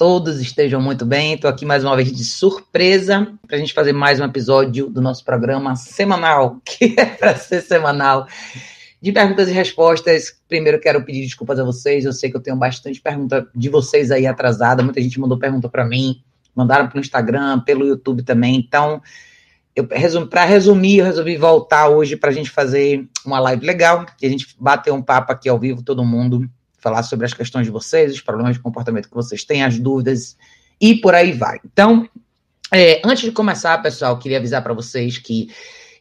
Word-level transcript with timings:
todos 0.00 0.40
estejam 0.40 0.80
muito 0.80 1.04
bem. 1.04 1.34
Estou 1.34 1.50
aqui 1.50 1.64
mais 1.64 1.84
uma 1.84 1.96
vez 1.96 2.12
de 2.12 2.24
surpresa 2.24 3.34
para 3.46 3.56
a 3.56 3.58
gente 3.58 3.72
fazer 3.72 3.92
mais 3.92 4.20
um 4.20 4.24
episódio 4.24 4.88
do 4.88 5.00
nosso 5.00 5.24
programa 5.24 5.76
semanal, 5.76 6.60
que 6.64 6.94
é 6.98 7.04
para 7.04 7.36
ser 7.36 7.60
semanal, 7.62 8.26
de 9.00 9.12
perguntas 9.12 9.48
e 9.48 9.52
respostas. 9.52 10.34
Primeiro, 10.48 10.80
quero 10.80 11.04
pedir 11.04 11.22
desculpas 11.22 11.58
a 11.58 11.64
vocês. 11.64 12.04
Eu 12.04 12.12
sei 12.12 12.30
que 12.30 12.36
eu 12.38 12.40
tenho 12.40 12.56
bastante 12.56 13.00
pergunta 13.00 13.46
de 13.54 13.68
vocês 13.68 14.10
aí 14.10 14.26
atrasada. 14.26 14.82
Muita 14.82 15.00
gente 15.00 15.18
mandou 15.18 15.38
pergunta 15.38 15.68
para 15.68 15.84
mim, 15.84 16.22
mandaram 16.54 16.88
pelo 16.88 17.00
Instagram, 17.00 17.60
pelo 17.60 17.86
YouTube 17.86 18.22
também. 18.22 18.56
Então, 18.56 19.02
para 20.28 20.44
resumir, 20.44 20.98
eu 20.98 21.04
resolvi 21.06 21.36
voltar 21.36 21.88
hoje 21.88 22.16
para 22.16 22.30
a 22.30 22.32
gente 22.32 22.50
fazer 22.50 23.08
uma 23.24 23.38
live 23.38 23.64
legal 23.64 24.04
e 24.20 24.26
a 24.26 24.30
gente 24.30 24.54
bater 24.58 24.92
um 24.92 25.02
papo 25.02 25.32
aqui 25.32 25.48
ao 25.48 25.58
vivo, 25.58 25.82
todo 25.82 26.04
mundo 26.04 26.48
falar 26.80 27.02
sobre 27.02 27.26
as 27.26 27.34
questões 27.34 27.66
de 27.66 27.70
vocês, 27.70 28.12
os 28.12 28.20
problemas 28.20 28.54
de 28.54 28.62
comportamento 28.62 29.08
que 29.08 29.14
vocês 29.14 29.44
têm, 29.44 29.62
as 29.62 29.78
dúvidas 29.78 30.36
e 30.80 30.94
por 30.96 31.14
aí 31.14 31.32
vai. 31.32 31.60
Então, 31.64 32.08
é, 32.72 33.02
antes 33.04 33.24
de 33.24 33.32
começar, 33.32 33.76
pessoal, 33.78 34.18
queria 34.18 34.38
avisar 34.38 34.62
para 34.62 34.72
vocês 34.72 35.18
que 35.18 35.48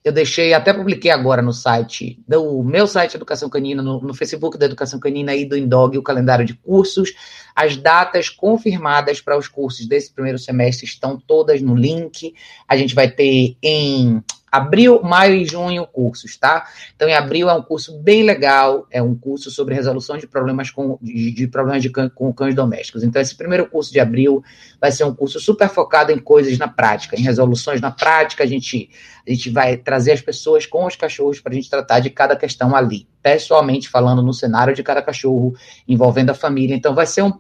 eu 0.04 0.14
deixei, 0.14 0.54
até 0.54 0.74
publiquei 0.74 1.12
agora 1.12 1.42
no 1.42 1.52
site, 1.52 2.24
do 2.26 2.64
meu 2.64 2.88
site 2.88 3.16
Educação 3.16 3.50
Canina, 3.50 3.84
no, 3.84 4.00
no 4.00 4.14
Facebook 4.14 4.58
da 4.58 4.66
Educação 4.66 5.00
Canina 5.00 5.36
e 5.36 5.44
do 5.46 5.58
Indog, 5.58 5.98
o 5.98 6.04
calendário 6.04 6.46
de 6.46 6.54
cursos. 6.54 7.14
As 7.54 7.76
datas 7.76 8.30
confirmadas 8.30 9.20
para 9.20 9.38
os 9.38 9.48
cursos 9.50 9.86
desse 9.88 10.14
primeiro 10.14 10.40
semestre 10.40 10.86
estão 10.86 11.20
todas 11.20 11.62
no 11.62 11.76
link. 11.76 12.34
A 12.68 12.78
gente 12.78 12.96
vai 12.96 13.12
ter 13.12 13.58
em 13.62 14.24
abril, 14.52 15.02
maio 15.04 15.36
e 15.36 15.46
junho 15.46 15.86
cursos, 15.86 16.38
tá? 16.38 16.68
Então, 16.96 17.08
em 17.08 17.14
abril 17.14 17.50
é 17.50 17.54
um 17.54 17.62
curso 17.62 17.98
bem 18.00 18.24
legal, 18.24 18.88
é 18.92 19.02
um 19.02 19.16
curso 19.16 19.52
sobre 19.52 19.76
resolução 19.76 20.18
de 20.18 20.28
problemas 20.28 20.70
com, 20.70 20.98
de, 21.02 21.32
de 21.32 21.48
problemas 21.48 21.82
de 21.82 21.90
com 21.90 22.34
cães 22.34 22.56
domésticos. 22.56 23.04
Então, 23.04 23.22
esse 23.22 23.36
primeiro 23.36 23.70
curso 23.70 23.92
de 23.92 24.00
abril 24.00 24.44
vai 24.80 24.92
ser 24.92 25.04
um 25.04 25.14
curso 25.14 25.40
super 25.40 25.70
focado 25.70 26.12
em 26.12 26.20
coisas 26.20 26.58
na 26.58 26.68
prática, 26.68 27.16
em 27.16 27.22
resoluções 27.22 27.82
na 27.82 27.92
prática. 27.92 28.44
A 28.44 28.48
gente, 28.48 28.90
a 29.28 29.32
gente 29.32 29.50
vai 29.50 29.78
trazer 29.78 30.14
as 30.14 30.22
pessoas 30.22 30.66
com 30.66 30.86
os 30.86 30.96
cachorros 30.96 31.40
para 31.40 31.52
a 31.52 31.56
gente 31.56 31.70
tratar 31.70 32.00
de 32.00 32.10
cada 32.10 32.36
questão 32.36 32.76
ali, 32.76 33.08
pessoalmente 33.22 33.90
falando 33.90 34.22
no 34.22 34.34
cenário 34.34 34.74
de 34.74 34.84
cada 34.84 35.02
cachorro, 35.02 35.54
envolvendo 35.88 36.30
a 36.30 36.34
família. 36.34 36.76
Então, 36.76 36.94
vai 36.94 37.06
ser 37.06 37.24
um 37.24 37.34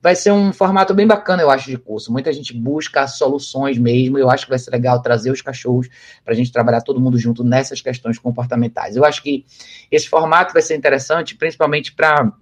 vai 0.00 0.14
ser 0.14 0.30
um 0.30 0.52
formato 0.52 0.94
bem 0.94 1.06
bacana, 1.06 1.42
eu 1.42 1.50
acho, 1.50 1.68
de 1.68 1.76
curso. 1.76 2.12
Muita 2.12 2.32
gente 2.32 2.54
busca 2.54 3.08
soluções 3.08 3.76
mesmo. 3.76 4.18
Eu 4.18 4.30
acho 4.30 4.44
que 4.44 4.50
vai 4.50 4.58
ser 4.58 4.70
legal 4.70 5.02
trazer 5.02 5.30
os 5.30 5.42
cachorros 5.42 5.88
para 6.24 6.32
a 6.32 6.36
gente 6.36 6.52
trabalhar 6.52 6.80
todo 6.82 7.00
mundo 7.00 7.18
junto 7.18 7.42
nessas 7.42 7.80
questões 7.80 8.18
comportamentais. 8.18 8.94
Eu 8.94 9.04
acho 9.04 9.22
que 9.22 9.44
esse 9.90 10.08
formato 10.08 10.52
vai 10.52 10.62
ser 10.62 10.76
interessante, 10.76 11.34
principalmente 11.34 11.92
para 11.92 12.32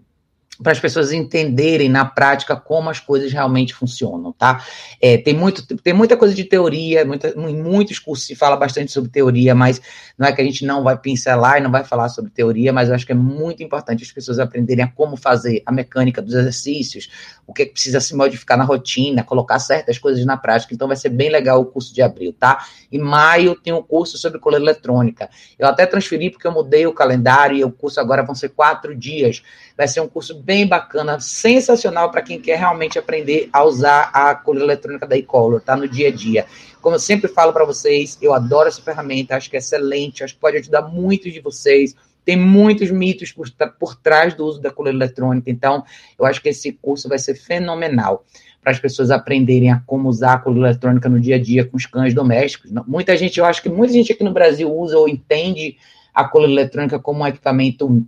para 0.62 0.72
as 0.72 0.80
pessoas 0.80 1.12
entenderem 1.12 1.88
na 1.88 2.04
prática 2.04 2.54
como 2.54 2.88
as 2.88 3.00
coisas 3.00 3.32
realmente 3.32 3.74
funcionam, 3.74 4.32
tá? 4.32 4.64
É, 5.00 5.18
tem, 5.18 5.34
muito, 5.34 5.76
tem 5.78 5.92
muita 5.92 6.16
coisa 6.16 6.34
de 6.34 6.44
teoria, 6.44 7.04
muita, 7.04 7.34
muitos 7.34 7.98
cursos 7.98 8.26
se 8.26 8.34
fala 8.34 8.56
bastante 8.56 8.92
sobre 8.92 9.10
teoria, 9.10 9.54
mas 9.54 9.80
não 10.16 10.26
é 10.26 10.32
que 10.32 10.40
a 10.40 10.44
gente 10.44 10.64
não 10.64 10.82
vai 10.82 10.96
pincelar 10.96 11.58
e 11.58 11.60
não 11.60 11.70
vai 11.70 11.82
falar 11.82 12.08
sobre 12.08 12.30
teoria, 12.30 12.72
mas 12.72 12.88
eu 12.88 12.94
acho 12.94 13.04
que 13.04 13.12
é 13.12 13.16
muito 13.16 13.62
importante 13.62 14.04
as 14.04 14.12
pessoas 14.12 14.38
aprenderem 14.38 14.84
a 14.84 14.88
como 14.88 15.16
fazer 15.16 15.62
a 15.66 15.72
mecânica 15.72 16.22
dos 16.22 16.34
exercícios, 16.34 17.10
o 17.46 17.52
que, 17.52 17.62
é 17.62 17.66
que 17.66 17.72
precisa 17.72 18.00
se 18.00 18.14
modificar 18.14 18.56
na 18.56 18.64
rotina, 18.64 19.24
colocar 19.24 19.58
certas 19.58 19.98
coisas 19.98 20.24
na 20.24 20.36
prática, 20.36 20.72
então 20.72 20.86
vai 20.86 20.96
ser 20.96 21.08
bem 21.08 21.30
legal 21.30 21.60
o 21.60 21.66
curso 21.66 21.92
de 21.92 22.00
abril, 22.00 22.32
tá? 22.32 22.64
Em 22.92 22.98
maio 22.98 23.56
tem 23.56 23.72
um 23.72 23.82
curso 23.82 24.16
sobre 24.16 24.38
coleira 24.38 24.64
eletrônica, 24.64 25.28
eu 25.58 25.66
até 25.66 25.84
transferi 25.84 26.30
porque 26.30 26.46
eu 26.46 26.52
mudei 26.52 26.86
o 26.86 26.92
calendário 26.92 27.56
e 27.56 27.64
o 27.64 27.72
curso 27.72 27.98
agora 27.98 28.22
vão 28.22 28.34
ser 28.34 28.50
quatro 28.50 28.94
dias, 28.94 29.42
vai 29.76 29.88
ser 29.88 30.00
um 30.00 30.08
curso 30.08 30.43
bem 30.44 30.66
bacana, 30.66 31.18
sensacional 31.18 32.10
para 32.10 32.20
quem 32.20 32.38
quer 32.38 32.58
realmente 32.58 32.98
aprender 32.98 33.48
a 33.50 33.64
usar 33.64 34.10
a 34.12 34.34
coleira 34.34 34.66
eletrônica 34.66 35.06
da 35.06 35.16
e-color, 35.16 35.62
tá? 35.62 35.74
No 35.74 35.88
dia 35.88 36.08
a 36.08 36.12
dia. 36.12 36.44
Como 36.82 36.96
eu 36.96 37.00
sempre 37.00 37.28
falo 37.28 37.50
para 37.50 37.64
vocês, 37.64 38.18
eu 38.20 38.34
adoro 38.34 38.68
essa 38.68 38.82
ferramenta, 38.82 39.34
acho 39.34 39.48
que 39.48 39.56
é 39.56 39.58
excelente, 39.58 40.22
acho 40.22 40.34
que 40.34 40.40
pode 40.40 40.58
ajudar 40.58 40.82
muitos 40.82 41.32
de 41.32 41.40
vocês. 41.40 41.96
Tem 42.26 42.36
muitos 42.36 42.90
mitos 42.90 43.32
por, 43.32 43.50
por 43.78 43.96
trás 43.96 44.34
do 44.34 44.44
uso 44.44 44.60
da 44.60 44.70
coleira 44.70 44.98
eletrônica, 44.98 45.50
então 45.50 45.82
eu 46.18 46.26
acho 46.26 46.42
que 46.42 46.50
esse 46.50 46.72
curso 46.72 47.08
vai 47.08 47.18
ser 47.18 47.34
fenomenal 47.34 48.24
para 48.62 48.72
as 48.72 48.78
pessoas 48.78 49.10
aprenderem 49.10 49.70
a 49.70 49.82
como 49.86 50.08
usar 50.08 50.34
a 50.34 50.38
coleira 50.38 50.68
eletrônica 50.68 51.08
no 51.08 51.20
dia 51.20 51.36
a 51.36 51.38
dia 51.38 51.64
com 51.64 51.76
os 51.76 51.86
cães 51.86 52.12
domésticos. 52.12 52.70
Muita 52.86 53.16
gente, 53.16 53.38
eu 53.38 53.46
acho 53.46 53.62
que 53.62 53.68
muita 53.68 53.94
gente 53.94 54.12
aqui 54.12 54.24
no 54.24 54.32
Brasil 54.32 54.70
usa 54.70 54.98
ou 54.98 55.08
entende 55.08 55.76
a 56.14 56.24
coleira 56.24 56.52
eletrônica 56.52 56.98
como 56.98 57.22
um 57.22 57.26
equipamento 57.26 58.06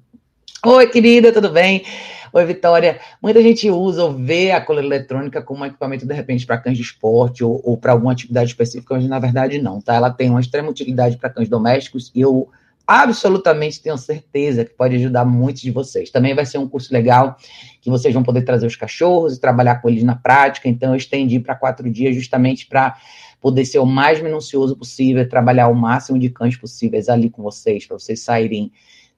Oi, 0.65 0.89
querida, 0.89 1.33
tudo 1.33 1.51
bem? 1.51 1.85
Oi, 2.33 2.45
Vitória. 2.45 2.99
Muita 3.23 3.41
gente 3.41 3.71
usa 3.71 4.05
ou 4.05 4.13
vê 4.13 4.51
a 4.51 4.61
coleira 4.61 4.89
eletrônica 4.89 5.41
como 5.43 5.63
um 5.63 5.67
equipamento, 5.67 6.05
de 6.05 6.13
repente, 6.13 6.45
para 6.45 6.59
cães 6.59 6.77
de 6.77 6.83
esporte 6.83 7.45
ou, 7.45 7.61
ou 7.65 7.77
para 7.77 7.93
alguma 7.93 8.13
atividade 8.13 8.51
específica, 8.51 8.95
mas 8.95 9.07
na 9.07 9.19
verdade 9.19 9.61
não, 9.61 9.81
tá? 9.81 9.95
Ela 9.95 10.11
tem 10.11 10.29
uma 10.31 10.41
extrema 10.41 10.69
utilidade 10.69 11.17
para 11.17 11.31
cães 11.31 11.49
domésticos 11.49 12.11
e 12.15 12.21
eu 12.21 12.49
absolutamente 12.87 13.81
tenho 13.81 13.97
certeza 13.97 14.65
que 14.65 14.73
pode 14.73 14.97
ajudar 14.97 15.25
muitos 15.25 15.63
de 15.63 15.71
vocês. 15.71 16.11
Também 16.11 16.35
vai 16.35 16.45
ser 16.45 16.59
um 16.59 16.69
curso 16.69 16.93
legal 16.93 17.37
que 17.81 17.91
vocês 17.91 18.13
vão 18.13 18.23
poder 18.23 18.43
trazer 18.43 18.67
os 18.67 18.77
cachorros 18.77 19.37
e 19.37 19.41
trabalhar 19.41 19.77
com 19.77 19.89
eles 19.89 20.03
na 20.03 20.17
prática. 20.17 20.69
Então, 20.69 20.91
eu 20.91 20.97
estendi 20.97 21.39
para 21.39 21.55
quatro 21.55 21.89
dias 21.91 22.15
justamente 22.15 22.67
para 22.67 22.97
poder 23.41 23.65
ser 23.65 23.79
o 23.79 23.87
mais 23.87 24.21
minucioso 24.21 24.77
possível, 24.77 25.29
trabalhar 25.29 25.69
o 25.69 25.75
máximo 25.75 26.19
de 26.19 26.31
cães 26.31 26.57
possíveis 26.57 27.09
ali 27.09 27.31
com 27.31 27.43
vocês, 27.43 27.87
para 27.87 27.99
vocês 27.99 28.21
saírem 28.21 28.73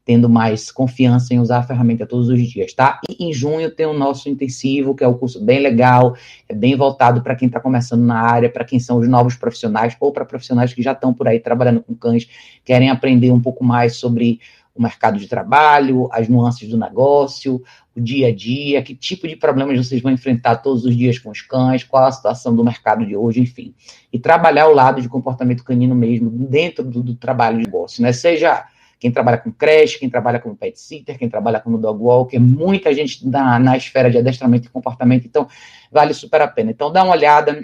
tendo 0.09 0.27
mais 0.27 0.71
confiança 0.71 1.35
em 1.35 1.39
usar 1.39 1.59
a 1.59 1.63
ferramenta 1.63 2.07
todos 2.07 2.31
os 2.31 2.41
dias, 2.41 2.73
tá? 2.73 2.99
E 3.07 3.27
em 3.27 3.31
junho 3.31 3.71
tem 3.71 3.85
o 3.85 3.93
nosso 3.93 4.27
intensivo, 4.31 4.95
que 4.95 5.05
é 5.05 5.07
um 5.07 5.13
curso 5.13 5.39
bem 5.39 5.61
legal, 5.61 6.17
é 6.49 6.55
bem 6.55 6.75
voltado 6.75 7.21
para 7.21 7.37
quem 7.37 7.45
está 7.45 7.61
começando 7.61 8.01
na 8.01 8.19
área, 8.19 8.49
para 8.49 8.65
quem 8.65 8.81
são 8.81 8.97
os 8.97 9.07
novos 9.07 9.37
profissionais 9.37 9.95
ou 10.01 10.11
para 10.11 10.25
profissionais 10.25 10.73
que 10.73 10.81
já 10.81 10.93
estão 10.93 11.13
por 11.13 11.29
aí 11.29 11.39
trabalhando 11.39 11.83
com 11.83 11.95
cães, 11.95 12.27
querem 12.65 12.89
aprender 12.89 13.31
um 13.31 13.39
pouco 13.39 13.63
mais 13.63 13.97
sobre 13.97 14.41
o 14.75 14.81
mercado 14.81 15.19
de 15.19 15.29
trabalho, 15.29 16.09
as 16.11 16.27
nuances 16.27 16.67
do 16.71 16.79
negócio, 16.79 17.63
o 17.95 18.01
dia 18.01 18.29
a 18.29 18.35
dia, 18.35 18.81
que 18.81 18.95
tipo 18.95 19.29
de 19.29 19.37
problemas 19.37 19.77
vocês 19.77 20.01
vão 20.01 20.11
enfrentar 20.11 20.57
todos 20.57 20.87
os 20.87 20.97
dias 20.97 21.19
com 21.19 21.29
os 21.29 21.43
cães, 21.43 21.85
qual 21.85 22.07
a 22.07 22.13
situação 22.13 22.57
do 22.57 22.65
mercado 22.65 23.05
de 23.05 23.15
hoje, 23.15 23.41
enfim. 23.41 23.75
E 24.11 24.19
trabalhar 24.19 24.69
o 24.69 24.75
lado 24.75 25.03
de 25.03 25.09
comportamento 25.09 25.63
canino 25.63 25.95
mesmo 25.95 26.31
dentro 26.31 26.83
do, 26.83 27.03
do 27.03 27.15
trabalho 27.15 27.59
de 27.59 27.67
negócio, 27.67 28.03
né? 28.03 28.11
Seja 28.11 28.65
quem 28.99 29.13
trabalha 29.13 29.39
com 29.39 29.53
creche, 29.53 29.99
quem 29.99 30.11
trabalha 30.11 30.41
como 30.41 30.57
pet 30.57 30.79
sitter, 30.79 31.19
quem 31.19 31.29
trabalha 31.29 31.61
como 31.61 31.79
dog 31.79 32.03
walker, 32.03 32.39
muita 32.39 32.93
gente 32.93 33.27
na, 33.27 33.59
na 33.59 33.77
esfera 33.77 34.11
de 34.11 34.19
adestramento 34.19 34.67
e 34.67 34.71
comportamento, 34.71 35.27
então 35.27 35.47
vale 35.91 36.13
super 36.13 36.41
a 36.43 36.49
pena. 36.49 36.71
Então 36.71 36.91
dá 36.91 37.05
uma 37.05 37.13
olhada, 37.13 37.61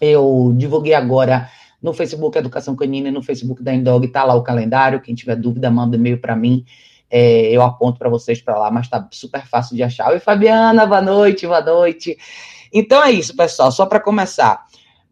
eu 0.00 0.52
divulguei 0.56 0.94
agora 0.94 1.48
no 1.80 1.92
Facebook 1.92 2.36
Educação 2.36 2.74
Canina 2.74 3.08
e 3.08 3.12
no 3.12 3.22
Facebook 3.22 3.62
da 3.62 3.72
Indog, 3.72 4.08
tá 4.08 4.24
lá 4.24 4.34
o 4.34 4.42
calendário, 4.42 5.00
quem 5.00 5.14
tiver 5.14 5.36
dúvida 5.36 5.70
manda 5.70 5.96
e-mail 5.96 6.18
para 6.18 6.34
mim, 6.34 6.64
é, 7.08 7.50
eu 7.52 7.62
aponto 7.62 7.98
para 7.98 8.08
vocês 8.08 8.42
para 8.42 8.58
lá, 8.58 8.70
mas 8.70 8.88
tá 8.88 9.06
super 9.12 9.46
fácil 9.46 9.76
de 9.76 9.82
achar. 9.84 10.10
Oi 10.10 10.18
Fabiana, 10.18 10.84
boa 10.84 11.00
noite, 11.00 11.46
boa 11.46 11.60
noite. 11.60 12.18
Então 12.72 13.02
é 13.04 13.12
isso, 13.12 13.36
pessoal, 13.36 13.70
só 13.70 13.86
para 13.86 14.00
começar. 14.00 14.64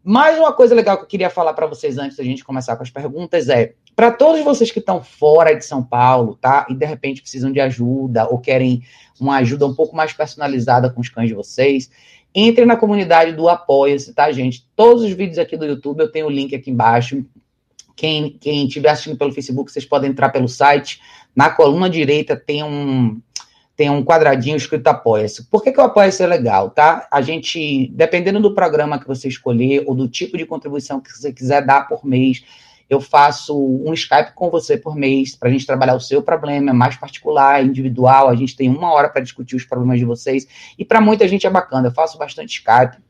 Mais 0.03 0.39
uma 0.39 0.53
coisa 0.53 0.75
legal 0.75 0.99
que 0.99 1.05
eu 1.05 1.09
queria 1.09 1.31
falar 1.31 1.55
para 1.55 1.67
vocês 1.67 1.97
antes 1.97 2.17
da 2.17 2.25
gente 2.25 2.45
começar 2.45 2.77
com 2.77 2.83
as 2.83 2.91
perguntas 2.91 3.49
é 3.49 3.75
para 3.95 4.11
todos 4.11 4.43
vocês 4.43 4.71
que 4.71 4.79
estão 4.79 5.03
fora 5.03 5.55
de 5.55 5.65
São 5.65 5.83
Paulo, 5.83 6.37
tá? 6.41 6.67
E 6.69 6.75
de 6.75 6.85
repente 6.85 7.23
precisam 7.23 7.53
de 7.53 7.61
ajuda 7.61 8.27
ou 8.29 8.39
querem 8.39 8.83
uma 9.21 9.37
ajuda 9.37 9.67
um 9.67 9.75
pouco 9.75 9.95
mais 9.95 10.13
personalizada 10.13 10.91
com 10.91 11.01
os 11.01 11.09
cães 11.09 11.29
de 11.29 11.35
vocês, 11.35 11.91
entrem 12.35 12.67
na 12.67 12.77
comunidade 12.77 13.33
do 13.33 13.49
Apoia-se, 13.49 14.13
tá, 14.13 14.31
gente? 14.33 14.67
Todos 14.75 15.05
os 15.05 15.13
vídeos 15.13 15.39
aqui 15.39 15.57
do 15.57 15.65
YouTube, 15.65 16.01
eu 16.01 16.11
tenho 16.11 16.27
o 16.27 16.31
link 16.31 16.55
aqui 16.55 16.71
embaixo. 16.71 17.25
Quem, 17.95 18.37
quem 18.41 18.67
estiver 18.67 18.89
assistindo 18.89 19.17
pelo 19.17 19.33
Facebook, 19.33 19.71
vocês 19.71 19.85
podem 19.85 20.11
entrar 20.11 20.31
pelo 20.31 20.49
site. 20.49 21.01
Na 21.35 21.51
coluna 21.51 21.89
direita 21.89 22.35
tem 22.37 22.65
um, 22.65 23.21
tem 23.77 23.89
um 23.89 24.05
quadradinho 24.05 24.57
escrito 24.57 24.89
Apoia-se. 24.89 25.45
Por 25.45 25.63
que, 25.63 25.71
que 25.71 25.81
o 25.81 25.85
Apoia-se 25.85 26.21
é 26.21 26.27
legal, 26.27 26.71
tá? 26.71 27.07
A 27.09 27.23
gente, 27.23 27.89
dependendo 27.95 28.41
do 28.41 28.53
programa 28.53 28.99
que 28.99 29.07
você 29.07 29.29
escolher 29.29 29.85
ou 29.87 29.95
do 29.95 30.09
tipo 30.09 30.37
de 30.37 30.45
contribuição 30.45 31.01
que 31.01 31.13
você 31.13 31.33
quiser 31.33 31.65
dar 31.65 31.87
por 31.87 32.05
mês, 32.05 32.43
eu 32.89 33.01
faço 33.01 33.59
um 33.59 33.93
Skype 33.93 34.33
com 34.35 34.51
você 34.51 34.77
por 34.77 34.95
mês 34.95 35.35
para 35.35 35.49
a 35.49 35.53
gente 35.53 35.67
trabalhar 35.67 35.95
o 35.95 36.01
seu 36.01 36.23
problema, 36.23 36.71
é 36.71 36.73
mais 36.73 36.97
particular, 36.97 37.65
individual. 37.65 38.29
A 38.29 38.37
gente 38.37 38.57
tem 38.57 38.69
uma 38.69 38.93
hora 38.93 39.09
para 39.09 39.23
discutir 39.23 39.57
os 39.57 39.65
problemas 39.65 39.99
de 39.99 40.05
vocês. 40.05 40.47
E 40.79 40.85
para 40.85 41.01
muita 41.01 41.27
gente 41.27 41.47
é 41.47 41.51
bacana. 41.51 41.89
Eu 41.89 41.93
faço 41.93 42.19
bastante 42.19 42.59
Skype. 42.59 43.03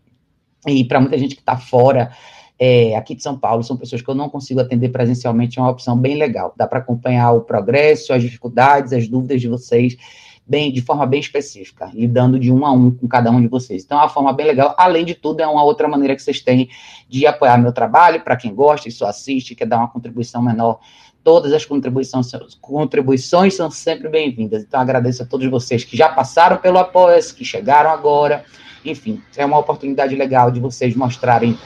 E 0.66 0.84
para 0.84 1.00
muita 1.00 1.18
gente 1.18 1.34
que 1.34 1.42
está 1.42 1.56
fora 1.56 2.12
é, 2.58 2.96
aqui 2.96 3.14
de 3.14 3.22
São 3.22 3.38
Paulo, 3.38 3.62
são 3.62 3.76
pessoas 3.76 4.00
que 4.00 4.08
eu 4.08 4.14
não 4.14 4.28
consigo 4.28 4.60
atender 4.60 4.88
presencialmente, 4.90 5.58
é 5.58 5.62
uma 5.62 5.70
opção 5.70 5.98
bem 5.98 6.16
legal. 6.16 6.54
Dá 6.56 6.66
para 6.66 6.78
acompanhar 6.78 7.32
o 7.32 7.42
progresso, 7.42 8.12
as 8.12 8.22
dificuldades, 8.22 8.92
as 8.92 9.08
dúvidas 9.08 9.40
de 9.40 9.48
vocês 9.48 9.96
bem, 10.46 10.70
de 10.72 10.82
forma 10.82 11.06
bem 11.06 11.20
específica, 11.20 11.90
lidando 11.94 12.38
de 12.38 12.52
um 12.52 12.66
a 12.66 12.72
um 12.72 12.90
com 12.90 13.08
cada 13.08 13.30
um 13.30 13.40
de 13.40 13.48
vocês. 13.48 13.82
Então, 13.84 13.98
é 13.98 14.02
uma 14.02 14.08
forma 14.08 14.32
bem 14.32 14.46
legal. 14.46 14.74
Além 14.76 15.04
de 15.04 15.14
tudo, 15.14 15.40
é 15.40 15.46
uma 15.46 15.62
outra 15.62 15.88
maneira 15.88 16.14
que 16.14 16.22
vocês 16.22 16.40
têm 16.40 16.68
de 17.08 17.26
apoiar 17.26 17.56
meu 17.58 17.72
trabalho, 17.72 18.20
para 18.20 18.36
quem 18.36 18.54
gosta 18.54 18.88
e 18.88 18.92
só 18.92 19.06
assiste, 19.06 19.54
quer 19.54 19.66
dar 19.66 19.78
uma 19.78 19.88
contribuição 19.88 20.42
menor 20.42 20.80
todas 21.24 21.54
as 21.54 21.64
contribuições, 21.64 22.30
contribuições 22.60 23.54
são 23.54 23.70
sempre 23.70 24.10
bem-vindas. 24.10 24.62
Então, 24.62 24.78
agradeço 24.78 25.22
a 25.22 25.26
todos 25.26 25.48
vocês 25.48 25.82
que 25.82 25.96
já 25.96 26.10
passaram 26.10 26.58
pelo 26.58 26.78
apoio, 26.78 27.18
que 27.34 27.44
chegaram 27.44 27.90
agora. 27.90 28.44
Enfim, 28.84 29.22
é 29.34 29.44
uma 29.46 29.58
oportunidade 29.58 30.14
legal 30.14 30.50
de 30.50 30.60
vocês 30.60 30.94
mostrarem 30.94 31.58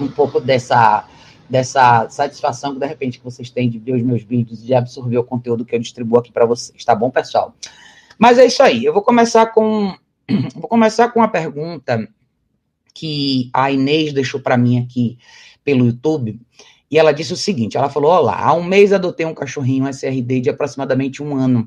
um 0.00 0.08
pouco 0.08 0.40
dessa, 0.40 1.04
dessa 1.48 2.08
satisfação 2.10 2.72
que, 2.72 2.80
de 2.80 2.86
repente, 2.86 3.20
vocês 3.22 3.48
têm 3.48 3.70
de 3.70 3.78
ver 3.78 3.92
os 3.92 4.02
meus 4.02 4.24
vídeos 4.24 4.60
e 4.60 4.66
de 4.66 4.74
absorver 4.74 5.18
o 5.18 5.24
conteúdo 5.24 5.64
que 5.64 5.76
eu 5.76 5.78
distribuo 5.78 6.18
aqui 6.18 6.32
para 6.32 6.44
vocês, 6.44 6.84
tá 6.84 6.94
bom, 6.94 7.10
pessoal? 7.10 7.54
Mas 8.20 8.38
é 8.38 8.44
isso 8.44 8.62
aí. 8.62 8.84
Eu 8.84 8.92
vou 8.92 9.02
começar 9.02 9.46
com 9.46 9.96
vou 10.54 10.68
começar 10.68 11.08
com 11.08 11.20
uma 11.20 11.28
pergunta 11.28 12.06
que 12.94 13.48
a 13.50 13.72
Inês 13.72 14.12
deixou 14.12 14.40
para 14.40 14.58
mim 14.58 14.78
aqui 14.78 15.16
pelo 15.64 15.86
YouTube. 15.86 16.38
E 16.90 16.98
ela 16.98 17.12
disse 17.12 17.32
o 17.32 17.36
seguinte: 17.36 17.78
ela 17.78 17.88
falou: 17.88 18.10
Olá, 18.10 18.38
há 18.38 18.52
um 18.52 18.62
mês 18.62 18.92
adotei 18.92 19.24
um 19.24 19.32
cachorrinho 19.32 19.88
SRD 19.88 20.42
de 20.42 20.50
aproximadamente 20.50 21.22
um 21.22 21.34
ano. 21.34 21.66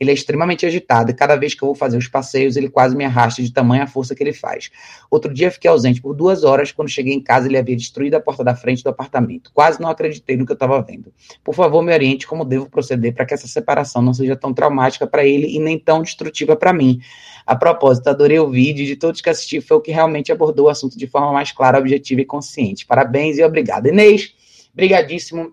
Ele 0.00 0.10
é 0.10 0.14
extremamente 0.14 0.64
agitado 0.64 1.10
e 1.10 1.14
cada 1.14 1.36
vez 1.36 1.52
que 1.52 1.62
eu 1.62 1.66
vou 1.66 1.74
fazer 1.74 1.98
os 1.98 2.08
passeios, 2.08 2.56
ele 2.56 2.70
quase 2.70 2.96
me 2.96 3.04
arrasta 3.04 3.42
de 3.42 3.52
tamanha 3.52 3.86
força 3.86 4.14
que 4.14 4.22
ele 4.22 4.32
faz. 4.32 4.70
Outro 5.10 5.32
dia 5.32 5.50
fiquei 5.50 5.70
ausente 5.70 6.00
por 6.00 6.14
duas 6.14 6.42
horas. 6.42 6.72
Quando 6.72 6.88
cheguei 6.88 7.12
em 7.12 7.20
casa, 7.20 7.46
ele 7.46 7.58
havia 7.58 7.76
destruído 7.76 8.14
a 8.14 8.20
porta 8.20 8.42
da 8.42 8.56
frente 8.56 8.82
do 8.82 8.88
apartamento. 8.88 9.50
Quase 9.52 9.78
não 9.78 9.90
acreditei 9.90 10.38
no 10.38 10.46
que 10.46 10.52
eu 10.52 10.54
estava 10.54 10.80
vendo. 10.80 11.12
Por 11.44 11.54
favor, 11.54 11.82
me 11.82 11.92
oriente 11.92 12.26
como 12.26 12.46
devo 12.46 12.70
proceder 12.70 13.12
para 13.12 13.26
que 13.26 13.34
essa 13.34 13.46
separação 13.46 14.00
não 14.00 14.14
seja 14.14 14.34
tão 14.34 14.54
traumática 14.54 15.06
para 15.06 15.22
ele 15.24 15.54
e 15.54 15.58
nem 15.58 15.78
tão 15.78 16.00
destrutiva 16.00 16.56
para 16.56 16.72
mim. 16.72 16.98
A 17.46 17.54
propósito, 17.54 18.08
adorei 18.08 18.38
o 18.38 18.48
vídeo 18.48 18.86
de 18.86 18.96
todos 18.96 19.20
que 19.20 19.28
assisti, 19.28 19.60
foi 19.60 19.76
o 19.76 19.80
que 19.80 19.90
realmente 19.90 20.32
abordou 20.32 20.66
o 20.66 20.68
assunto 20.70 20.96
de 20.96 21.06
forma 21.06 21.30
mais 21.30 21.52
clara, 21.52 21.78
objetiva 21.78 22.22
e 22.22 22.24
consciente. 22.24 22.86
Parabéns 22.86 23.36
e 23.36 23.42
obrigado. 23.42 23.86
Inês, 23.88 24.32
brigadíssimo 24.74 25.52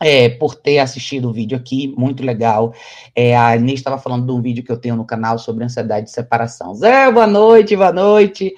é, 0.00 0.28
por 0.28 0.54
ter 0.54 0.78
assistido 0.78 1.28
o 1.28 1.32
vídeo 1.32 1.56
aqui, 1.56 1.94
muito 1.96 2.22
legal. 2.22 2.74
É, 3.14 3.36
a 3.36 3.56
Inês 3.56 3.80
estava 3.80 3.98
falando 3.98 4.26
de 4.26 4.32
um 4.32 4.42
vídeo 4.42 4.62
que 4.62 4.70
eu 4.70 4.76
tenho 4.76 4.96
no 4.96 5.04
canal 5.04 5.38
sobre 5.38 5.64
ansiedade 5.64 6.06
de 6.06 6.12
separação. 6.12 6.74
Zé, 6.74 7.10
boa 7.10 7.26
noite, 7.26 7.76
boa 7.76 7.92
noite. 7.92 8.54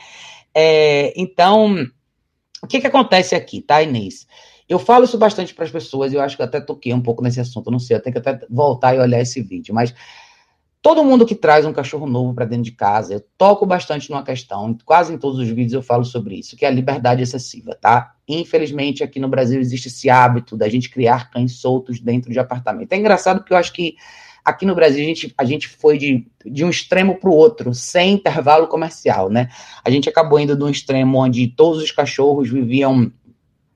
É, 0.55 1.13
então, 1.21 1.87
o 2.63 2.67
que, 2.67 2.81
que 2.81 2.87
acontece 2.87 3.35
aqui, 3.35 3.61
tá, 3.61 3.83
Inês? 3.83 4.27
Eu 4.69 4.79
falo 4.79 5.05
isso 5.05 5.17
bastante 5.17 5.55
para 5.55 5.65
as 5.65 5.71
pessoas, 5.71 6.13
eu 6.13 6.21
acho 6.21 6.37
que 6.37 6.43
eu 6.43 6.47
até 6.47 6.61
toquei 6.61 6.93
um 6.93 7.01
pouco 7.01 7.23
nesse 7.23 7.41
assunto, 7.41 7.71
não 7.71 7.79
sei, 7.79 7.97
eu 7.97 8.03
tenho 8.03 8.13
que 8.13 8.19
até 8.19 8.47
voltar 8.51 8.95
e 8.95 8.99
olhar 8.99 9.21
esse 9.21 9.41
vídeo, 9.41 9.75
mas 9.75 9.95
Todo 10.81 11.05
mundo 11.05 11.27
que 11.27 11.35
traz 11.35 11.67
um 11.67 11.73
cachorro 11.73 12.07
novo 12.07 12.33
para 12.33 12.45
dentro 12.45 12.65
de 12.65 12.73
casa, 12.73 13.15
eu 13.15 13.25
toco 13.37 13.67
bastante 13.67 14.09
numa 14.11 14.23
questão, 14.23 14.77
quase 14.85 15.13
em 15.13 15.19
todos 15.19 15.39
os 15.41 15.49
vídeos 15.49 15.73
eu 15.73 15.83
falo 15.83 16.05
sobre 16.05 16.37
isso, 16.37 16.57
que 16.57 16.65
é 16.65 16.69
a 16.69 16.71
liberdade 16.71 17.21
excessiva, 17.21 17.75
tá? 17.75 18.15
Infelizmente, 18.29 19.03
aqui 19.03 19.19
no 19.19 19.29
Brasil 19.29 19.59
existe 19.59 19.89
esse 19.89 20.11
hábito 20.11 20.57
da 20.57 20.69
gente 20.69 20.91
criar 20.91 21.31
cães 21.31 21.53
soltos 21.53 21.99
dentro 21.99 22.31
de 22.31 22.39
apartamento. 22.39 22.93
É 22.93 22.97
engraçado 22.97 23.39
porque 23.39 23.55
eu 23.55 23.57
acho 23.57 23.73
que 23.73 23.97
aqui 24.45 24.67
no 24.67 24.75
Brasil 24.75 25.03
a 25.03 25.07
gente, 25.07 25.35
a 25.37 25.45
gente 25.45 25.69
foi 25.69 25.97
de, 25.97 26.27
de 26.45 26.65
um 26.65 26.71
extremo 26.71 27.17
para 27.17 27.31
o 27.31 27.35
outro, 27.35 27.75
sem 27.75 28.13
intervalo 28.13 28.67
comercial, 28.67 29.31
né? 29.31 29.49
A 29.85 29.91
gente 29.91 30.09
acabou 30.09 30.39
indo 30.39 30.57
de 30.57 30.63
um 30.63 30.69
extremo 30.69 31.19
onde 31.19 31.47
todos 31.49 31.83
os 31.83 31.91
cachorros 31.91 32.51
viviam 32.51 33.11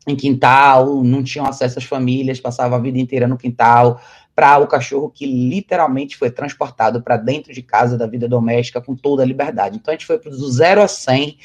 em 0.07 0.17
quintal, 0.17 1.03
não 1.03 1.23
tinham 1.23 1.47
acesso 1.47 1.79
às 1.79 1.85
famílias, 1.85 2.41
passavam 2.41 2.77
a 2.77 2.81
vida 2.81 2.99
inteira 2.99 3.29
no 3.29 3.39
quintal, 3.39 4.01
para 4.35 4.59
o 4.59 4.67
cachorro 4.67 5.11
que 5.11 5.27
literalmente 5.27 6.17
foi 6.17 6.31
transportado 6.31 7.03
para 7.03 7.17
dentro 7.17 7.53
de 7.53 7.63
casa 7.63 7.99
da 7.99 8.07
vida 8.07 8.27
doméstica 8.27 8.81
com 8.81 8.97
toda 8.97 9.23
a 9.23 9.27
liberdade. 9.27 9.77
Então 9.77 9.93
a 9.93 9.97
gente 9.97 10.07
foi 10.07 10.19
do 10.19 10.51
zero 10.51 10.83
a 10.83 10.89
100 10.89 11.37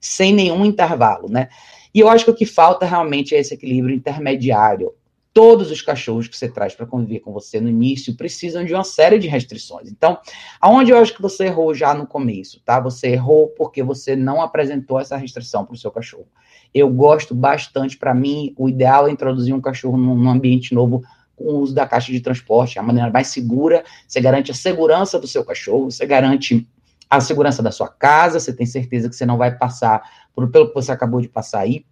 sem 0.00 0.32
nenhum 0.32 0.64
intervalo, 0.64 1.28
né? 1.28 1.48
E 1.94 2.00
eu 2.00 2.08
acho 2.08 2.24
que 2.24 2.30
o 2.30 2.34
que 2.34 2.46
falta 2.46 2.86
realmente 2.86 3.34
é 3.34 3.38
esse 3.38 3.54
equilíbrio 3.54 3.94
intermediário. 3.94 4.92
Todos 5.32 5.70
os 5.70 5.82
cachorros 5.82 6.26
que 6.26 6.36
você 6.36 6.48
traz 6.48 6.74
para 6.74 6.86
conviver 6.86 7.20
com 7.20 7.32
você 7.32 7.60
no 7.60 7.68
início 7.68 8.16
precisam 8.16 8.64
de 8.64 8.74
uma 8.74 8.82
série 8.82 9.18
de 9.18 9.28
restrições. 9.28 9.90
Então, 9.90 10.18
aonde 10.60 10.90
eu 10.90 10.98
acho 10.98 11.14
que 11.14 11.22
você 11.22 11.44
errou 11.44 11.72
já 11.74 11.94
no 11.94 12.06
começo, 12.06 12.60
tá? 12.64 12.80
Você 12.80 13.08
errou 13.08 13.48
porque 13.48 13.82
você 13.82 14.16
não 14.16 14.42
apresentou 14.42 14.98
essa 14.98 15.16
restrição 15.16 15.64
para 15.64 15.74
o 15.74 15.78
seu 15.78 15.90
cachorro. 15.90 16.26
Eu 16.74 16.90
gosto 16.90 17.34
bastante, 17.34 17.96
para 17.96 18.14
mim, 18.14 18.52
o 18.56 18.68
ideal 18.68 19.06
é 19.06 19.10
introduzir 19.10 19.54
um 19.54 19.60
cachorro 19.60 19.96
num 19.96 20.28
ambiente 20.28 20.74
novo 20.74 21.02
com 21.36 21.44
o 21.44 21.60
uso 21.60 21.74
da 21.74 21.86
caixa 21.86 22.10
de 22.10 22.20
transporte, 22.20 22.78
é 22.78 22.80
a 22.80 22.84
maneira 22.84 23.10
mais 23.10 23.28
segura, 23.28 23.84
você 24.06 24.20
garante 24.20 24.50
a 24.50 24.54
segurança 24.54 25.18
do 25.18 25.28
seu 25.28 25.44
cachorro, 25.44 25.90
você 25.90 26.04
garante 26.04 26.66
a 27.10 27.20
segurança 27.20 27.62
da 27.62 27.70
sua 27.70 27.88
casa, 27.88 28.38
você 28.38 28.52
tem 28.52 28.66
certeza 28.66 29.08
que 29.08 29.16
você 29.16 29.24
não 29.24 29.38
vai 29.38 29.56
passar 29.56 30.02
por, 30.34 30.50
pelo 30.50 30.68
que 30.68 30.74
você 30.74 30.92
acabou 30.92 31.20
de 31.20 31.28
passar 31.28 31.60
aí, 31.60 31.84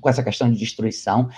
com 0.00 0.08
essa 0.08 0.22
questão 0.22 0.50
de 0.50 0.58
destruição. 0.58 1.28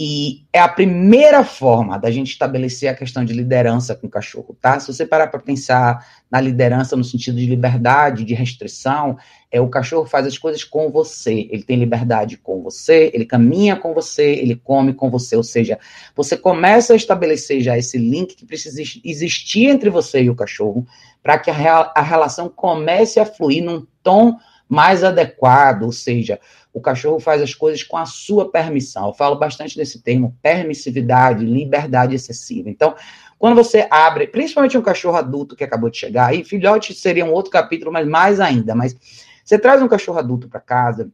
E 0.00 0.44
é 0.52 0.60
a 0.60 0.68
primeira 0.68 1.42
forma 1.42 1.98
da 1.98 2.08
gente 2.08 2.30
estabelecer 2.30 2.88
a 2.88 2.94
questão 2.94 3.24
de 3.24 3.32
liderança 3.32 3.96
com 3.96 4.06
o 4.06 4.10
cachorro, 4.10 4.56
tá? 4.60 4.78
Se 4.78 4.86
você 4.86 5.04
parar 5.04 5.26
para 5.26 5.40
pensar 5.40 6.06
na 6.30 6.40
liderança 6.40 6.94
no 6.94 7.02
sentido 7.02 7.36
de 7.36 7.46
liberdade, 7.46 8.22
de 8.22 8.32
restrição, 8.32 9.18
é 9.50 9.60
o 9.60 9.68
cachorro 9.68 10.06
faz 10.06 10.24
as 10.24 10.38
coisas 10.38 10.62
com 10.62 10.88
você. 10.92 11.48
Ele 11.50 11.64
tem 11.64 11.76
liberdade 11.76 12.36
com 12.36 12.62
você, 12.62 13.10
ele 13.12 13.24
caminha 13.24 13.74
com 13.74 13.92
você, 13.92 14.34
ele 14.34 14.54
come 14.54 14.94
com 14.94 15.10
você. 15.10 15.34
Ou 15.34 15.42
seja, 15.42 15.80
você 16.14 16.36
começa 16.36 16.92
a 16.92 16.96
estabelecer 16.96 17.60
já 17.60 17.76
esse 17.76 17.98
link 17.98 18.36
que 18.36 18.46
precisa 18.46 18.80
existir 19.04 19.66
entre 19.66 19.90
você 19.90 20.22
e 20.22 20.30
o 20.30 20.36
cachorro 20.36 20.86
para 21.24 21.40
que 21.40 21.50
a, 21.50 21.92
a 21.92 22.02
relação 22.02 22.48
comece 22.48 23.18
a 23.18 23.26
fluir 23.26 23.64
num 23.64 23.84
tom 24.00 24.36
mais 24.68 25.02
adequado, 25.02 25.84
ou 25.84 25.92
seja, 25.92 26.38
o 26.78 26.82
cachorro 26.82 27.20
faz 27.20 27.42
as 27.42 27.54
coisas 27.54 27.82
com 27.82 27.96
a 27.96 28.06
sua 28.06 28.50
permissão. 28.50 29.08
Eu 29.08 29.12
falo 29.12 29.36
bastante 29.36 29.76
desse 29.76 30.00
termo, 30.00 30.36
permissividade, 30.42 31.44
liberdade 31.44 32.14
excessiva. 32.14 32.70
Então, 32.70 32.94
quando 33.38 33.56
você 33.56 33.86
abre, 33.90 34.26
principalmente 34.26 34.78
um 34.78 34.82
cachorro 34.82 35.16
adulto 35.16 35.54
que 35.54 35.64
acabou 35.64 35.90
de 35.90 35.98
chegar, 35.98 36.34
e 36.34 36.44
filhote 36.44 36.94
seria 36.94 37.24
um 37.24 37.32
outro 37.32 37.50
capítulo, 37.50 37.92
mas 37.92 38.06
mais 38.06 38.40
ainda, 38.40 38.74
mas 38.74 38.96
você 39.44 39.58
traz 39.58 39.82
um 39.82 39.88
cachorro 39.88 40.18
adulto 40.18 40.48
para 40.48 40.60
casa, 40.60 41.10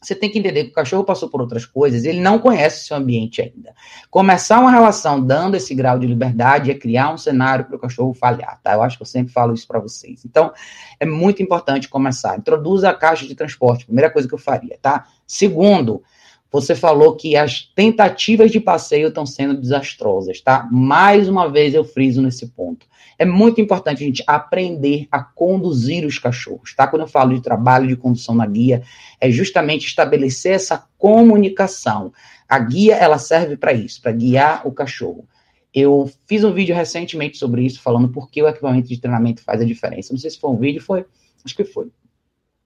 você 0.00 0.14
tem 0.14 0.30
que 0.30 0.38
entender 0.38 0.64
que 0.64 0.70
o 0.70 0.74
cachorro 0.74 1.02
passou 1.02 1.28
por 1.28 1.40
outras 1.40 1.66
coisas, 1.66 2.04
ele 2.04 2.20
não 2.20 2.38
conhece 2.38 2.82
o 2.82 2.86
seu 2.86 2.96
ambiente 2.96 3.42
ainda. 3.42 3.74
Começar 4.10 4.60
uma 4.60 4.70
relação 4.70 5.20
dando 5.20 5.56
esse 5.56 5.74
grau 5.74 5.98
de 5.98 6.06
liberdade 6.06 6.70
é 6.70 6.74
criar 6.74 7.12
um 7.12 7.18
cenário 7.18 7.64
para 7.64 7.76
o 7.76 7.78
cachorro 7.80 8.14
falhar, 8.14 8.60
tá? 8.62 8.74
Eu 8.74 8.82
acho 8.82 8.96
que 8.96 9.02
eu 9.02 9.06
sempre 9.06 9.32
falo 9.32 9.52
isso 9.52 9.66
para 9.66 9.80
vocês. 9.80 10.24
Então, 10.24 10.52
é 11.00 11.04
muito 11.04 11.42
importante 11.42 11.88
começar. 11.88 12.38
Introduza 12.38 12.90
a 12.90 12.94
caixa 12.94 13.26
de 13.26 13.34
transporte, 13.34 13.86
primeira 13.86 14.10
coisa 14.10 14.28
que 14.28 14.34
eu 14.34 14.38
faria, 14.38 14.78
tá? 14.80 15.06
Segundo, 15.26 16.02
você 16.50 16.74
falou 16.74 17.14
que 17.14 17.36
as 17.36 17.62
tentativas 17.74 18.50
de 18.50 18.58
passeio 18.58 19.08
estão 19.08 19.26
sendo 19.26 19.60
desastrosas, 19.60 20.40
tá? 20.40 20.66
Mais 20.72 21.28
uma 21.28 21.48
vez 21.48 21.74
eu 21.74 21.84
friso 21.84 22.22
nesse 22.22 22.46
ponto. 22.48 22.86
É 23.18 23.24
muito 23.24 23.60
importante 23.60 24.02
a 24.02 24.06
gente 24.06 24.22
aprender 24.26 25.06
a 25.10 25.22
conduzir 25.22 26.06
os 26.06 26.18
cachorros, 26.18 26.74
tá? 26.74 26.86
Quando 26.86 27.02
eu 27.02 27.08
falo 27.08 27.34
de 27.34 27.42
trabalho 27.42 27.86
de 27.86 27.96
condução 27.96 28.34
na 28.34 28.46
guia, 28.46 28.82
é 29.20 29.30
justamente 29.30 29.86
estabelecer 29.86 30.52
essa 30.52 30.86
comunicação. 30.96 32.12
A 32.48 32.58
guia, 32.58 32.94
ela 32.94 33.18
serve 33.18 33.56
para 33.56 33.72
isso, 33.72 34.00
para 34.00 34.12
guiar 34.12 34.66
o 34.66 34.72
cachorro. 34.72 35.28
Eu 35.74 36.10
fiz 36.26 36.44
um 36.44 36.52
vídeo 36.52 36.74
recentemente 36.74 37.36
sobre 37.36 37.62
isso, 37.62 37.82
falando 37.82 38.08
por 38.08 38.30
que 38.30 38.42
o 38.42 38.48
equipamento 38.48 38.88
de 38.88 38.98
treinamento 38.98 39.42
faz 39.42 39.60
a 39.60 39.64
diferença. 39.64 40.12
Não 40.12 40.18
sei 40.18 40.30
se 40.30 40.38
foi 40.38 40.50
um 40.50 40.56
vídeo, 40.56 40.80
foi, 40.80 41.04
acho 41.44 41.54
que 41.54 41.64
foi. 41.64 41.88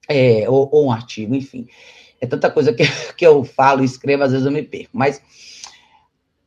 É, 0.08 0.48
ou, 0.48 0.68
ou 0.70 0.86
um 0.86 0.92
artigo, 0.92 1.34
enfim. 1.34 1.66
É 2.22 2.26
tanta 2.26 2.48
coisa 2.48 2.72
que, 2.72 2.84
que 3.18 3.26
eu 3.26 3.42
falo 3.42 3.82
e 3.82 3.84
escrevo, 3.84 4.22
às 4.22 4.30
vezes 4.30 4.46
eu 4.46 4.52
me 4.52 4.62
perco. 4.62 4.90
Mas 4.92 5.20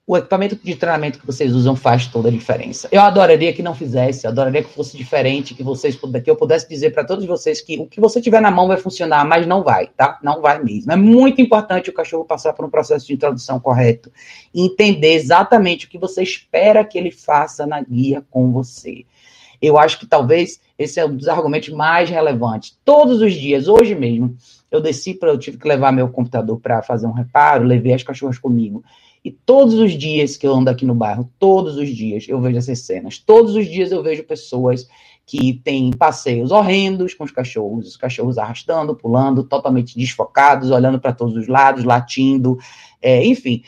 o 0.08 0.16
equipamento 0.16 0.56
de 0.56 0.76
treinamento 0.76 1.20
que 1.20 1.26
vocês 1.26 1.54
usam 1.54 1.76
faz 1.76 2.06
toda 2.06 2.30
a 2.30 2.32
diferença. 2.32 2.88
Eu 2.92 3.02
adoraria 3.02 3.52
que 3.52 3.64
não 3.64 3.74
fizesse, 3.74 4.26
eu 4.26 4.32
adoraria 4.32 4.64
que 4.64 4.70
fosse 4.70 4.96
diferente, 4.96 5.56
que 5.56 5.64
vocês 5.64 5.96
que 5.96 6.30
eu 6.30 6.36
pudesse 6.36 6.70
dizer 6.70 6.92
para 6.92 7.04
todos 7.04 7.26
vocês 7.26 7.60
que 7.60 7.80
o 7.80 7.88
que 7.88 8.00
você 8.00 8.22
tiver 8.22 8.40
na 8.40 8.52
mão 8.52 8.68
vai 8.68 8.78
funcionar, 8.78 9.26
mas 9.26 9.48
não 9.48 9.64
vai, 9.64 9.88
tá? 9.88 10.20
Não 10.24 10.42
vai 10.42 10.64
mesmo. 10.64 10.92
É 10.92 10.96
muito 10.96 11.42
importante 11.42 11.90
o 11.90 11.94
cachorro 11.94 12.24
passar 12.24 12.54
por 12.54 12.64
um 12.64 12.70
processo 12.70 13.08
de 13.08 13.14
introdução 13.14 13.60
correto 13.60 14.12
e 14.54 14.62
entender 14.64 15.14
exatamente 15.14 15.88
o 15.88 15.90
que 15.90 15.98
você 15.98 16.22
espera 16.22 16.86
que 16.86 16.98
ele 16.98 17.12
faça 17.12 17.66
na 17.66 17.82
guia 17.82 18.24
com 18.30 18.52
você. 18.52 19.06
Eu 19.60 19.78
acho 19.78 20.00
que 20.00 20.06
talvez 20.06 20.60
esse 20.78 21.00
é 21.00 21.06
um 21.06 21.16
dos 21.16 21.28
argumentos 21.28 21.70
mais 21.70 22.10
relevantes. 22.10 22.78
Todos 22.86 23.22
os 23.22 23.34
dias, 23.34 23.68
hoje 23.68 23.96
mesmo, 23.96 24.38
eu 24.76 24.82
desci 24.82 25.14
para 25.14 25.30
eu 25.30 25.38
tive 25.38 25.58
que 25.58 25.68
levar 25.68 25.92
meu 25.92 26.10
computador 26.10 26.60
para 26.60 26.82
fazer 26.82 27.08
um 27.08 27.12
reparo, 27.12 27.64
levei 27.64 27.94
as 27.94 28.04
cachorras 28.04 28.38
comigo. 28.38 28.84
E 29.24 29.32
todos 29.32 29.74
os 29.74 29.94
dias 29.94 30.38
que 30.38 30.46
eu 30.46 30.54
ando 30.54 30.70
aqui 30.70 30.86
no 30.86 30.94
bairro, 30.94 31.30
todos 31.40 31.78
os 31.78 31.90
dias 31.90 32.26
eu 32.28 32.40
vejo 32.40 32.58
essas 32.58 32.80
cenas. 32.80 33.18
Todos 33.18 33.56
os 33.56 33.66
dias 33.66 33.92
eu 33.92 34.04
vejo 34.04 34.24
pessoas 34.24 34.88
que 35.26 35.54
têm 35.64 35.90
passeios 35.92 36.52
horrendos 36.52 37.16
com 37.16 37.24
os 37.24 37.32
cachorros, 37.32 37.88
os 37.88 37.98
cachorros 37.98 38.38
arrastando, 38.38 38.96
pulando, 38.96 39.44
totalmente 39.44 39.98
desfocados, 39.98 40.70
olhando 40.70 41.00
para 41.00 41.12
todos 41.12 41.36
os 41.36 41.48
lados, 41.48 41.84
latindo, 41.84 42.60
é, 43.02 43.26
enfim. 43.26 43.64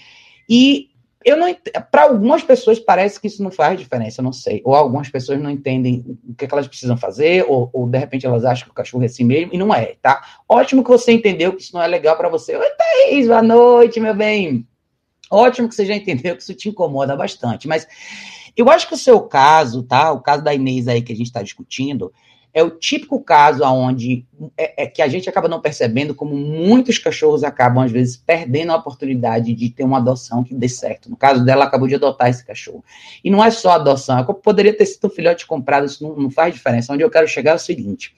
E 0.47 0.89
eu 1.27 1.35
não 1.35 1.53
para 1.91 2.03
algumas 2.03 2.41
pessoas 2.41 2.79
parece 2.79 3.19
que 3.19 3.27
isso 3.27 3.43
não 3.43 3.51
faz 3.51 3.77
diferença, 3.77 4.21
eu 4.21 4.23
não 4.23 4.31
sei. 4.31 4.61
Ou 4.63 4.73
algumas 4.73 5.09
pessoas 5.09 5.37
não 5.41 5.49
entendem 5.49 6.17
o 6.25 6.33
que, 6.33 6.45
é 6.45 6.47
que 6.47 6.53
elas 6.53 6.69
precisam 6.69 6.95
fazer, 6.95 7.45
ou, 7.49 7.69
ou, 7.73 7.85
de 7.85 7.97
repente 7.97 8.25
elas 8.25 8.45
acham 8.45 8.63
que 8.63 8.71
o 8.71 8.73
cachorro 8.73 9.03
é 9.03 9.07
assim 9.07 9.25
mesmo, 9.25 9.53
e 9.53 9.57
não 9.57 9.75
é, 9.75 9.97
tá? 10.01 10.23
Ótimo 10.47 10.81
que 10.81 10.89
você 10.89 11.11
entendeu 11.11 11.51
que 11.51 11.61
isso 11.61 11.73
não 11.73 11.83
é 11.83 11.87
legal 11.87 12.15
para 12.15 12.29
você. 12.29 12.55
Oi, 12.55 12.69
Thaís, 12.77 13.27
boa 13.27 13.43
noite, 13.43 13.99
meu 13.99 14.15
bem. 14.15 14.65
Ótimo 15.29 15.67
que 15.67 15.75
você 15.75 15.85
já 15.85 15.93
entendeu 15.93 16.33
que 16.33 16.41
isso 16.41 16.53
te 16.53 16.69
incomoda 16.69 17.13
bastante, 17.13 17.67
mas 17.67 17.85
eu 18.55 18.69
acho 18.69 18.87
que 18.87 18.93
o 18.93 18.97
seu 18.97 19.19
caso, 19.19 19.83
tá? 19.83 20.13
O 20.13 20.21
caso 20.21 20.41
da 20.41 20.53
Inês 20.53 20.87
aí 20.87 21.01
que 21.01 21.11
a 21.11 21.15
gente 21.15 21.27
está 21.27 21.43
discutindo, 21.43 22.13
é 22.57 22.63
o 22.63 22.71
típico 22.71 23.21
caso 23.21 23.63
onde 23.63 24.25
é, 24.57 24.83
é, 24.83 24.87
que 24.87 25.03
a 25.03 25.07
gente 25.07 25.29
acaba 25.29 25.47
não 25.47 25.61
percebendo 25.61 26.15
como 26.15 26.35
muitos 26.35 26.97
cachorros 26.97 27.43
acabam, 27.43 27.83
às 27.83 27.91
vezes, 27.91 28.17
perdendo 28.17 28.71
a 28.71 28.77
oportunidade 28.77 29.53
de 29.53 29.69
ter 29.69 29.83
uma 29.83 29.99
adoção 29.99 30.43
que 30.43 30.55
dê 30.55 30.67
certo. 30.67 31.07
No 31.07 31.15
caso 31.15 31.45
dela, 31.45 31.65
acabou 31.65 31.87
de 31.87 31.93
adotar 31.93 32.29
esse 32.29 32.43
cachorro. 32.43 32.83
E 33.23 33.29
não 33.29 33.45
é 33.45 33.51
só 33.51 33.73
adoção, 33.73 34.17
é 34.17 34.23
poderia 34.33 34.75
ter 34.75 34.87
sido 34.87 35.05
um 35.05 35.09
filhote 35.11 35.45
comprado, 35.45 35.85
isso 35.85 36.03
não, 36.03 36.15
não 36.15 36.31
faz 36.31 36.51
diferença. 36.51 36.91
Onde 36.91 37.03
eu 37.03 37.11
quero 37.11 37.27
chegar 37.27 37.51
é 37.51 37.55
o 37.55 37.59
seguinte: 37.59 38.15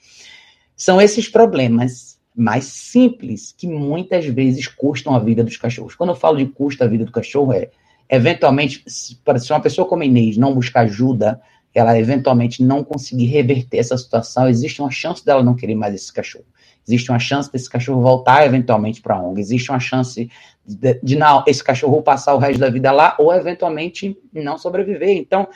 são 0.74 0.98
esses 0.98 1.28
problemas 1.28 2.18
mais 2.34 2.64
simples 2.64 3.54
que 3.54 3.66
muitas 3.66 4.24
vezes 4.24 4.66
custam 4.66 5.14
a 5.14 5.18
vida 5.18 5.44
dos 5.44 5.58
cachorros. 5.58 5.94
Quando 5.94 6.10
eu 6.10 6.16
falo 6.16 6.38
de 6.38 6.46
custo 6.46 6.82
a 6.82 6.86
vida 6.86 7.04
do 7.04 7.12
cachorro, 7.12 7.52
é 7.52 7.68
eventualmente, 8.08 8.82
se 8.86 9.18
uma 9.50 9.60
pessoa 9.60 9.86
como 9.86 10.02
Inês 10.02 10.38
não 10.38 10.54
buscar 10.54 10.86
ajuda, 10.86 11.38
ela 11.74 11.98
eventualmente 11.98 12.62
não 12.62 12.82
conseguir 12.82 13.26
reverter 13.26 13.78
essa 13.78 13.96
situação, 13.96 14.48
existe 14.48 14.80
uma 14.80 14.90
chance 14.90 15.24
dela 15.24 15.42
não 15.42 15.54
querer 15.54 15.74
mais 15.74 15.94
esse 15.94 16.12
cachorro. 16.12 16.46
Existe 16.86 17.10
uma 17.10 17.18
chance 17.18 17.50
desse 17.52 17.70
cachorro 17.70 18.00
voltar 18.00 18.44
eventualmente 18.44 19.00
para 19.00 19.14
a 19.14 19.22
ONG. 19.22 19.40
Existe 19.40 19.70
uma 19.70 19.78
chance 19.78 20.30
de, 20.66 21.00
de, 21.02 21.16
não, 21.16 21.44
esse 21.46 21.62
cachorro 21.62 22.02
passar 22.02 22.34
o 22.34 22.38
resto 22.38 22.58
da 22.58 22.70
vida 22.70 22.90
lá 22.90 23.14
ou 23.18 23.32
eventualmente 23.32 24.18
não 24.32 24.58
sobreviver. 24.58 25.16
Então, 25.16 25.46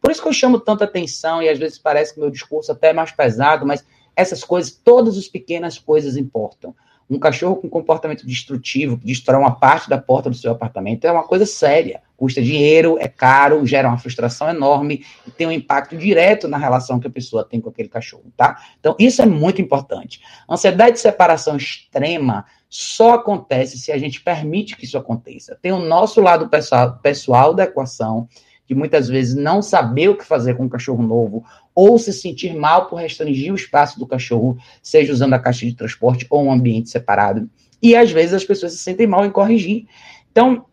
por 0.00 0.10
isso 0.10 0.22
que 0.22 0.28
eu 0.28 0.32
chamo 0.32 0.58
tanta 0.58 0.84
atenção 0.84 1.42
e 1.42 1.48
às 1.48 1.58
vezes 1.58 1.78
parece 1.78 2.14
que 2.14 2.20
meu 2.20 2.30
discurso 2.30 2.72
até 2.72 2.88
é 2.88 2.92
mais 2.92 3.12
pesado, 3.12 3.66
mas 3.66 3.84
essas 4.16 4.42
coisas, 4.42 4.72
todas 4.72 5.16
as 5.16 5.28
pequenas 5.28 5.78
coisas 5.78 6.16
importam. 6.16 6.74
Um 7.10 7.18
cachorro 7.18 7.56
com 7.56 7.68
comportamento 7.68 8.24
destrutivo, 8.24 8.96
que 8.96 9.04
destrói 9.04 9.40
uma 9.40 9.56
parte 9.56 9.90
da 9.90 9.98
porta 9.98 10.30
do 10.30 10.36
seu 10.36 10.52
apartamento, 10.52 11.04
é 11.04 11.10
uma 11.10 11.24
coisa 11.24 11.44
séria. 11.44 12.00
Custa 12.16 12.40
dinheiro, 12.40 12.96
é 13.00 13.08
caro, 13.08 13.66
gera 13.66 13.88
uma 13.88 13.98
frustração 13.98 14.48
enorme 14.48 15.04
e 15.26 15.30
tem 15.30 15.46
um 15.46 15.52
impacto 15.52 15.96
direto 15.96 16.46
na 16.46 16.56
relação 16.56 17.00
que 17.00 17.08
a 17.08 17.10
pessoa 17.10 17.44
tem 17.44 17.60
com 17.60 17.68
aquele 17.68 17.88
cachorro, 17.88 18.32
tá? 18.36 18.60
Então, 18.78 18.94
isso 18.98 19.20
é 19.20 19.26
muito 19.26 19.60
importante. 19.60 20.20
Ansiedade 20.48 20.92
de 20.92 21.00
separação 21.00 21.56
extrema 21.56 22.44
só 22.68 23.14
acontece 23.14 23.76
se 23.76 23.90
a 23.90 23.98
gente 23.98 24.20
permite 24.20 24.76
que 24.76 24.84
isso 24.84 24.96
aconteça. 24.96 25.58
Tem 25.60 25.72
o 25.72 25.80
nosso 25.80 26.20
lado 26.20 26.48
pessoal, 26.48 26.98
pessoal 27.02 27.52
da 27.52 27.64
equação, 27.64 28.28
de 28.70 28.74
muitas 28.76 29.08
vezes 29.08 29.34
não 29.34 29.60
saber 29.60 30.10
o 30.10 30.16
que 30.16 30.24
fazer 30.24 30.54
com 30.54 30.62
um 30.62 30.68
cachorro 30.68 31.02
novo, 31.02 31.44
ou 31.74 31.98
se 31.98 32.12
sentir 32.12 32.54
mal 32.54 32.86
por 32.86 32.96
restringir 32.96 33.52
o 33.52 33.56
espaço 33.56 33.98
do 33.98 34.06
cachorro, 34.06 34.58
seja 34.82 35.12
usando 35.12 35.34
a 35.34 35.38
caixa 35.38 35.66
de 35.66 35.74
transporte 35.74 36.26
ou 36.28 36.44
um 36.44 36.52
ambiente 36.52 36.90
separado. 36.90 37.48
E 37.82 37.96
às 37.96 38.10
vezes 38.10 38.34
as 38.34 38.44
pessoas 38.44 38.72
se 38.72 38.78
sentem 38.78 39.06
mal 39.06 39.24
em 39.24 39.30
corrigir. 39.30 39.86
Então, 40.30 40.66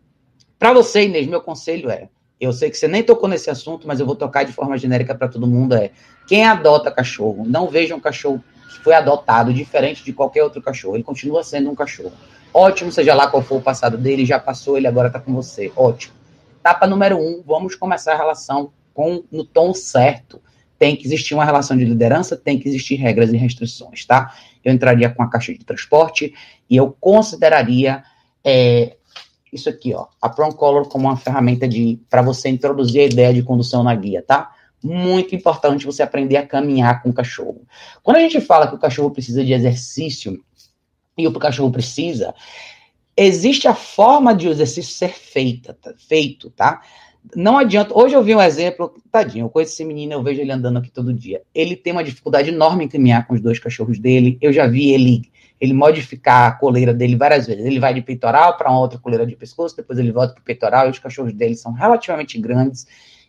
para 0.58 0.72
você, 0.72 1.04
Inês, 1.04 1.26
meu 1.26 1.40
conselho 1.40 1.90
é: 1.90 2.08
eu 2.40 2.52
sei 2.52 2.70
que 2.70 2.76
você 2.76 2.88
nem 2.88 3.02
tocou 3.02 3.28
nesse 3.28 3.48
assunto, 3.48 3.86
mas 3.86 4.00
eu 4.00 4.06
vou 4.06 4.16
tocar 4.16 4.44
de 4.44 4.52
forma 4.52 4.76
genérica 4.76 5.14
para 5.14 5.28
todo 5.28 5.46
mundo: 5.46 5.74
é 5.74 5.90
quem 6.26 6.44
adota 6.44 6.90
cachorro, 6.90 7.44
não 7.46 7.68
veja 7.68 7.94
um 7.94 8.00
cachorro 8.00 8.42
que 8.68 8.80
foi 8.80 8.94
adotado 8.94 9.52
diferente 9.52 10.04
de 10.04 10.12
qualquer 10.12 10.42
outro 10.42 10.60
cachorro. 10.60 10.96
Ele 10.96 11.04
continua 11.04 11.42
sendo 11.42 11.70
um 11.70 11.74
cachorro. 11.74 12.12
Ótimo, 12.52 12.90
seja 12.90 13.14
lá 13.14 13.28
qual 13.28 13.42
for 13.42 13.56
o 13.56 13.62
passado 13.62 13.96
dele, 13.96 14.26
já 14.26 14.38
passou, 14.38 14.76
ele 14.76 14.86
agora 14.86 15.08
está 15.08 15.20
com 15.20 15.32
você. 15.32 15.72
Ótimo 15.76 16.18
etapa 16.68 16.86
número 16.86 17.18
um, 17.18 17.42
vamos 17.46 17.74
começar 17.74 18.12
a 18.12 18.16
relação 18.16 18.72
com 18.92 19.24
no 19.32 19.42
tom 19.42 19.72
certo. 19.72 20.38
Tem 20.78 20.94
que 20.94 21.06
existir 21.06 21.34
uma 21.34 21.44
relação 21.44 21.76
de 21.76 21.84
liderança, 21.84 22.36
tem 22.36 22.58
que 22.58 22.68
existir 22.68 22.96
regras 22.96 23.32
e 23.32 23.36
restrições, 23.36 24.04
tá? 24.04 24.34
Eu 24.64 24.72
entraria 24.72 25.10
com 25.10 25.22
a 25.22 25.30
caixa 25.30 25.52
de 25.52 25.64
transporte 25.64 26.32
e 26.68 26.76
eu 26.76 26.96
consideraria 27.00 28.04
é, 28.44 28.96
isso 29.52 29.68
aqui, 29.68 29.94
ó, 29.94 30.06
a 30.20 30.28
Color 30.28 30.88
como 30.88 31.08
uma 31.08 31.16
ferramenta 31.16 31.66
de 31.66 32.00
para 32.08 32.22
você 32.22 32.48
introduzir 32.48 33.00
a 33.00 33.04
ideia 33.04 33.34
de 33.34 33.42
condução 33.42 33.82
na 33.82 33.94
guia, 33.94 34.22
tá? 34.22 34.52
Muito 34.82 35.34
importante 35.34 35.86
você 35.86 36.02
aprender 36.02 36.36
a 36.36 36.46
caminhar 36.46 37.02
com 37.02 37.10
o 37.10 37.12
cachorro. 37.12 37.62
Quando 38.02 38.18
a 38.18 38.20
gente 38.20 38.40
fala 38.40 38.68
que 38.68 38.74
o 38.74 38.78
cachorro 38.78 39.10
precisa 39.10 39.44
de 39.44 39.52
exercício 39.52 40.42
e 41.16 41.26
o 41.26 41.32
cachorro 41.32 41.72
precisa, 41.72 42.34
existe 43.16 43.66
a 43.66 43.74
forma 43.74 44.34
de 44.34 44.46
o 44.46 44.50
exercício 44.52 44.94
ser 44.94 45.12
feita, 45.12 45.76
feito, 45.96 46.50
tá? 46.50 46.80
Não 47.34 47.58
adianta. 47.58 47.96
Hoje 47.96 48.14
eu 48.14 48.22
vi 48.22 48.34
um 48.34 48.40
exemplo, 48.40 48.94
tadinho, 49.10 49.46
eu 49.46 49.50
conheço 49.50 49.72
esse 49.72 49.84
menino, 49.84 50.12
eu 50.12 50.22
vejo 50.22 50.40
ele 50.40 50.52
andando 50.52 50.78
aqui 50.78 50.90
todo 50.90 51.12
dia. 51.12 51.42
Ele 51.54 51.76
tem 51.76 51.92
uma 51.92 52.04
dificuldade 52.04 52.50
enorme 52.50 52.84
em 52.84 52.88
caminhar 52.88 53.26
com 53.26 53.34
os 53.34 53.40
dois 53.40 53.58
cachorros 53.58 53.98
dele. 53.98 54.38
Eu 54.40 54.52
já 54.52 54.66
vi 54.66 54.90
ele 54.90 55.22
ele 55.60 55.72
modificar 55.72 56.48
a 56.48 56.52
coleira 56.52 56.94
dele 56.94 57.16
várias 57.16 57.46
vezes. 57.46 57.64
Ele 57.64 57.80
vai 57.80 57.92
de 57.92 58.00
peitoral 58.00 58.56
para 58.56 58.70
uma 58.70 58.78
outra 58.80 58.98
coleira 58.98 59.26
de 59.26 59.34
pescoço, 59.34 59.76
depois 59.76 59.98
ele 59.98 60.12
volta 60.12 60.34
para 60.34 60.40
o 60.40 60.44
peitoral 60.44 60.86
e 60.86 60.90
os 60.90 60.98
cachorros 60.98 61.32
dele 61.32 61.56
são 61.56 61.72
relativamente 61.72 62.38
grandes. 62.38 62.86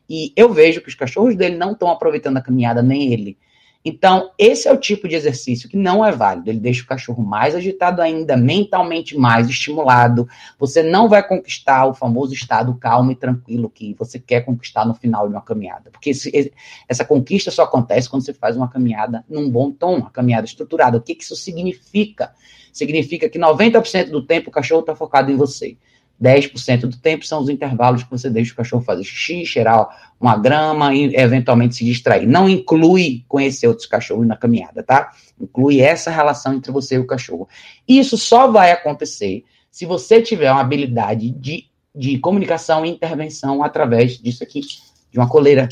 E 0.07 0.31
eu 0.35 0.51
vejo 0.53 0.81
que 0.81 0.89
os 0.89 0.95
cachorros 0.95 1.35
dele 1.35 1.55
não 1.55 1.71
estão 1.71 1.89
aproveitando 1.89 2.37
a 2.37 2.41
caminhada, 2.41 2.81
nem 2.81 3.11
ele. 3.11 3.37
Então, 3.83 4.31
esse 4.37 4.67
é 4.67 4.73
o 4.73 4.77
tipo 4.77 5.07
de 5.07 5.15
exercício 5.15 5.69
que 5.69 5.77
não 5.77 6.03
é 6.03 6.11
válido. 6.11 6.49
Ele 6.49 6.59
deixa 6.59 6.83
o 6.83 6.87
cachorro 6.87 7.23
mais 7.23 7.55
agitado 7.55 8.01
ainda, 8.01 8.35
mentalmente 8.35 9.17
mais 9.17 9.47
estimulado. 9.47 10.27
Você 10.59 10.83
não 10.83 11.07
vai 11.07 11.25
conquistar 11.25 11.85
o 11.85 11.93
famoso 11.93 12.33
estado 12.33 12.75
calmo 12.75 13.11
e 13.11 13.15
tranquilo 13.15 13.69
que 13.69 13.93
você 13.93 14.19
quer 14.19 14.41
conquistar 14.41 14.85
no 14.85 14.93
final 14.93 15.27
de 15.27 15.33
uma 15.33 15.41
caminhada. 15.41 15.89
Porque 15.91 16.09
esse, 16.09 16.53
essa 16.89 17.05
conquista 17.05 17.51
só 17.51 17.63
acontece 17.63 18.09
quando 18.09 18.25
você 18.25 18.33
faz 18.33 18.57
uma 18.57 18.69
caminhada 18.69 19.23
num 19.29 19.49
bom 19.49 19.71
tom, 19.71 19.95
uma 19.95 20.11
caminhada 20.11 20.45
estruturada. 20.45 20.97
O 20.97 21.01
que, 21.01 21.15
que 21.15 21.23
isso 21.23 21.37
significa? 21.37 22.33
Significa 22.73 23.29
que 23.29 23.39
90% 23.39 24.09
do 24.09 24.25
tempo 24.25 24.49
o 24.49 24.53
cachorro 24.53 24.81
está 24.81 24.93
focado 24.93 25.31
em 25.31 25.37
você. 25.37 25.77
10% 26.21 26.81
do 26.81 26.97
tempo 26.97 27.25
são 27.25 27.41
os 27.41 27.49
intervalos 27.49 28.03
que 28.03 28.11
você 28.11 28.29
deixa 28.29 28.53
o 28.53 28.55
cachorro 28.55 28.83
fazer 28.83 29.03
xixi, 29.03 29.45
cheirar 29.45 29.87
uma 30.19 30.37
grama 30.37 30.93
e 30.93 31.15
eventualmente 31.15 31.75
se 31.75 31.85
distrair. 31.85 32.27
Não 32.27 32.49
inclui 32.49 33.23
conhecer 33.27 33.67
outros 33.67 33.87
cachorros 33.87 34.27
na 34.27 34.35
caminhada, 34.35 34.83
tá? 34.83 35.11
Inclui 35.39 35.79
essa 35.79 36.11
relação 36.11 36.53
entre 36.53 36.71
você 36.71 36.95
e 36.95 36.99
o 36.99 37.07
cachorro. 37.07 37.47
Isso 37.87 38.17
só 38.17 38.51
vai 38.51 38.71
acontecer 38.71 39.45
se 39.71 39.85
você 39.85 40.21
tiver 40.21 40.51
uma 40.51 40.61
habilidade 40.61 41.29
de, 41.29 41.65
de 41.95 42.19
comunicação 42.19 42.85
e 42.85 42.89
intervenção 42.89 43.63
através 43.63 44.17
disso 44.17 44.43
aqui, 44.43 44.61
de 44.61 45.17
uma 45.17 45.29
coleira, 45.29 45.69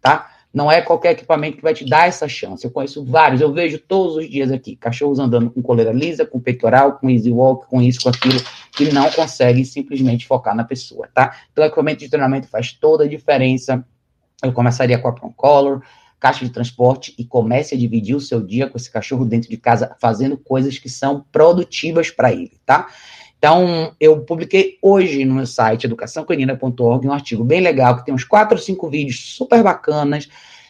tá? 0.00 0.30
Não 0.52 0.70
é 0.70 0.82
qualquer 0.82 1.12
equipamento 1.12 1.56
que 1.56 1.62
vai 1.62 1.72
te 1.72 1.84
dar 1.84 2.08
essa 2.08 2.28
chance. 2.28 2.64
Eu 2.64 2.72
conheço 2.72 3.04
vários, 3.04 3.40
eu 3.40 3.52
vejo 3.52 3.78
todos 3.78 4.16
os 4.16 4.28
dias 4.28 4.50
aqui, 4.50 4.74
cachorros 4.74 5.20
andando 5.20 5.50
com 5.50 5.62
coleira 5.62 5.92
lisa, 5.92 6.26
com 6.26 6.40
peitoral, 6.40 6.98
com 6.98 7.08
easy 7.08 7.30
walk, 7.30 7.68
com 7.68 7.80
isso, 7.80 8.00
com 8.02 8.08
aquilo, 8.08 8.40
que 8.72 8.92
não 8.92 9.08
conseguem 9.12 9.64
simplesmente 9.64 10.26
focar 10.26 10.54
na 10.54 10.64
pessoa, 10.64 11.08
tá? 11.14 11.36
Então, 11.52 11.62
o 11.62 11.66
equipamento 11.66 12.00
de 12.00 12.08
treinamento 12.08 12.48
faz 12.48 12.72
toda 12.72 13.04
a 13.04 13.08
diferença. 13.08 13.84
Eu 14.42 14.52
começaria 14.52 14.98
com 14.98 15.06
a 15.06 15.12
Prom 15.12 15.32
Color, 15.32 15.82
caixa 16.18 16.44
de 16.44 16.50
transporte 16.50 17.14
e 17.16 17.24
comece 17.24 17.74
a 17.74 17.78
dividir 17.78 18.14
o 18.16 18.20
seu 18.20 18.40
dia 18.42 18.68
com 18.68 18.76
esse 18.76 18.90
cachorro 18.90 19.24
dentro 19.24 19.48
de 19.48 19.56
casa, 19.56 19.96
fazendo 20.00 20.36
coisas 20.36 20.78
que 20.78 20.88
são 20.88 21.24
produtivas 21.32 22.10
para 22.10 22.32
ele, 22.32 22.60
tá? 22.66 22.88
Então, 23.40 23.94
eu 23.98 24.20
publiquei 24.20 24.76
hoje 24.82 25.24
no 25.24 25.36
meu 25.36 25.46
site 25.46 25.84
educaçãocanina.org 25.84 27.08
um 27.08 27.12
artigo 27.12 27.42
bem 27.42 27.62
legal, 27.62 27.96
que 27.96 28.04
tem 28.04 28.12
uns 28.12 28.22
4 28.22 28.54
ou 28.54 28.62
5 28.62 28.90
vídeos 28.90 29.34
super 29.34 29.62
bacanas 29.62 30.28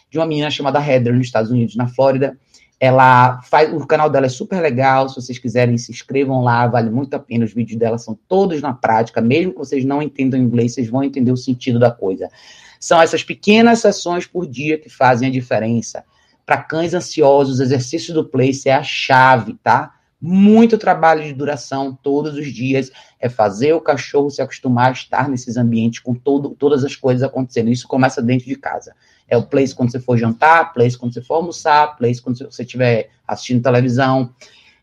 de 0.09 0.17
uma 0.17 0.25
menina 0.25 0.49
chamada 0.53 0.79
Heather, 0.79 1.13
nos 1.13 1.27
Estados 1.27 1.51
Unidos, 1.51 1.75
na 1.75 1.89
Flórida. 1.89 2.39
Ela 2.79 3.43
faz, 3.43 3.75
o 3.75 3.85
canal 3.85 4.09
dela 4.09 4.27
é 4.27 4.29
super 4.29 4.61
legal, 4.63 5.09
se 5.09 5.17
vocês 5.17 5.37
quiserem, 5.37 5.77
se 5.77 5.91
inscrevam 5.91 6.45
lá, 6.45 6.65
vale 6.69 6.91
muito 6.91 7.13
a 7.15 7.19
pena. 7.19 7.45
Os 7.45 7.53
vídeos 7.53 7.77
dela 7.77 7.99
são 7.99 8.17
todos 8.29 8.63
na 8.63 8.73
prática, 8.73 9.21
mesmo 9.21 9.51
que 9.51 9.59
vocês 9.59 9.85
não 9.85 10.01
entendam 10.01 10.39
inglês, 10.39 10.73
vocês 10.73 10.89
vão 10.89 11.03
entender 11.03 11.33
o 11.33 11.37
sentido 11.37 11.81
da 11.81 11.91
coisa. 11.91 12.31
São 12.79 13.03
essas 13.03 13.25
pequenas 13.25 13.81
sessões 13.81 14.29
por 14.29 14.47
dia 14.47 14.79
que 14.79 14.89
fazem 14.89 15.27
a 15.27 15.33
diferença. 15.33 16.05
Para 16.47 16.63
cães 16.63 16.95
ansiosos, 16.95 17.59
o 17.59 17.63
exercício 17.65 18.15
do 18.15 18.25
place 18.25 18.69
é 18.69 18.75
a 18.75 18.83
chave, 18.85 19.59
tá? 19.61 19.93
Muito 20.21 20.77
trabalho 20.77 21.25
de 21.25 21.33
duração 21.33 21.99
todos 22.03 22.35
os 22.35 22.53
dias, 22.53 22.91
é 23.19 23.29
fazer 23.29 23.73
o 23.73 23.81
cachorro 23.81 24.31
se 24.31 24.43
acostumar 24.43 24.89
a 24.89 24.93
estar 24.93 25.29
nesses 25.29 25.57
ambientes 25.57 26.01
com 26.01 26.15
todo, 26.15 26.51
todas 26.51 26.85
as 26.85 26.95
coisas 26.95 27.23
acontecendo. 27.23 27.71
Isso 27.71 27.89
começa 27.89 28.21
dentro 28.21 28.47
de 28.47 28.57
casa. 28.57 28.95
É 29.27 29.37
o 29.37 29.43
place 29.43 29.75
quando 29.75 29.91
você 29.91 30.01
for 30.01 30.19
jantar, 30.19 30.73
place 30.75 30.99
quando 30.99 31.15
você 31.15 31.23
for 31.23 31.35
almoçar, 31.35 31.97
place 31.97 32.21
quando 32.21 32.39
você 32.39 32.63
estiver 32.63 33.11
assistindo 33.27 33.63
televisão. 33.63 34.35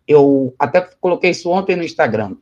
Eu 0.07 0.55
até 0.57 0.81
coloquei 0.99 1.31
isso 1.31 1.49
ontem 1.49 1.75
no 1.75 1.83
Instagram. 1.83 2.35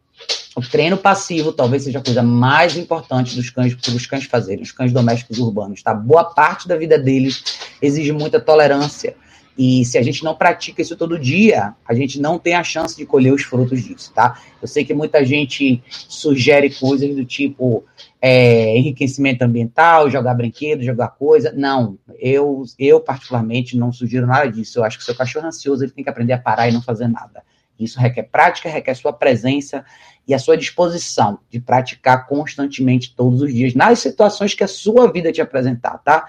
O 0.56 0.62
treino 0.62 0.96
passivo 0.96 1.52
talvez 1.52 1.84
seja 1.84 2.00
a 2.00 2.04
coisa 2.04 2.24
mais 2.24 2.78
importante 2.78 3.36
dos 3.36 3.50
cães 3.50 3.75
para 3.75 3.92
os 3.92 4.06
cães 4.06 4.24
fazerem, 4.24 4.64
os 4.64 4.72
cães 4.72 4.94
domésticos 4.94 5.38
urbanos, 5.38 5.84
tá? 5.84 5.94
Boa 5.94 6.24
parte 6.24 6.66
da 6.66 6.78
vida 6.78 6.98
deles 6.98 7.44
exige 7.82 8.14
muita 8.14 8.40
tolerância 8.40 9.18
e 9.58 9.86
se 9.86 9.98
a 9.98 10.02
gente 10.02 10.24
não 10.24 10.36
pratica 10.36 10.82
isso 10.82 10.98
todo 10.98 11.18
dia, 11.18 11.74
a 11.88 11.94
gente 11.94 12.20
não 12.20 12.38
tem 12.38 12.56
a 12.56 12.64
chance 12.64 12.96
de 12.96 13.06
colher 13.06 13.34
os 13.34 13.44
frutos 13.44 13.82
disso, 13.82 14.12
tá? 14.14 14.38
Eu 14.62 14.68
sei 14.68 14.84
que 14.84 14.94
muita 14.94 15.24
gente 15.24 15.82
sugere 15.88 16.70
coisas 16.70 17.16
do 17.16 17.24
tipo 17.24 17.86
é, 18.22 18.78
enriquecimento 18.78 19.44
ambiental, 19.44 20.10
jogar 20.10 20.34
brinquedo, 20.34 20.84
jogar 20.84 21.10
coisa. 21.10 21.54
Não, 21.56 21.98
eu, 22.20 22.64
eu 22.78 23.00
particularmente 23.00 23.78
não 23.78 23.94
sugiro 23.94 24.28
nada 24.28 24.52
disso. 24.52 24.80
Eu 24.80 24.84
acho 24.84 24.98
que 24.98 25.04
o 25.04 25.06
seu 25.06 25.16
cachorro 25.16 25.48
ansioso 25.48 25.86
ele 25.86 25.92
tem 25.92 26.04
que 26.04 26.10
aprender 26.10 26.34
a 26.34 26.40
parar 26.40 26.68
e 26.68 26.74
não 26.74 26.82
fazer 26.82 27.08
nada. 27.08 27.42
Isso 27.80 28.00
requer 28.00 28.24
prática, 28.24 28.70
requer 28.70 28.94
sua 28.94 29.14
presença 29.14 29.86
e 30.28 30.34
a 30.34 30.40
sua 30.40 30.58
disposição 30.58 31.40
de 31.50 31.60
praticar 31.60 32.28
constantemente 32.28 33.14
todos 33.16 33.42
os 33.42 33.54
dias 33.54 33.74
nas 33.74 34.00
situações 34.00 34.54
que 34.54 34.64
a 34.64 34.68
sua 34.68 35.12
vida 35.12 35.32
te 35.32 35.42
apresentar, 35.42 35.98
tá? 36.00 36.26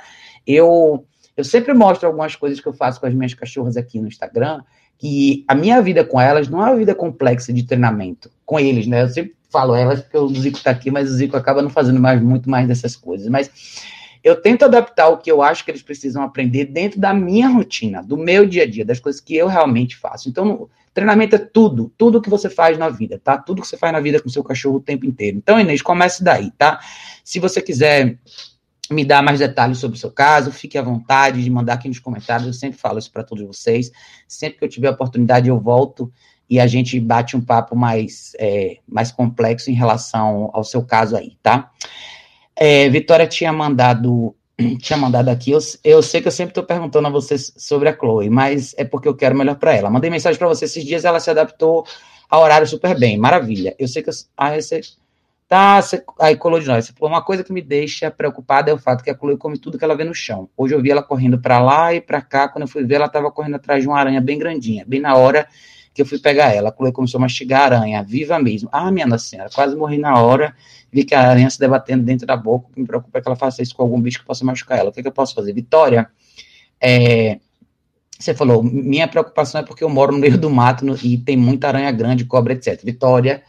Eu 0.46 1.04
eu 1.36 1.44
sempre 1.44 1.74
mostro 1.74 2.06
algumas 2.06 2.34
coisas 2.34 2.60
que 2.60 2.66
eu 2.66 2.72
faço 2.72 3.00
com 3.00 3.06
as 3.06 3.14
minhas 3.14 3.34
cachorras 3.34 3.76
aqui 3.76 4.00
no 4.00 4.08
Instagram, 4.08 4.62
que 4.98 5.44
a 5.46 5.54
minha 5.54 5.80
vida 5.82 6.04
com 6.04 6.20
elas 6.20 6.48
não 6.48 6.60
é 6.60 6.70
uma 6.70 6.76
vida 6.76 6.94
complexa 6.94 7.52
de 7.52 7.64
treinamento 7.64 8.30
com 8.44 8.58
eles, 8.58 8.86
né? 8.86 9.02
Eu 9.02 9.08
sempre 9.08 9.36
falo 9.50 9.74
elas 9.74 10.00
porque 10.00 10.16
o 10.16 10.28
Zico 10.28 10.62
tá 10.62 10.70
aqui, 10.70 10.90
mas 10.90 11.10
o 11.10 11.14
Zico 11.14 11.36
acaba 11.36 11.60
não 11.60 11.70
fazendo 11.70 12.00
mais 12.00 12.20
muito 12.22 12.48
mais 12.48 12.66
dessas 12.66 12.96
coisas, 12.96 13.28
mas 13.28 13.50
eu 14.24 14.34
tento 14.34 14.64
adaptar 14.64 15.08
o 15.08 15.18
que 15.18 15.30
eu 15.30 15.40
acho 15.42 15.64
que 15.64 15.70
eles 15.70 15.82
precisam 15.82 16.22
aprender 16.22 16.64
dentro 16.64 16.98
da 16.98 17.14
minha 17.14 17.48
rotina, 17.48 18.02
do 18.02 18.16
meu 18.16 18.44
dia 18.44 18.64
a 18.64 18.66
dia, 18.66 18.84
das 18.84 18.98
coisas 18.98 19.20
que 19.20 19.36
eu 19.36 19.46
realmente 19.46 19.96
faço. 19.96 20.28
Então, 20.28 20.68
treinamento 20.92 21.36
é 21.36 21.38
tudo, 21.38 21.92
tudo 21.96 22.20
que 22.20 22.28
você 22.30 22.50
faz 22.50 22.76
na 22.76 22.88
vida, 22.88 23.20
tá? 23.22 23.38
Tudo 23.38 23.62
que 23.62 23.68
você 23.68 23.76
faz 23.76 23.92
na 23.92 24.00
vida 24.00 24.20
com 24.20 24.28
seu 24.28 24.42
cachorro 24.42 24.78
o 24.78 24.80
tempo 24.80 25.06
inteiro. 25.06 25.36
Então, 25.36 25.60
Inês, 25.60 25.80
comece 25.80 26.24
daí, 26.24 26.50
tá? 26.52 26.80
Se 27.22 27.38
você 27.38 27.60
quiser 27.62 28.18
me 28.90 29.04
dar 29.04 29.22
mais 29.22 29.38
detalhes 29.38 29.78
sobre 29.78 29.96
o 29.96 30.00
seu 30.00 30.10
caso, 30.10 30.52
fique 30.52 30.78
à 30.78 30.82
vontade 30.82 31.42
de 31.42 31.50
mandar 31.50 31.74
aqui 31.74 31.88
nos 31.88 31.98
comentários. 31.98 32.46
Eu 32.46 32.52
sempre 32.52 32.78
falo 32.78 32.98
isso 32.98 33.10
para 33.10 33.24
todos 33.24 33.46
vocês. 33.46 33.90
Sempre 34.28 34.58
que 34.58 34.64
eu 34.64 34.68
tiver 34.68 34.90
oportunidade, 34.90 35.48
eu 35.48 35.58
volto 35.58 36.12
e 36.48 36.60
a 36.60 36.66
gente 36.66 36.98
bate 37.00 37.36
um 37.36 37.40
papo 37.40 37.74
mais, 37.74 38.32
é, 38.38 38.78
mais 38.86 39.10
complexo 39.10 39.70
em 39.70 39.74
relação 39.74 40.50
ao 40.52 40.62
seu 40.62 40.82
caso 40.82 41.16
aí, 41.16 41.36
tá? 41.42 41.70
É, 42.54 42.88
Vitória 42.88 43.26
tinha 43.26 43.52
mandado 43.52 44.34
tinha 44.80 44.96
mandado 44.96 45.28
aqui. 45.28 45.50
Eu, 45.50 45.58
eu 45.84 46.02
sei 46.02 46.20
que 46.20 46.28
eu 46.28 46.32
sempre 46.32 46.52
estou 46.52 46.64
perguntando 46.64 47.08
a 47.08 47.10
vocês 47.10 47.52
sobre 47.56 47.88
a 47.88 47.96
Chloe, 47.96 48.30
mas 48.30 48.74
é 48.78 48.84
porque 48.84 49.08
eu 49.08 49.14
quero 49.14 49.36
melhor 49.36 49.56
para 49.56 49.74
ela. 49.74 49.90
Mandei 49.90 50.10
mensagem 50.10 50.38
para 50.38 50.48
você 50.48 50.64
esses 50.64 50.84
dias, 50.84 51.04
ela 51.04 51.20
se 51.20 51.30
adaptou 51.30 51.86
ao 52.28 52.42
horário 52.42 52.66
super 52.66 52.98
bem, 52.98 53.16
maravilha. 53.18 53.74
Eu 53.78 53.88
sei 53.88 54.02
que 54.02 54.10
eu, 54.10 54.14
ah, 54.36 54.54
você 54.54 54.80
Tá, 55.48 55.78
aí 56.18 56.36
colou 56.36 56.58
de 56.58 56.66
nós. 56.66 56.92
Uma 57.00 57.22
coisa 57.22 57.44
que 57.44 57.52
me 57.52 57.62
deixa 57.62 58.10
preocupada 58.10 58.70
é 58.70 58.74
o 58.74 58.78
fato 58.78 59.04
que 59.04 59.10
a 59.10 59.16
Chloe 59.16 59.36
come 59.36 59.56
tudo 59.56 59.78
que 59.78 59.84
ela 59.84 59.96
vê 59.96 60.02
no 60.02 60.14
chão. 60.14 60.50
Hoje 60.56 60.74
eu 60.74 60.82
vi 60.82 60.90
ela 60.90 61.04
correndo 61.04 61.38
para 61.38 61.60
lá 61.60 61.94
e 61.94 62.00
para 62.00 62.20
cá. 62.20 62.48
Quando 62.48 62.62
eu 62.62 62.68
fui 62.68 62.84
ver, 62.84 62.96
ela 62.96 63.06
estava 63.06 63.30
correndo 63.30 63.54
atrás 63.54 63.80
de 63.80 63.88
uma 63.88 63.96
aranha 63.96 64.20
bem 64.20 64.38
grandinha. 64.38 64.84
Bem 64.84 64.98
na 64.98 65.14
hora 65.14 65.46
que 65.94 66.02
eu 66.02 66.06
fui 66.06 66.18
pegar 66.18 66.52
ela. 66.52 66.70
A 66.70 66.72
Chloe 66.72 66.90
começou 66.90 67.18
a 67.18 67.20
mastigar 67.20 67.72
a 67.72 67.76
aranha, 67.76 68.02
viva 68.02 68.40
mesmo. 68.40 68.68
Ah, 68.72 68.90
minha 68.90 69.06
Nossa 69.06 69.28
Senhora, 69.28 69.48
quase 69.54 69.76
morri 69.76 69.98
na 69.98 70.20
hora. 70.20 70.52
Vi 70.90 71.04
que 71.04 71.14
a 71.14 71.20
aranha 71.20 71.48
se 71.48 71.60
debatendo 71.60 72.02
dentro 72.02 72.26
da 72.26 72.36
boca. 72.36 72.66
O 72.68 72.72
que 72.72 72.80
me 72.80 72.86
preocupa 72.86 73.16
é 73.16 73.22
que 73.22 73.28
ela 73.28 73.36
faça 73.36 73.62
isso 73.62 73.74
com 73.76 73.84
algum 73.84 74.00
bicho 74.00 74.18
que 74.18 74.26
possa 74.26 74.44
machucar 74.44 74.78
ela. 74.78 74.90
O 74.90 74.92
que, 74.92 75.00
que 75.00 75.08
eu 75.08 75.12
posso 75.12 75.32
fazer? 75.32 75.52
Vitória, 75.52 76.08
é, 76.80 77.38
você 78.18 78.34
falou, 78.34 78.64
minha 78.64 79.06
preocupação 79.06 79.60
é 79.60 79.64
porque 79.64 79.84
eu 79.84 79.88
moro 79.88 80.10
no 80.10 80.18
meio 80.18 80.36
do 80.36 80.50
mato 80.50 80.84
no, 80.84 80.96
e 80.96 81.18
tem 81.18 81.36
muita 81.36 81.68
aranha 81.68 81.92
grande, 81.92 82.24
cobra, 82.24 82.52
etc. 82.52 82.82
Vitória, 82.82 83.44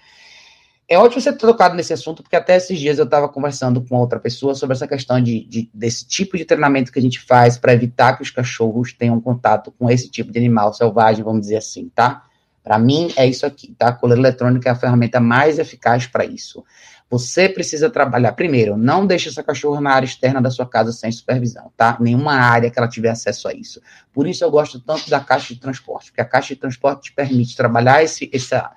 é 0.89 0.98
ótimo 0.98 1.22
você 1.22 1.34
ter 1.34 1.39
tocado 1.39 1.75
nesse 1.75 1.91
assunto, 1.91 2.24
porque 2.24 2.36
até 2.36 2.56
esses 2.56 2.79
dias 2.79 2.98
eu 2.98 3.03
estava 3.03 3.27
conversando 3.27 3.82
com 3.82 3.98
outra 3.98 4.20
pessoa 4.20 4.56
sobre 4.56 4.75
essa 4.75 4.88
questão 4.88 5.22
de, 5.22 5.44
de 5.44 5.70
desse 5.74 6.08
tipo 6.08 6.38
de 6.38 6.46
treinamento 6.46 6.91
que 6.91 7.00
a 7.00 7.01
gente 7.01 7.20
faz 7.20 7.58
para 7.58 7.74
evitar 7.74 8.15
que 8.15 8.24
os 8.24 8.32
cachorros 8.32 8.94
tenham 8.94 9.20
contato 9.20 9.72
com 9.77 9.89
esse 9.89 10.10
tipo 10.10 10.32
de 10.32 10.39
animal 10.39 10.74
selvagem, 10.74 11.25
vamos 11.25 11.41
dizer 11.41 11.58
assim, 11.58 11.89
tá? 11.94 12.24
Para 12.63 12.79
mim, 12.79 13.13
é 13.17 13.25
isso 13.25 13.46
aqui, 13.46 13.75
tá? 13.77 13.89
A 13.89 13.94
coleira 13.94 14.22
eletrônica 14.22 14.67
é 14.67 14.72
a 14.72 14.75
ferramenta 14.75 15.20
mais 15.20 15.60
eficaz 15.60 16.08
para 16.08 16.25
isso. 16.25 16.63
Você 17.10 17.48
precisa 17.48 17.89
trabalhar, 17.89 18.34
primeiro, 18.34 18.75
não 18.75 19.06
deixe 19.06 19.29
essa 19.29 19.41
cachorra 19.41 19.79
na 19.79 19.91
área 19.91 20.06
externa 20.06 20.41
da 20.41 20.51
sua 20.51 20.65
casa 20.65 20.91
sem 20.91 21.10
supervisão, 21.10 21.72
tá? 21.77 21.98
Nenhuma 22.01 22.34
área 22.34 22.70
que 22.70 22.77
ela 22.77 22.88
tiver 22.88 23.10
acesso 23.10 23.48
a 23.48 23.53
isso. 23.53 23.82
Por 24.12 24.27
isso 24.27 24.44
eu 24.44 24.51
gosto 24.51 24.79
tanto 24.82 25.10
da 25.10 25.20
caixa 25.22 25.53
de 25.53 25.60
transporte, 25.62 26.12
porque 26.12 26.20
a 26.20 26.25
caixa 26.25 26.53
de 26.53 26.60
transporte 26.60 27.03
te 27.03 27.13
permite 27.13 27.56
trabalhar 27.56 28.03
esse, 28.03 28.29
essa, 28.34 28.72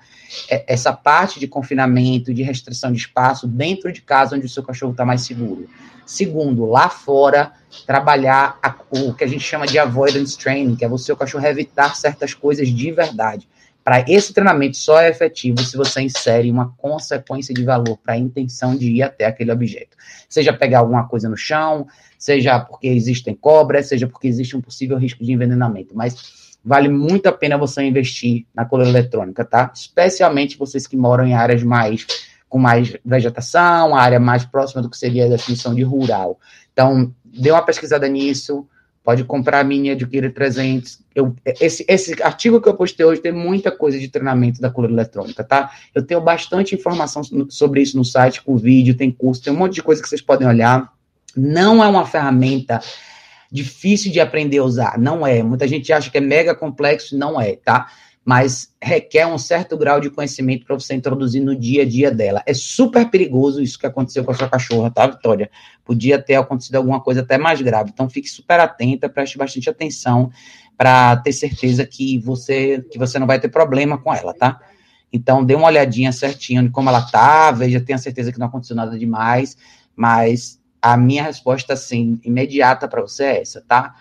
essa 0.49 0.93
parte 0.93 1.39
de 1.39 1.47
confinamento, 1.47 2.33
de 2.33 2.43
restrição 2.43 2.91
de 2.91 2.97
espaço 2.97 3.47
dentro 3.47 3.91
de 3.91 4.01
casa 4.01 4.35
onde 4.35 4.45
o 4.45 4.49
seu 4.49 4.63
cachorro 4.63 4.91
está 4.91 5.05
mais 5.05 5.21
seguro. 5.21 5.67
Segundo, 6.05 6.65
lá 6.65 6.89
fora, 6.89 7.53
trabalhar 7.85 8.59
a, 8.61 8.75
o 8.91 9.13
que 9.13 9.23
a 9.23 9.27
gente 9.27 9.43
chama 9.43 9.65
de 9.65 9.79
avoidance 9.79 10.37
training, 10.37 10.75
que 10.75 10.83
é 10.83 10.87
você, 10.87 11.11
o 11.11 11.15
cachorro, 11.15 11.45
evitar 11.45 11.95
certas 11.95 12.33
coisas 12.33 12.67
de 12.67 12.91
verdade. 12.91 13.47
Para 13.83 14.05
esse 14.07 14.31
treinamento 14.33 14.77
só 14.77 14.99
é 14.99 15.09
efetivo 15.09 15.59
se 15.63 15.75
você 15.75 16.01
insere 16.01 16.51
uma 16.51 16.73
consequência 16.77 17.53
de 17.53 17.63
valor 17.63 17.97
para 17.97 18.13
a 18.13 18.17
intenção 18.17 18.75
de 18.75 18.91
ir 18.91 19.01
até 19.01 19.25
aquele 19.25 19.51
objeto. 19.51 19.97
Seja 20.29 20.53
pegar 20.53 20.79
alguma 20.79 21.07
coisa 21.07 21.27
no 21.27 21.35
chão, 21.35 21.87
seja 22.17 22.59
porque 22.59 22.87
existem 22.87 23.33
cobras, 23.33 23.87
seja 23.87 24.07
porque 24.07 24.27
existe 24.27 24.55
um 24.55 24.61
possível 24.61 24.97
risco 24.97 25.23
de 25.23 25.31
envenenamento. 25.31 25.95
Mas 25.95 26.40
vale 26.63 26.89
muito 26.89 27.27
a 27.27 27.31
pena 27.31 27.57
você 27.57 27.83
investir 27.83 28.45
na 28.53 28.65
coleira 28.65 28.91
eletrônica, 28.91 29.43
tá? 29.43 29.71
Especialmente 29.73 30.57
vocês 30.57 30.87
que 30.87 30.97
moram 30.97 31.25
em 31.25 31.33
áreas 31.33 31.63
mais 31.63 32.05
com 32.47 32.59
mais 32.59 32.97
vegetação, 33.05 33.95
área 33.95 34.19
mais 34.19 34.43
próxima 34.43 34.81
do 34.81 34.89
que 34.89 34.97
seria 34.97 35.25
a 35.25 35.29
definição 35.29 35.73
de 35.73 35.83
rural. 35.83 36.37
Então, 36.73 37.13
dê 37.23 37.49
uma 37.49 37.61
pesquisada 37.61 38.09
nisso, 38.09 38.67
Pode 39.03 39.23
comprar 39.23 39.61
a 39.61 39.63
minha, 39.63 39.93
adquire 39.93 40.29
300. 40.29 40.99
Eu, 41.15 41.35
esse, 41.59 41.83
esse 41.87 42.21
artigo 42.21 42.61
que 42.61 42.69
eu 42.69 42.75
postei 42.75 43.03
hoje 43.03 43.19
tem 43.19 43.31
muita 43.31 43.71
coisa 43.71 43.97
de 43.97 44.07
treinamento 44.07 44.61
da 44.61 44.69
coluna 44.69 44.93
eletrônica, 44.93 45.43
tá? 45.43 45.71
Eu 45.93 46.03
tenho 46.03 46.21
bastante 46.21 46.75
informação 46.75 47.23
sobre 47.49 47.81
isso 47.81 47.97
no 47.97 48.05
site, 48.05 48.43
com 48.43 48.55
vídeo, 48.57 48.95
tem 48.95 49.09
curso, 49.09 49.41
tem 49.41 49.51
um 49.51 49.55
monte 49.55 49.73
de 49.73 49.81
coisa 49.83 50.01
que 50.01 50.07
vocês 50.07 50.21
podem 50.21 50.47
olhar. 50.47 50.93
Não 51.35 51.83
é 51.83 51.87
uma 51.87 52.05
ferramenta 52.05 52.79
difícil 53.51 54.11
de 54.11 54.19
aprender 54.19 54.59
a 54.59 54.63
usar, 54.63 54.97
não 54.97 55.25
é. 55.25 55.43
Muita 55.43 55.67
gente 55.67 55.91
acha 55.91 56.09
que 56.09 56.17
é 56.17 56.21
mega 56.21 56.55
complexo, 56.55 57.17
não 57.17 57.39
é, 57.39 57.55
tá? 57.55 57.87
mas 58.23 58.73
requer 58.81 59.25
um 59.25 59.37
certo 59.37 59.75
grau 59.75 59.99
de 59.99 60.09
conhecimento 60.09 60.65
para 60.65 60.75
você 60.75 60.93
introduzir 60.93 61.41
no 61.41 61.55
dia 61.55 61.81
a 61.81 61.85
dia 61.85 62.11
dela. 62.11 62.43
É 62.45 62.53
super 62.53 63.09
perigoso 63.09 63.61
isso 63.61 63.79
que 63.79 63.87
aconteceu 63.87 64.23
com 64.23 64.31
a 64.31 64.35
sua 64.35 64.47
cachorra, 64.47 64.91
tá, 64.91 65.07
Vitória? 65.07 65.49
Podia 65.83 66.21
ter 66.21 66.35
acontecido 66.35 66.75
alguma 66.75 67.01
coisa 67.01 67.21
até 67.21 67.37
mais 67.37 67.61
grave. 67.61 67.89
Então 67.91 68.09
fique 68.09 68.29
super 68.29 68.59
atenta, 68.59 69.09
preste 69.09 69.37
bastante 69.37 69.69
atenção 69.69 70.31
para 70.77 71.17
ter 71.17 71.33
certeza 71.33 71.85
que 71.85 72.19
você 72.19 72.85
que 72.91 72.97
você 72.97 73.17
não 73.17 73.25
vai 73.25 73.39
ter 73.39 73.49
problema 73.49 73.97
com 73.97 74.13
ela, 74.13 74.33
tá? 74.33 74.59
Então 75.11 75.43
dê 75.43 75.55
uma 75.55 75.67
olhadinha 75.67 76.11
certinho 76.11 76.63
de 76.63 76.69
como 76.69 76.89
ela 76.89 77.01
tá, 77.01 77.51
veja, 77.51 77.81
tenha 77.81 77.97
certeza 77.97 78.31
que 78.31 78.39
não 78.39 78.47
aconteceu 78.47 78.75
nada 78.75 78.97
demais, 78.97 79.57
mas 79.95 80.60
a 80.81 80.97
minha 80.97 81.23
resposta 81.23 81.73
assim 81.73 82.19
imediata 82.23 82.87
para 82.87 83.01
você 83.01 83.23
é 83.23 83.41
essa, 83.41 83.61
tá? 83.61 83.95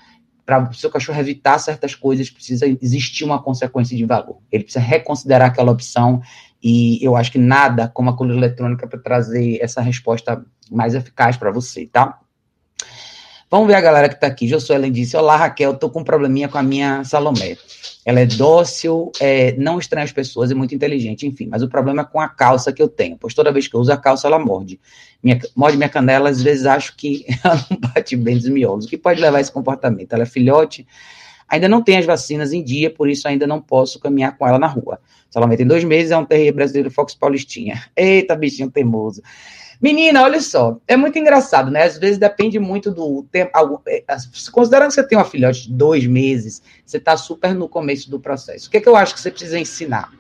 para 0.51 0.69
o 0.69 0.75
seu 0.75 0.91
cachorro 0.91 1.21
evitar 1.21 1.61
certas 1.61 1.95
coisas, 1.95 2.29
precisa 2.29 2.67
existir 2.83 3.23
uma 3.23 3.41
consequência 3.41 3.97
de 3.97 4.05
valor. 4.05 4.39
Ele 4.51 4.65
precisa 4.65 4.85
reconsiderar 4.85 5.49
aquela 5.49 5.71
opção, 5.71 6.21
e 6.61 6.99
eu 7.01 7.15
acho 7.15 7.31
que 7.31 7.39
nada 7.39 7.87
como 7.87 8.11
a 8.11 8.17
coluna 8.17 8.37
eletrônica 8.37 8.85
para 8.89 8.99
trazer 8.99 9.59
essa 9.63 9.81
resposta 9.81 10.45
mais 10.69 10.95
eficaz 10.97 11.37
para 11.37 11.53
você, 11.53 11.87
tá? 11.87 12.19
Vamos 13.51 13.67
ver 13.67 13.75
a 13.75 13.81
galera 13.81 14.09
que 14.09 14.15
está 14.15 14.29
aqui. 14.29 14.47
Josuelen 14.47 14.93
disse: 14.93 15.17
Olá, 15.17 15.37
Raquel, 15.37 15.73
estou 15.73 15.91
com 15.91 16.01
um 16.01 16.05
probleminha 16.05 16.49
com 16.49 16.57
a 16.57 16.63
minha 16.63 17.03
Salomé. 17.03 17.57
Ela 18.07 18.21
é 18.21 18.27
dócil, 18.27 19.11
é, 19.21 19.53
não 19.59 19.81
estranha 19.81 20.05
as 20.05 20.13
pessoas, 20.13 20.53
é 20.53 20.55
muito 20.55 20.73
inteligente, 20.73 21.27
enfim. 21.27 21.49
Mas 21.51 21.61
o 21.61 21.69
problema 21.69 22.03
é 22.03 22.05
com 22.05 22.21
a 22.21 22.29
calça 22.29 22.73
que 22.73 22.81
eu 22.81 22.89
tenho, 22.89 23.17
pois 23.19 23.35
toda 23.35 23.51
vez 23.51 23.67
que 23.67 23.75
eu 23.75 23.81
uso 23.81 23.93
a 23.93 23.97
calça, 23.97 24.29
ela 24.29 24.39
morde. 24.39 24.79
Minha, 25.21 25.41
morde 25.57 25.77
minha 25.77 25.89
canela, 25.89 26.31
às 26.31 26.41
vezes 26.41 26.65
acho 26.65 26.97
que 26.97 27.27
ela 27.43 27.67
não 27.69 27.77
bate 27.77 28.15
bem 28.15 28.37
dos 28.37 28.49
miolos. 28.49 28.85
O 28.85 28.89
que 28.89 28.97
pode 28.97 29.21
levar 29.21 29.39
a 29.39 29.41
esse 29.41 29.51
comportamento? 29.51 30.13
Ela 30.13 30.23
é 30.23 30.27
filhote, 30.27 30.87
ainda 31.49 31.69
não 31.69 31.83
tem 31.83 31.99
as 31.99 32.07
vacinas 32.07 32.53
em 32.53 32.63
dia, 32.63 32.89
por 32.89 33.11
isso 33.11 33.27
ainda 33.27 33.49
não 33.49 33.61
posso 33.61 33.99
caminhar 33.99 34.39
com 34.39 34.47
ela 34.47 34.61
na 34.61 34.69
rua. 34.69 35.01
Salomé 35.29 35.57
tem 35.57 35.67
dois 35.67 35.83
meses, 35.83 36.13
é 36.13 36.17
um 36.17 36.25
terreiro 36.25 36.55
brasileiro 36.55 36.91
Fox 36.91 37.17
Paulistinha. 37.17 37.83
Eita, 37.97 38.37
bichinho 38.37 38.71
teimoso. 38.71 39.23
Menina, 39.81 40.23
olha 40.23 40.43
só, 40.43 40.77
é 40.87 40.95
muito 40.95 41.19
engraçado, 41.19 41.71
né? 41.71 41.85
Às 41.85 41.97
vezes 41.97 42.19
depende 42.19 42.59
muito 42.59 42.91
do 42.91 43.23
tempo. 43.33 43.51
É, 43.87 44.05
considerando 44.53 44.89
que 44.89 44.95
você 44.95 45.03
tem 45.03 45.17
uma 45.17 45.25
filhote 45.25 45.69
de 45.69 45.73
dois 45.73 46.07
meses, 46.07 46.61
você 46.85 46.99
está 46.99 47.17
super 47.17 47.55
no 47.55 47.67
começo 47.67 48.11
do 48.11 48.21
processo. 48.21 48.69
O 48.69 48.71
que, 48.71 48.77
é 48.77 48.81
que 48.81 48.89
eu 48.89 48.95
acho 48.95 49.15
que 49.15 49.21
você 49.21 49.31
precisa 49.31 49.59
ensinar? 49.59 50.13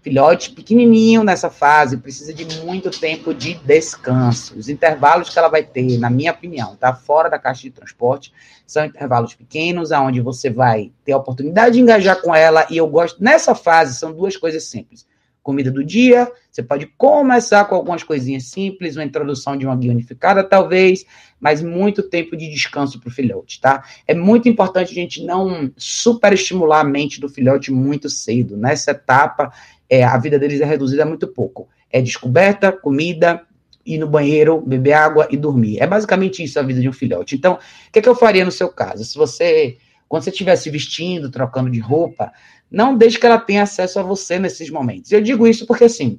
Filhote 0.00 0.50
pequenininho 0.52 1.22
nessa 1.22 1.50
fase 1.50 1.98
precisa 1.98 2.32
de 2.32 2.62
muito 2.62 2.90
tempo 2.90 3.34
de 3.34 3.54
descanso. 3.54 4.58
Os 4.58 4.70
intervalos 4.70 5.28
que 5.28 5.38
ela 5.38 5.48
vai 5.48 5.62
ter, 5.62 5.98
na 5.98 6.08
minha 6.08 6.32
opinião, 6.32 6.74
tá 6.74 6.94
fora 6.94 7.28
da 7.28 7.38
caixa 7.38 7.62
de 7.62 7.70
transporte, 7.70 8.32
são 8.66 8.84
intervalos 8.84 9.34
pequenos, 9.34 9.92
aonde 9.92 10.22
você 10.22 10.48
vai 10.48 10.90
ter 11.04 11.12
a 11.12 11.18
oportunidade 11.18 11.74
de 11.74 11.82
engajar 11.82 12.20
com 12.22 12.34
ela. 12.34 12.66
E 12.70 12.78
eu 12.78 12.86
gosto 12.88 13.22
nessa 13.22 13.54
fase 13.54 13.94
são 13.94 14.10
duas 14.10 14.38
coisas 14.38 14.64
simples 14.64 15.06
comida 15.42 15.70
do 15.70 15.84
dia. 15.84 16.30
Você 16.50 16.62
pode 16.62 16.86
começar 16.96 17.64
com 17.64 17.74
algumas 17.74 18.02
coisinhas 18.02 18.44
simples, 18.44 18.96
uma 18.96 19.04
introdução 19.04 19.56
de 19.56 19.66
uma 19.66 19.76
guia 19.76 19.90
unificada, 19.90 20.44
talvez, 20.44 21.04
mas 21.40 21.62
muito 21.62 22.02
tempo 22.02 22.36
de 22.36 22.48
descanso 22.48 23.00
para 23.00 23.08
o 23.08 23.12
filhote, 23.12 23.60
tá? 23.60 23.82
É 24.06 24.14
muito 24.14 24.48
importante 24.48 24.92
a 24.92 24.94
gente 24.94 25.24
não 25.24 25.72
superestimular 25.76 26.80
a 26.80 26.88
mente 26.88 27.20
do 27.20 27.28
filhote 27.28 27.72
muito 27.72 28.08
cedo. 28.08 28.56
Nessa 28.56 28.92
etapa, 28.92 29.52
é, 29.88 30.04
a 30.04 30.16
vida 30.16 30.38
deles 30.38 30.60
é 30.60 30.64
reduzida 30.64 31.04
muito 31.04 31.26
pouco. 31.26 31.68
É 31.90 32.00
descoberta, 32.00 32.72
comida, 32.72 33.42
ir 33.84 33.98
no 33.98 34.06
banheiro, 34.06 34.60
beber 34.60 34.92
água 34.92 35.28
e 35.30 35.36
dormir. 35.36 35.78
É 35.80 35.86
basicamente 35.86 36.42
isso 36.42 36.58
a 36.58 36.62
vida 36.62 36.80
de 36.80 36.88
um 36.88 36.92
filhote. 36.92 37.34
Então, 37.34 37.54
o 37.54 37.58
que, 37.92 37.98
é 37.98 38.02
que 38.02 38.08
eu 38.08 38.14
faria 38.14 38.44
no 38.44 38.52
seu 38.52 38.68
caso? 38.68 39.04
Se 39.04 39.16
você, 39.16 39.76
quando 40.08 40.22
você 40.22 40.30
estiver 40.30 40.56
se 40.56 40.70
vestindo, 40.70 41.30
trocando 41.30 41.70
de 41.70 41.80
roupa, 41.80 42.32
Não 42.72 42.96
deixe 42.96 43.18
que 43.18 43.26
ela 43.26 43.38
tenha 43.38 43.62
acesso 43.62 44.00
a 44.00 44.02
você 44.02 44.38
nesses 44.38 44.70
momentos. 44.70 45.12
Eu 45.12 45.20
digo 45.20 45.46
isso 45.46 45.66
porque, 45.66 45.84
assim, 45.84 46.18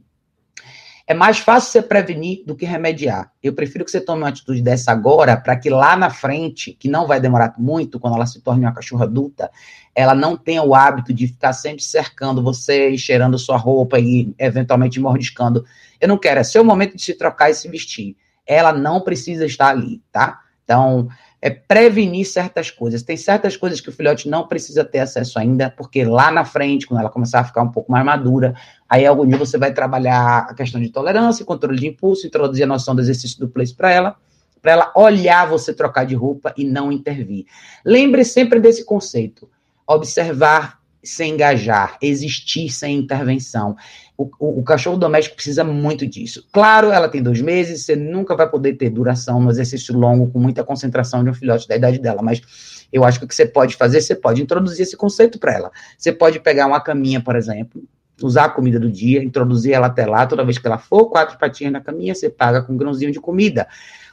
é 1.06 1.14
mais 1.14 1.40
fácil 1.40 1.72
você 1.72 1.82
prevenir 1.82 2.44
do 2.46 2.56
que 2.56 2.66
remediar. 2.66 3.32
Eu 3.42 3.54
prefiro 3.54 3.84
que 3.84 3.92
você 3.92 4.00
tome 4.00 4.22
uma 4.22 4.30
atitude 4.30 4.62
dessa 4.62 4.92
agora, 4.92 5.36
para 5.36 5.56
que 5.58 5.70
lá 5.70 5.98
na 5.98 6.10
frente, 6.10 6.72
que 6.72 6.88
não 6.88 7.06
vai 7.08 7.20
demorar 7.20 7.56
muito, 7.58 8.00
quando 8.00 8.16
ela 8.16 8.26
se 8.26 8.40
torne 8.42 8.64
uma 8.64 8.74
cachorra 8.74 9.04
adulta, 9.04 9.52
ela 9.94 10.16
não 10.16 10.38
tenha 10.38 10.64
o 10.64 10.74
hábito 10.74 11.14
de 11.14 11.28
ficar 11.28 11.52
sempre 11.52 11.84
cercando 11.84 12.42
você 12.42 12.90
e 12.90 12.98
cheirando 12.98 13.38
sua 13.38 13.58
roupa 13.58 14.00
e 14.00 14.34
eventualmente 14.40 15.00
mordiscando. 15.00 15.66
Eu 16.00 16.08
não 16.08 16.18
quero, 16.18 16.40
é 16.40 16.44
seu 16.44 16.64
momento 16.64 16.96
de 16.96 17.02
se 17.02 17.16
trocar 17.16 17.50
e 17.50 17.54
se 17.54 17.68
vestir. 17.68 18.16
Ela 18.46 18.72
não 18.72 19.02
precisa 19.02 19.46
estar 19.46 19.70
ali, 19.70 20.02
tá? 20.12 20.40
Então, 20.64 21.10
é 21.44 21.50
prevenir 21.50 22.26
certas 22.26 22.72
coisas. 22.72 23.04
Tem 23.04 23.18
certas 23.18 23.58
coisas 23.58 23.82
que 23.82 23.90
o 23.90 23.92
filhote 23.92 24.30
não 24.30 24.48
precisa 24.48 24.86
ter 24.86 25.00
acesso 25.00 25.38
ainda, 25.38 25.70
porque 25.70 26.06
lá 26.06 26.32
na 26.32 26.46
frente, 26.46 26.88
quando 26.88 27.02
ela 27.02 27.10
começar 27.10 27.42
a 27.42 27.44
ficar 27.44 27.64
um 27.64 27.70
pouco 27.70 27.92
mais 27.92 28.06
madura, 28.06 28.56
aí 28.88 29.06
algum 29.06 29.28
dia 29.28 29.38
você 29.38 29.58
vai 29.58 29.74
trabalhar 29.74 30.48
a 30.50 30.54
questão 30.54 30.80
de 30.80 30.88
tolerância, 30.88 31.44
controle 31.44 31.78
de 31.78 31.88
impulso, 31.88 32.26
introduzir 32.26 32.64
a 32.64 32.68
noção 32.68 32.96
do 32.96 33.02
exercício 33.02 33.38
do 33.42 33.50
place 33.50 33.76
para 33.76 33.92
ela, 33.92 34.16
para 34.62 34.72
ela 34.72 34.94
olhar 34.96 35.46
você 35.46 35.74
trocar 35.74 36.06
de 36.06 36.16
roupa 36.16 36.54
e 36.56 36.64
não 36.64 36.90
intervir. 36.90 37.46
Lembre 37.84 38.24
sempre 38.24 38.62
desse 38.62 38.86
conceito: 38.86 39.50
observar 39.86 40.80
sem 41.04 41.34
engajar, 41.34 41.98
existir 42.02 42.70
sem 42.70 42.98
intervenção. 42.98 43.76
O, 44.16 44.30
o, 44.40 44.60
o, 44.60 44.64
cachorro 44.64 44.98
doméstico 44.98 45.36
precisa 45.36 45.64
muito 45.64 46.06
disso. 46.06 46.48
Claro, 46.52 46.92
ela 46.92 47.10
tem 47.10 47.22
dois 47.22 47.42
meses, 47.42 47.84
você 47.84 47.96
nunca 47.96 48.36
vai 48.36 48.48
poder 48.48 48.74
ter 48.74 48.90
duração 48.90 49.42
no 49.42 49.50
exercício 49.50 49.98
longo 49.98 50.30
com 50.30 50.40
muita 50.40 50.64
concentração 50.64 51.24
de 51.24 51.32
um 51.32 51.34
filhote 51.34 51.68
da 51.68 51.76
idade 51.76 52.00
dela, 52.00 52.22
mas 52.22 52.88
eu 52.92 53.04
acho 53.04 53.18
que 53.18 53.26
o 53.26 53.28
que 53.28 53.34
você 53.34 53.46
pode 53.46 53.76
fazer, 53.76 54.02
você 54.02 54.14
pode 54.14 54.42
introduzir 54.42 54.84
esse 54.84 54.96
conceito 54.96 55.40
para 55.40 55.54
ela. 55.54 55.72
Você 55.98 56.12
pode 56.12 56.40
pegar 56.40 56.68
uma 56.68 56.80
caminha, 56.80 57.22
por 57.22 57.36
exemplo, 57.36 57.82
usar 58.22 58.46
a 58.46 58.50
comida 58.50 58.80
do 58.80 58.92
dia, 58.92 59.24
introduzir 59.24 59.74
ela 59.74 59.88
até 59.88 60.06
lá, 60.06 60.26
toda 60.28 60.46
vez 60.46 60.58
que 60.58 60.68
ela 60.68 60.78
for, 60.78 61.08
quatro 61.08 61.38
patinhas 61.38 61.74
na 61.74 61.82
caminha, 61.82 62.14
você 62.14 62.30
paga 62.30 62.62
com 62.62 62.74
um 62.74 62.78
grãozinho 62.78 63.12
de 63.12 63.20
comida. 63.20 63.68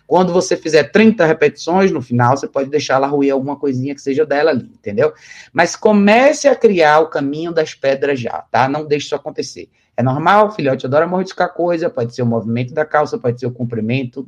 Quando 0.07 0.33
você 0.33 0.57
fizer 0.57 0.91
30 0.91 1.25
repetições, 1.25 1.93
no 1.93 2.03
final, 2.03 2.37
você 2.37 2.49
pode 2.49 2.69
deixar 2.69 2.95
ela 2.95 3.07
ruir 3.07 3.31
alguma 3.31 3.55
coisinha 3.57 3.95
que 3.95 4.01
seja 4.01 4.27
dela 4.27 4.51
ali, 4.51 4.65
entendeu? 4.65 5.13
Mas 5.53 5.77
comece 5.77 6.49
a 6.49 6.57
criar 6.57 6.99
o 6.99 7.07
caminho 7.07 7.53
das 7.53 7.75
pedras 7.75 8.19
já, 8.19 8.45
tá? 8.51 8.69
Não 8.69 8.85
deixe 8.85 9.07
isso 9.07 9.15
acontecer. 9.15 9.69
É 10.01 10.03
normal, 10.03 10.49
o 10.49 10.51
filhote 10.51 10.87
adora 10.87 11.07
mordiscar 11.07 11.53
coisa, 11.53 11.91
pode 11.91 12.15
ser 12.15 12.23
o 12.23 12.27
movimento 12.27 12.73
da 12.73 12.87
calça, 12.87 13.19
pode 13.19 13.39
ser 13.39 13.45
o 13.45 13.53
comprimento, 13.53 14.27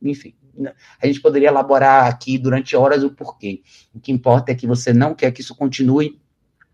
enfim. 0.00 0.34
A 0.98 1.06
gente 1.06 1.20
poderia 1.20 1.48
elaborar 1.48 2.06
aqui 2.06 2.38
durante 2.38 2.74
horas 2.74 3.04
o 3.04 3.10
porquê. 3.10 3.60
O 3.94 4.00
que 4.00 4.10
importa 4.10 4.50
é 4.50 4.54
que 4.54 4.66
você 4.66 4.94
não 4.94 5.14
quer 5.14 5.30
que 5.30 5.42
isso 5.42 5.54
continue, 5.54 6.18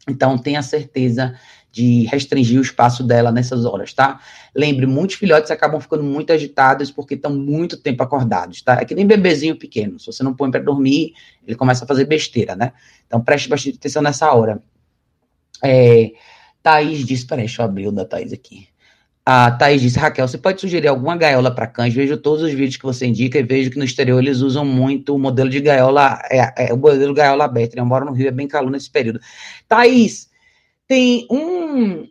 então 0.09 0.39
tenha 0.39 0.63
certeza 0.63 1.37
de 1.73 2.05
restringir 2.05 2.61
o 2.61 2.63
espaço 2.63 3.03
dela 3.03 3.33
nessas 3.33 3.65
horas, 3.65 3.93
tá? 3.93 4.21
Lembre, 4.55 4.87
muitos 4.87 5.17
filhotes 5.17 5.51
acabam 5.51 5.81
ficando 5.81 6.05
muito 6.05 6.33
agitados 6.33 6.89
porque 6.93 7.15
estão 7.15 7.35
muito 7.35 7.77
tempo 7.77 8.01
acordados, 8.05 8.63
tá? 8.63 8.75
É 8.81 8.85
que 8.85 8.95
nem 8.95 9.05
bebezinho 9.05 9.59
pequeno. 9.59 9.99
Se 9.99 10.07
você 10.07 10.23
não 10.23 10.33
põe 10.33 10.53
para 10.53 10.63
dormir, 10.63 11.15
ele 11.45 11.57
começa 11.57 11.85
a 11.85 11.89
fazer 11.89 12.05
besteira, 12.05 12.55
né? 12.55 12.73
Então 13.09 13.21
preste 13.21 13.49
bastante 13.49 13.77
atenção 13.77 14.03
nessa 14.03 14.33
hora. 14.33 14.63
É, 15.65 16.13
Thaís 16.67 17.07
disse, 17.07 17.25
peraí, 17.25 17.45
deixa 17.45 17.63
eu 17.63 17.67
abrir 17.67 17.87
o 17.87 17.93
da 17.93 18.05
Thaís 18.05 18.33
aqui. 18.33 18.67
A 19.25 19.53
Thaís 19.53 19.81
disse, 19.81 20.01
Raquel, 20.01 20.27
você 20.27 20.37
pode 20.37 20.61
sugerir 20.61 20.89
alguma 20.89 21.17
gaiola 21.17 21.55
para 21.55 21.69
cães? 21.69 21.95
Vejo 21.95 22.17
todos 22.17 22.43
os 22.43 22.51
vídeos 22.51 22.77
que 22.77 22.83
você 22.83 23.07
indica 23.07 23.39
e 23.39 23.45
vejo 23.45 23.71
que 23.71 23.79
no 23.79 23.85
exterior 23.85 24.19
eles 24.19 24.41
usam 24.41 24.65
muito 24.65 25.15
o 25.15 25.19
modelo 25.19 25.49
de 25.49 25.61
gaiola, 25.61 26.21
é, 26.29 26.71
é 26.71 26.75
o 26.75 26.77
modelo 26.77 27.15
gaiola 27.15 27.45
aberta. 27.45 27.77
Né? 27.77 27.83
Eu 27.83 27.87
moro 27.87 28.05
no 28.05 28.13
Rio, 28.13 28.27
é 28.27 28.33
bem 28.33 28.49
calor 28.49 28.69
nesse 28.69 28.91
período. 28.91 29.21
Thaís, 29.69 30.29
tem 30.89 31.25
um. 31.31 32.09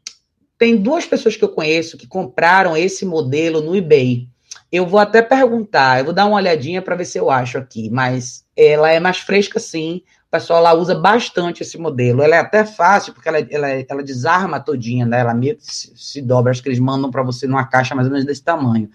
Tem 0.58 0.78
duas 0.78 1.06
pessoas 1.06 1.36
que 1.36 1.44
eu 1.44 1.50
conheço 1.50 1.98
que 1.98 2.08
compraram 2.08 2.78
esse 2.78 3.06
modelo 3.06 3.60
no 3.60 3.76
eBay. 3.76 4.30
Eu 4.72 4.88
vou 4.88 5.02
até 5.02 5.22
perguntar, 5.22 6.00
eu 6.00 6.06
vou 6.06 6.14
dar 6.14 6.26
uma 6.28 6.38
olhadinha 6.38 6.82
para 6.82 6.96
ver 6.96 7.04
se 7.04 7.18
eu 7.18 7.30
acho 7.30 7.58
aqui, 7.58 7.90
mas 7.90 8.46
ela 8.56 8.90
é 8.90 9.02
mais 9.02 9.18
fresca 9.18 9.60
sim. 9.60 10.02
O 10.28 10.32
pessoal 10.32 10.62
lá 10.62 10.74
usa 10.74 10.96
bastante 10.96 11.64
esse 11.64 11.78
modelo. 11.78 12.22
Ela 12.22 12.36
é 12.36 12.40
até 12.40 12.66
fácil, 12.66 13.14
porque 13.14 13.30
ela, 13.30 13.40
ela, 13.40 13.68
ela 13.88 14.04
desarma 14.04 14.60
todinha, 14.60 15.06
né? 15.06 15.20
Ela 15.20 15.34
meio 15.34 15.56
se, 15.60 15.94
se 15.96 16.22
dobra. 16.22 16.52
Acho 16.52 16.62
que 16.62 16.70
eles 16.70 16.80
mandam 16.80 17.10
para 17.10 17.24
você 17.24 17.48
numa 17.48 17.66
caixa 17.66 17.96
mais 17.96 18.08
ou 18.08 18.12
menos 18.12 18.26
desse 18.26 18.44
tamanho. 18.44 18.90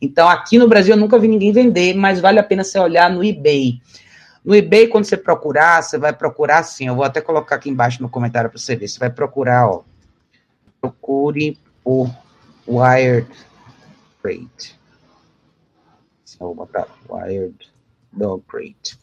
Então, 0.00 0.28
aqui 0.28 0.58
no 0.58 0.68
Brasil 0.68 0.94
eu 0.94 1.00
nunca 1.00 1.18
vi 1.18 1.26
ninguém 1.26 1.52
vender, 1.52 1.94
mas 1.94 2.20
vale 2.20 2.38
a 2.38 2.42
pena 2.42 2.62
você 2.62 2.78
olhar 2.78 3.10
no 3.10 3.24
eBay. 3.24 3.80
No 4.44 4.54
eBay, 4.54 4.86
quando 4.86 5.06
você 5.06 5.16
procurar, 5.16 5.82
você 5.82 5.98
vai 5.98 6.12
procurar 6.12 6.58
assim. 6.58 6.86
Eu 6.86 6.94
vou 6.94 7.04
até 7.04 7.20
colocar 7.20 7.56
aqui 7.56 7.68
embaixo 7.68 8.00
no 8.00 8.08
comentário 8.08 8.48
para 8.48 8.58
você 8.58 8.76
ver. 8.76 8.86
Você 8.86 8.98
vai 8.98 9.10
procurar, 9.10 9.68
ó. 9.68 9.82
Procure 10.80 11.58
por 11.82 12.08
Wired 12.68 13.26
Crate. 14.22 14.78
Vou 16.38 16.54
botar 16.54 16.86
Wired 17.08 17.56
Dog 18.12 18.44
Crate. 18.46 18.98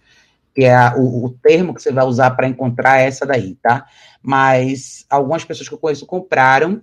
Que 0.54 0.66
é 0.66 0.94
o, 0.96 1.26
o 1.26 1.30
termo 1.42 1.74
que 1.74 1.82
você 1.82 1.92
vai 1.92 2.06
usar 2.06 2.32
para 2.32 2.48
encontrar 2.48 3.00
essa 3.00 3.26
daí, 3.26 3.56
tá? 3.56 3.86
Mas 4.22 5.06
algumas 5.10 5.44
pessoas 5.44 5.68
que 5.68 5.74
eu 5.74 5.80
conheço 5.80 6.06
compraram 6.06 6.82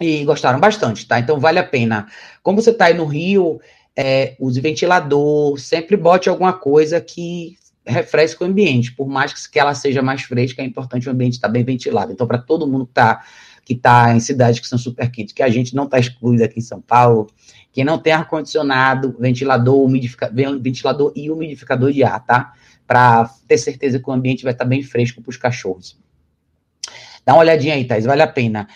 e 0.00 0.24
gostaram 0.24 0.60
bastante, 0.60 1.06
tá? 1.06 1.18
Então 1.18 1.38
vale 1.38 1.58
a 1.58 1.64
pena. 1.64 2.06
Como 2.42 2.60
você 2.60 2.70
está 2.70 2.86
aí 2.86 2.94
no 2.94 3.04
Rio, 3.04 3.60
é, 3.96 4.36
use 4.38 4.60
ventilador, 4.60 5.58
sempre 5.58 5.96
bote 5.96 6.28
alguma 6.28 6.52
coisa 6.52 7.00
que 7.00 7.56
refresca 7.86 8.44
o 8.44 8.46
ambiente. 8.46 8.92
Por 8.92 9.08
mais 9.08 9.46
que 9.46 9.58
ela 9.58 9.74
seja 9.74 10.02
mais 10.02 10.22
fresca, 10.22 10.60
é 10.62 10.64
importante 10.64 11.08
o 11.08 11.12
ambiente 11.12 11.34
estar 11.34 11.48
bem 11.48 11.64
ventilado. 11.64 12.12
Então, 12.12 12.26
para 12.26 12.38
todo 12.38 12.66
mundo 12.66 12.86
que 12.86 12.92
está 12.92 13.22
que 13.64 13.74
tá 13.74 14.14
em 14.14 14.20
cidades 14.20 14.60
que 14.60 14.68
são 14.68 14.78
super 14.78 15.10
quentes, 15.10 15.34
que 15.34 15.42
a 15.42 15.48
gente 15.48 15.74
não 15.74 15.86
está 15.86 15.98
excluído 15.98 16.44
aqui 16.44 16.60
em 16.60 16.62
São 16.62 16.80
Paulo, 16.80 17.26
que 17.72 17.82
não 17.82 17.98
tem 17.98 18.12
ar-condicionado, 18.12 19.16
ventilador, 19.18 19.82
umidificador, 19.82 20.60
ventilador 20.60 21.12
e 21.16 21.28
umidificador 21.32 21.90
de 21.90 22.04
ar, 22.04 22.24
tá? 22.24 22.52
Para 22.86 23.28
ter 23.48 23.58
certeza 23.58 23.98
que 23.98 24.08
o 24.08 24.12
ambiente 24.12 24.44
vai 24.44 24.52
estar 24.52 24.64
bem 24.64 24.82
fresco 24.82 25.20
para 25.20 25.30
os 25.30 25.36
cachorros. 25.36 25.98
Dá 27.24 27.32
uma 27.32 27.40
olhadinha 27.40 27.74
aí, 27.74 27.84
Thais, 27.84 28.04
vale 28.04 28.22
a 28.22 28.26
pena. 28.26 28.68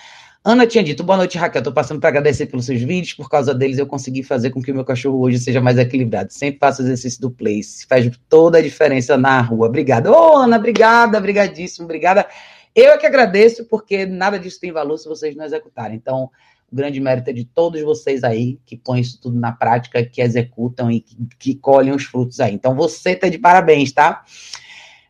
Ana 0.43 0.67
tinha 0.67 0.83
dito, 0.83 1.05
boa 1.05 1.19
noite, 1.19 1.37
Raquel. 1.37 1.61
Estou 1.61 1.73
passando 1.73 2.01
para 2.01 2.09
agradecer 2.09 2.47
pelos 2.47 2.65
seus 2.65 2.81
vídeos. 2.81 3.13
Por 3.13 3.29
causa 3.29 3.55
deles, 3.55 3.79
eu 3.79 3.87
consegui 3.87 4.23
fazer 4.23 4.49
com 4.51 4.63
que 4.63 4.73
o 4.73 4.75
meu 4.75 4.87
cachorro 4.87 5.21
hoje 5.21 5.39
seja 5.39 5.61
mais 5.61 5.77
equilibrado. 5.77 6.33
Sempre 6.33 6.59
faço 6.59 6.81
exercício 6.81 7.21
do 7.21 7.31
place. 7.31 7.87
Faz 7.87 8.11
toda 8.27 8.57
a 8.57 8.63
diferença 8.63 9.19
na 9.19 9.41
rua. 9.43 9.67
Obrigada. 9.67 10.11
Ô, 10.11 10.15
oh, 10.15 10.37
Ana, 10.39 10.57
obrigada, 10.57 11.19
obrigadíssimo, 11.19 11.85
obrigada. 11.85 12.27
Eu 12.75 12.93
é 12.93 12.97
que 12.97 13.05
agradeço, 13.05 13.67
porque 13.67 14.07
nada 14.07 14.39
disso 14.39 14.59
tem 14.59 14.73
valor 14.73 14.97
se 14.97 15.07
vocês 15.07 15.37
não 15.37 15.45
executarem. 15.45 15.97
Então, 15.97 16.31
o 16.71 16.77
grande 16.77 17.01
mérito 17.01 17.31
é 17.31 17.33
de 17.33 17.45
todos 17.45 17.81
vocês 17.83 18.23
aí 18.23 18.59
que 18.65 18.77
põem 18.77 19.01
isso 19.01 19.21
tudo 19.21 19.39
na 19.39 19.53
prática, 19.53 20.05
que 20.05 20.21
executam 20.21 20.91
e 20.91 21.01
que, 21.01 21.17
que 21.39 21.55
colhem 21.55 21.93
os 21.93 22.05
frutos 22.05 22.41
aí. 22.41 22.55
Então, 22.55 22.75
você 22.75 23.11
está 23.11 23.29
de 23.29 23.39
parabéns, 23.39 23.93
tá? 23.93 24.25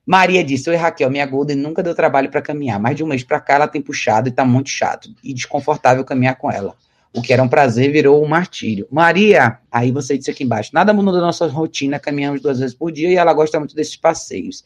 Maria 0.06 0.42
disse: 0.42 0.68
Oi, 0.70 0.76
Raquel, 0.76 1.10
minha 1.10 1.26
Golden 1.26 1.56
nunca 1.56 1.82
deu 1.82 1.94
trabalho 1.94 2.30
para 2.30 2.42
caminhar. 2.42 2.80
Mais 2.80 2.96
de 2.96 3.04
um 3.04 3.06
mês 3.06 3.22
para 3.22 3.40
cá 3.40 3.54
ela 3.54 3.68
tem 3.68 3.80
puxado 3.80 4.28
e 4.28 4.32
tá 4.32 4.44
muito 4.44 4.70
chato 4.70 5.08
e 5.22 5.32
desconfortável 5.34 6.04
caminhar 6.04 6.36
com 6.36 6.50
ela. 6.50 6.74
O 7.12 7.20
que 7.20 7.32
era 7.32 7.42
um 7.42 7.48
prazer 7.48 7.92
virou 7.92 8.24
um 8.24 8.28
martírio. 8.28 8.86
Maria, 8.90 9.58
aí 9.70 9.90
você 9.90 10.16
disse 10.16 10.30
aqui 10.30 10.44
embaixo: 10.44 10.70
nada 10.72 10.92
mudou 10.92 11.12
da 11.12 11.20
nossa 11.20 11.46
rotina, 11.46 11.98
caminhamos 11.98 12.40
duas 12.40 12.58
vezes 12.58 12.74
por 12.74 12.90
dia 12.90 13.08
e 13.08 13.16
ela 13.16 13.32
gosta 13.32 13.58
muito 13.58 13.74
desses 13.74 13.96
passeios. 13.96 14.64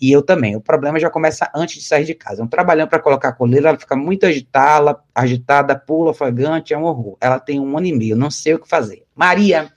E 0.00 0.12
eu 0.12 0.22
também. 0.22 0.54
O 0.56 0.60
problema 0.60 0.98
já 0.98 1.08
começa 1.08 1.50
antes 1.54 1.76
de 1.76 1.88
sair 1.88 2.04
de 2.04 2.14
casa. 2.14 2.42
Um 2.42 2.46
trabalhando 2.46 2.88
para 2.88 2.98
colocar 2.98 3.30
a 3.30 3.32
coleira, 3.32 3.70
ela 3.70 3.78
fica 3.78 3.96
muito 3.96 4.26
agitada, 4.26 4.98
agitada, 5.14 5.74
pula, 5.74 6.10
ofegante, 6.10 6.74
é 6.74 6.78
um 6.78 6.84
horror. 6.84 7.16
Ela 7.20 7.38
tem 7.38 7.58
um 7.58 7.76
ano 7.76 7.86
e 7.86 7.92
meio, 7.92 8.16
não 8.16 8.30
sei 8.30 8.54
o 8.54 8.58
que 8.58 8.68
fazer. 8.68 9.04
Maria, 9.14 9.72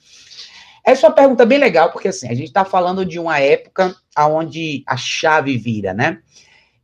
essa 0.85 1.05
é 1.05 1.09
uma 1.09 1.15
pergunta 1.15 1.45
bem 1.45 1.57
legal, 1.57 1.91
porque 1.91 2.07
assim, 2.07 2.27
a 2.27 2.33
gente 2.33 2.47
está 2.47 2.65
falando 2.65 3.05
de 3.05 3.19
uma 3.19 3.39
época 3.39 3.95
onde 4.17 4.83
a 4.85 4.97
chave 4.97 5.57
vira, 5.57 5.93
né? 5.93 6.19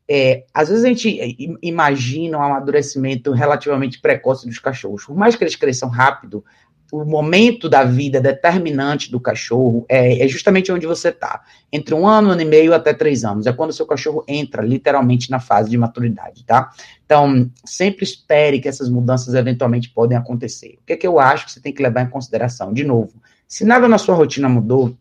É, 0.08 0.46
às 0.54 0.70
vezes 0.70 0.86
a 0.86 0.88
gente 0.88 1.58
imagina 1.62 2.38
um 2.38 2.42
amadurecimento 2.42 3.32
relativamente 3.32 4.00
precoce 4.00 4.48
dos 4.48 4.60
cachorros. 4.60 5.06
Por 5.06 5.18
mais 5.18 5.36
que 5.36 5.44
eles 5.44 5.56
cresçam 5.56 5.90
rápido, 5.90 6.46
o 6.92 7.04
momento 7.04 7.68
da 7.68 7.84
vida 7.84 8.22
determinante 8.22 9.12
do 9.12 9.20
cachorro 9.20 9.86
é, 9.90 10.24
é 10.24 10.28
justamente 10.28 10.72
onde 10.72 10.86
você 10.86 11.10
está. 11.10 11.44
Entre 11.72 11.94
um 11.94 12.08
ano, 12.08 12.30
ano 12.30 12.42
e 12.42 12.46
meio 12.46 12.74
até 12.74 12.94
três 12.94 13.26
anos. 13.26 13.48
É 13.48 13.54
quando 13.54 13.72
o 13.72 13.74
seu 13.74 13.86
cachorro 13.86 14.24
entra 14.28 14.62
literalmente 14.62 15.32
na 15.32 15.40
fase 15.40 15.70
de 15.70 15.78
maturidade, 15.78 16.44
tá? 16.46 16.72
Então, 17.06 17.50
sempre 17.66 18.04
espere 18.04 18.60
que 18.60 18.68
essas 18.68 18.90
mudanças 18.90 19.34
eventualmente 19.34 19.90
podem 19.90 20.18
acontecer. 20.18 20.78
O 20.82 20.86
que, 20.86 20.94
é 20.94 20.98
que 20.98 21.08
eu 21.08 21.20
acho 21.20 21.46
que 21.46 21.52
você 21.52 21.60
tem 21.60 21.74
que 21.74 21.84
levar 21.84 22.02
em 22.02 22.10
consideração? 22.10 22.74
De 22.74 22.84
novo, 22.84 23.14
se 23.48 23.66
nada 23.66 23.88
na 23.88 23.98
sua 23.98 24.16
rotina 24.16 24.48
mudou, 24.48 24.96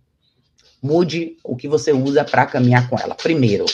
mude 0.83 1.37
o 1.43 1.57
que 1.57 1.69
você 1.69 1.93
usa 1.93 2.25
para 2.25 2.47
caminhar 2.47 2.89
com 2.89 2.99
ela. 2.99 3.15
Primeiro, 3.15 3.65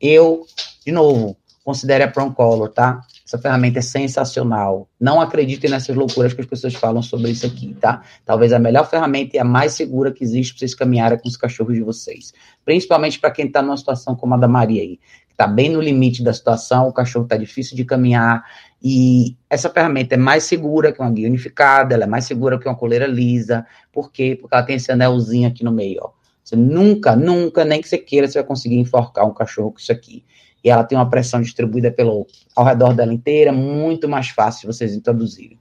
eu, 0.00 0.46
de 0.84 0.92
novo, 0.92 1.36
considere 1.64 2.02
a 2.02 2.08
Prong 2.08 2.34
Color, 2.34 2.70
tá? 2.70 3.00
Essa 3.28 3.36
ferramenta 3.36 3.78
é 3.78 3.82
sensacional. 3.82 4.88
Não 4.98 5.20
acreditem 5.20 5.68
nessas 5.68 5.94
loucuras 5.94 6.32
que 6.32 6.40
as 6.40 6.46
pessoas 6.46 6.74
falam 6.74 7.02
sobre 7.02 7.30
isso 7.30 7.44
aqui, 7.44 7.76
tá? 7.78 8.00
Talvez 8.24 8.54
a 8.54 8.58
melhor 8.58 8.88
ferramenta 8.88 9.36
e 9.36 9.38
a 9.38 9.44
mais 9.44 9.74
segura 9.74 10.10
que 10.10 10.24
existe 10.24 10.54
para 10.54 10.60
vocês 10.60 10.74
caminharem 10.74 11.18
com 11.18 11.28
os 11.28 11.36
cachorros 11.36 11.74
de 11.74 11.82
vocês. 11.82 12.32
Principalmente 12.64 13.20
para 13.20 13.30
quem 13.30 13.44
está 13.44 13.60
numa 13.60 13.76
situação 13.76 14.16
como 14.16 14.32
a 14.32 14.38
da 14.38 14.48
Maria 14.48 14.80
aí 14.80 14.98
está 15.30 15.46
bem 15.46 15.68
no 15.68 15.78
limite 15.78 16.24
da 16.24 16.32
situação, 16.32 16.88
o 16.88 16.92
cachorro 16.92 17.24
está 17.24 17.36
difícil 17.36 17.76
de 17.76 17.84
caminhar, 17.84 18.44
e 18.82 19.36
essa 19.48 19.68
ferramenta 19.68 20.14
é 20.14 20.18
mais 20.18 20.44
segura 20.44 20.90
que 20.90 21.00
uma 21.00 21.10
guia 21.10 21.28
unificada, 21.28 21.94
ela 21.94 22.04
é 22.04 22.06
mais 22.08 22.24
segura 22.24 22.58
que 22.58 22.66
uma 22.66 22.74
coleira 22.74 23.06
lisa. 23.06 23.64
Por 23.92 24.10
quê? 24.10 24.36
Porque 24.40 24.52
ela 24.52 24.64
tem 24.64 24.76
esse 24.76 24.90
anelzinho 24.90 25.46
aqui 25.46 25.62
no 25.62 25.70
meio, 25.70 26.00
ó. 26.02 26.10
Você 26.42 26.56
nunca, 26.56 27.14
nunca, 27.14 27.62
nem 27.62 27.80
que 27.80 27.86
você 27.88 27.98
queira, 27.98 28.26
você 28.26 28.38
vai 28.38 28.48
conseguir 28.48 28.78
enforcar 28.78 29.26
um 29.26 29.34
cachorro 29.34 29.70
com 29.70 29.78
isso 29.78 29.92
aqui. 29.92 30.24
Ela 30.68 30.84
tem 30.84 30.96
uma 30.96 31.08
pressão 31.08 31.40
distribuída 31.40 31.90
pelo, 31.90 32.26
ao 32.54 32.64
redor 32.64 32.94
dela 32.94 33.12
inteira, 33.12 33.52
muito 33.52 34.08
mais 34.08 34.28
fácil 34.28 34.72
vocês 34.72 34.94
introduzirem. 34.94 35.58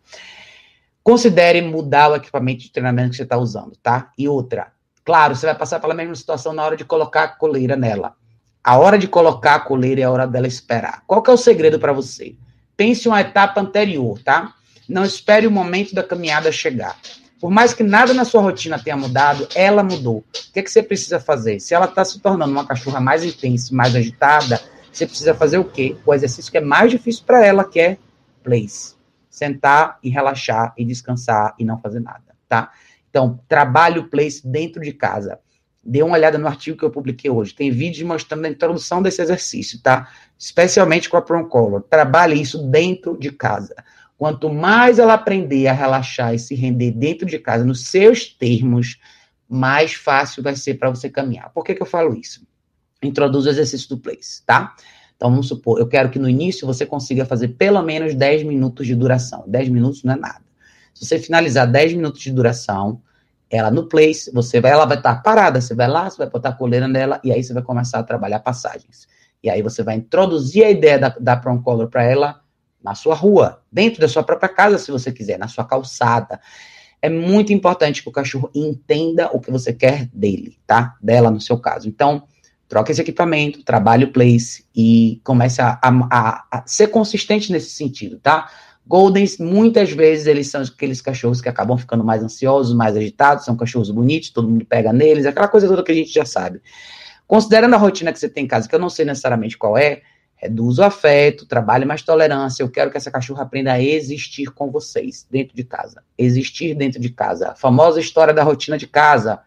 Considere 1.03 1.61
mudar 1.61 2.11
o 2.11 2.15
equipamento 2.15 2.63
de 2.63 2.71
treinamento 2.71 3.11
que 3.11 3.17
você 3.17 3.23
está 3.23 3.37
usando, 3.37 3.73
tá? 3.81 4.11
E 4.17 4.27
outra, 4.27 4.73
claro, 5.05 5.35
você 5.35 5.45
vai 5.45 5.55
passar 5.55 5.79
pela 5.79 5.93
mesma 5.93 6.15
situação 6.15 6.51
na 6.51 6.63
hora 6.65 6.75
de 6.75 6.83
colocar 6.83 7.23
a 7.23 7.27
coleira 7.29 7.75
nela. 7.75 8.13
A 8.63 8.77
hora 8.77 8.97
de 8.97 9.07
colocar 9.07 9.55
a 9.55 9.59
coleira 9.59 10.01
é 10.01 10.03
a 10.03 10.11
hora 10.11 10.27
dela 10.27 10.47
esperar. 10.47 11.03
Qual 11.07 11.21
que 11.21 11.29
é 11.29 11.33
o 11.33 11.37
segredo 11.37 11.79
para 11.79 11.93
você? 11.93 12.35
Pense 12.75 13.07
uma 13.07 13.21
etapa 13.21 13.61
anterior, 13.61 14.19
tá? 14.21 14.53
Não 14.89 15.05
espere 15.05 15.47
o 15.47 15.51
momento 15.51 15.95
da 15.95 16.03
caminhada 16.03 16.51
chegar. 16.51 16.97
Por 17.39 17.51
mais 17.51 17.73
que 17.73 17.83
nada 17.83 18.13
na 18.13 18.25
sua 18.25 18.41
rotina 18.41 18.77
tenha 18.77 18.97
mudado, 18.97 19.47
ela 19.55 19.83
mudou. 19.83 20.17
O 20.17 20.53
que, 20.53 20.59
é 20.59 20.63
que 20.63 20.71
você 20.71 20.81
precisa 20.81 21.19
fazer? 21.19 21.59
Se 21.59 21.73
ela 21.73 21.85
está 21.85 22.03
se 22.03 22.19
tornando 22.19 22.51
uma 22.51 22.65
cachorra 22.65 22.99
mais 22.99 23.23
intensa, 23.23 23.73
mais 23.75 23.95
agitada, 23.95 24.59
você 24.97 25.05
precisa 25.05 25.36
fazer 25.36 25.57
o 25.57 25.63
quê? 25.63 25.95
O 26.05 26.13
exercício 26.13 26.51
que 26.51 26.57
é 26.57 26.62
mais 26.62 26.89
difícil 26.89 27.23
para 27.25 27.45
ela, 27.45 27.63
que 27.63 27.79
é 27.79 27.97
place. 28.43 28.95
Sentar 29.29 29.99
e 30.01 30.10
relaxar 30.10 30.73
e 30.77 30.83
descansar 30.83 31.53
e 31.60 31.63
não 31.63 31.77
fazer 31.77 31.99
nada, 31.99 32.36
tá? 32.49 32.71
Então, 33.10 33.39
trabalhe 33.47 33.99
o 33.99 34.10
place 34.10 34.45
dentro 34.47 34.81
de 34.81 34.91
casa. 34.91 35.39
Dê 35.83 36.01
uma 36.01 36.17
olhada 36.17 36.38
no 36.38 36.47
artigo 36.47 36.77
que 36.77 36.83
eu 36.83 36.89
publiquei 36.89 37.29
hoje. 37.29 37.53
Tem 37.53 37.71
vídeos 37.71 38.07
mostrando 38.07 38.45
a 38.45 38.49
introdução 38.49 39.01
desse 39.01 39.21
exercício, 39.21 39.79
tá? 39.81 40.10
Especialmente 40.38 41.07
com 41.07 41.17
a 41.17 41.21
Proncolor. 41.21 41.81
Trabalhe 41.83 42.41
isso 42.41 42.67
dentro 42.69 43.17
de 43.17 43.31
casa. 43.31 43.75
Quanto 44.17 44.49
mais 44.51 44.97
ela 44.97 45.13
aprender 45.13 45.67
a 45.67 45.73
relaxar 45.73 46.33
e 46.33 46.39
se 46.39 46.55
render 46.55 46.91
dentro 46.91 47.27
de 47.27 47.38
casa, 47.38 47.63
nos 47.63 47.86
seus 47.86 48.25
termos, 48.25 48.99
mais 49.47 49.93
fácil 49.93 50.41
vai 50.41 50.55
ser 50.55 50.73
para 50.73 50.89
você 50.89 51.10
caminhar. 51.10 51.51
Por 51.53 51.63
que, 51.63 51.75
que 51.75 51.81
eu 51.81 51.86
falo 51.86 52.15
isso? 52.15 52.45
Introduz 53.03 53.45
o 53.45 53.49
exercício 53.49 53.89
do 53.89 53.97
place, 53.97 54.43
tá? 54.45 54.75
Então, 55.15 55.31
vamos 55.31 55.47
supor, 55.47 55.79
eu 55.79 55.88
quero 55.88 56.10
que 56.10 56.19
no 56.19 56.29
início 56.29 56.65
você 56.67 56.86
consiga 56.86 57.25
fazer 57.25 57.49
pelo 57.49 57.81
menos 57.81 58.13
10 58.13 58.43
minutos 58.43 58.86
de 58.86 58.95
duração. 58.95 59.43
10 59.47 59.69
minutos 59.69 60.03
não 60.03 60.13
é 60.13 60.17
nada. 60.17 60.45
Se 60.93 61.05
você 61.05 61.19
finalizar 61.19 61.69
10 61.69 61.93
minutos 61.93 62.21
de 62.21 62.31
duração, 62.31 63.01
ela 63.49 63.71
no 63.71 63.88
place, 63.88 64.31
você 64.31 64.60
vai, 64.60 64.71
ela 64.71 64.86
vai 64.86 64.97
estar 64.97 65.15
parada, 65.23 65.60
você 65.60 65.73
vai 65.73 65.88
lá, 65.88 66.10
você 66.10 66.17
vai 66.17 66.29
botar 66.29 66.49
a 66.49 66.53
coleira 66.53 66.88
nela, 66.88 67.19
e 67.23 67.31
aí 67.31 67.43
você 67.43 67.53
vai 67.53 67.63
começar 67.63 67.99
a 67.99 68.03
trabalhar 68.03 68.39
passagens. 68.39 69.07
E 69.41 69.49
aí 69.49 69.62
você 69.62 69.83
vai 69.83 69.95
introduzir 69.95 70.63
a 70.63 70.69
ideia 70.69 70.99
da, 70.99 71.10
da 71.10 71.38
Prom 71.38 71.62
Color 71.62 71.88
para 71.88 72.03
ela 72.03 72.41
na 72.83 72.93
sua 72.93 73.15
rua, 73.15 73.62
dentro 73.71 74.01
da 74.01 74.07
sua 74.07 74.23
própria 74.23 74.49
casa, 74.49 74.77
se 74.77 74.91
você 74.91 75.12
quiser, 75.12 75.39
na 75.39 75.47
sua 75.47 75.65
calçada. 75.65 76.39
É 77.01 77.10
muito 77.10 77.53
importante 77.53 78.01
que 78.01 78.10
o 78.10 78.12
cachorro 78.12 78.49
entenda 78.53 79.29
o 79.31 79.39
que 79.39 79.51
você 79.51 79.71
quer 79.71 80.07
dele, 80.13 80.57
tá? 80.65 80.95
Dela, 81.01 81.31
no 81.31 81.39
seu 81.39 81.57
caso. 81.57 81.88
Então, 81.88 82.23
troque 82.67 82.91
esse 82.91 83.01
equipamento, 83.01 83.63
trabalhe 83.63 84.06
o 84.06 84.12
place 84.12 84.65
e 84.75 85.21
comece 85.23 85.62
a, 85.62 85.80
a, 85.82 86.45
a, 86.51 86.63
ser 86.65 86.88
consistente 86.88 87.51
nesse 87.51 87.69
sentido, 87.69 88.19
tá? 88.19 88.49
Goldens, 88.86 89.38
muitas 89.38 89.91
vezes, 89.91 90.27
eles 90.27 90.47
são 90.47 90.62
aqueles 90.62 91.01
cachorros 91.01 91.41
que 91.41 91.49
acabam 91.49 91.77
ficando 91.77 92.03
mais 92.03 92.23
ansiosos, 92.23 92.73
mais 92.73 92.95
agitados, 92.95 93.45
são 93.45 93.56
cachorros 93.56 93.91
bonitos, 93.91 94.30
todo 94.30 94.47
mundo 94.47 94.65
pega 94.65 94.93
neles, 94.93 95.25
aquela 95.25 95.47
coisa 95.47 95.67
toda 95.67 95.84
que 95.84 95.91
a 95.91 95.95
gente 95.95 96.13
já 96.13 96.25
sabe. 96.25 96.62
Considerando 97.27 97.73
a 97.73 97.77
rotina 97.77 98.13
que 98.13 98.19
você 98.19 98.30
tem 98.30 98.45
em 98.45 98.47
casa, 98.47 98.67
que 98.67 98.73
eu 98.73 98.80
não 98.80 98.89
sei 98.89 99.03
necessariamente 99.03 99.58
qual 99.58 99.77
é, 99.77 100.01
Reduz 100.38 100.77
o 100.77 100.84
afeto, 100.84 101.47
trabalhe 101.47 101.84
mais 101.84 102.03
tolerância. 102.03 102.62
Eu 102.62 102.69
quero 102.69 102.91
que 102.91 102.97
essa 102.97 103.10
cachorra 103.10 103.41
aprenda 103.41 103.73
a 103.73 103.82
existir 103.82 104.51
com 104.51 104.69
vocês, 104.69 105.25
dentro 105.32 105.56
de 105.56 105.63
casa. 105.63 106.03
Existir 106.15 106.75
dentro 106.75 107.01
de 107.01 107.10
casa. 107.10 107.49
A 107.49 107.56
famosa 107.56 107.99
história 107.99 108.32
da 108.32 108.43
rotina 108.43 108.77
de 108.77 108.86
casa. 108.86 109.41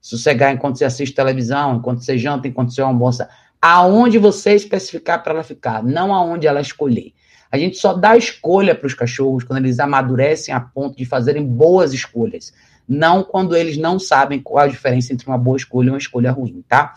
Sossegar 0.00 0.52
enquanto 0.52 0.78
você 0.78 0.84
assiste 0.84 1.14
televisão, 1.14 1.76
enquanto 1.76 2.02
você 2.02 2.16
janta, 2.16 2.48
enquanto 2.48 2.72
você 2.72 2.80
almoça. 2.80 3.28
Aonde 3.60 4.18
você 4.18 4.54
especificar 4.54 5.22
para 5.22 5.32
ela 5.32 5.42
ficar, 5.42 5.82
não 5.82 6.14
aonde 6.14 6.46
ela 6.46 6.60
escolher. 6.60 7.12
A 7.50 7.58
gente 7.58 7.78
só 7.78 7.94
dá 7.94 8.16
escolha 8.16 8.74
para 8.74 8.86
os 8.86 8.94
cachorros 8.94 9.44
quando 9.44 9.64
eles 9.64 9.80
amadurecem 9.80 10.54
a 10.54 10.60
ponto 10.60 10.96
de 10.96 11.04
fazerem 11.04 11.44
boas 11.44 11.92
escolhas. 11.92 12.52
Não 12.86 13.22
quando 13.22 13.56
eles 13.56 13.76
não 13.76 13.98
sabem 13.98 14.40
qual 14.40 14.64
a 14.64 14.68
diferença 14.68 15.12
entre 15.12 15.26
uma 15.26 15.38
boa 15.38 15.56
escolha 15.56 15.88
e 15.88 15.90
uma 15.90 15.98
escolha 15.98 16.30
ruim, 16.30 16.62
tá? 16.68 16.94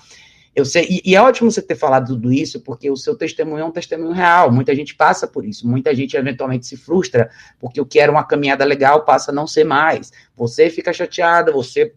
Eu 0.54 0.66
sei, 0.66 0.86
e, 0.90 1.12
e, 1.12 1.16
é 1.16 1.22
ótimo 1.22 1.50
você 1.50 1.62
ter 1.62 1.76
falado 1.76 2.08
tudo 2.08 2.32
isso, 2.32 2.60
porque 2.60 2.92
o 2.92 2.98
seu 2.98 3.16
testemunho 3.16 3.62
é 3.62 3.66
um 3.66 3.72
testemunho 3.72 4.12
real. 4.12 4.52
Muita 4.52 4.76
gente 4.76 4.94
passa 4.94 5.26
por 5.26 5.46
isso, 5.46 5.66
muita 5.66 5.96
gente 5.96 6.18
eventualmente 6.18 6.68
se 6.68 6.76
frustra, 6.76 7.30
porque 7.58 7.80
o 7.80 7.86
que 7.86 8.00
era 8.00 8.12
uma 8.12 8.26
caminhada 8.26 8.66
legal 8.66 9.06
passa 9.06 9.32
a 9.32 9.34
não 9.34 9.48
ser 9.48 9.64
mais. 9.64 10.12
Você 10.36 10.70
fica 10.70 10.92
chateada, 10.92 11.54
você 11.54 11.94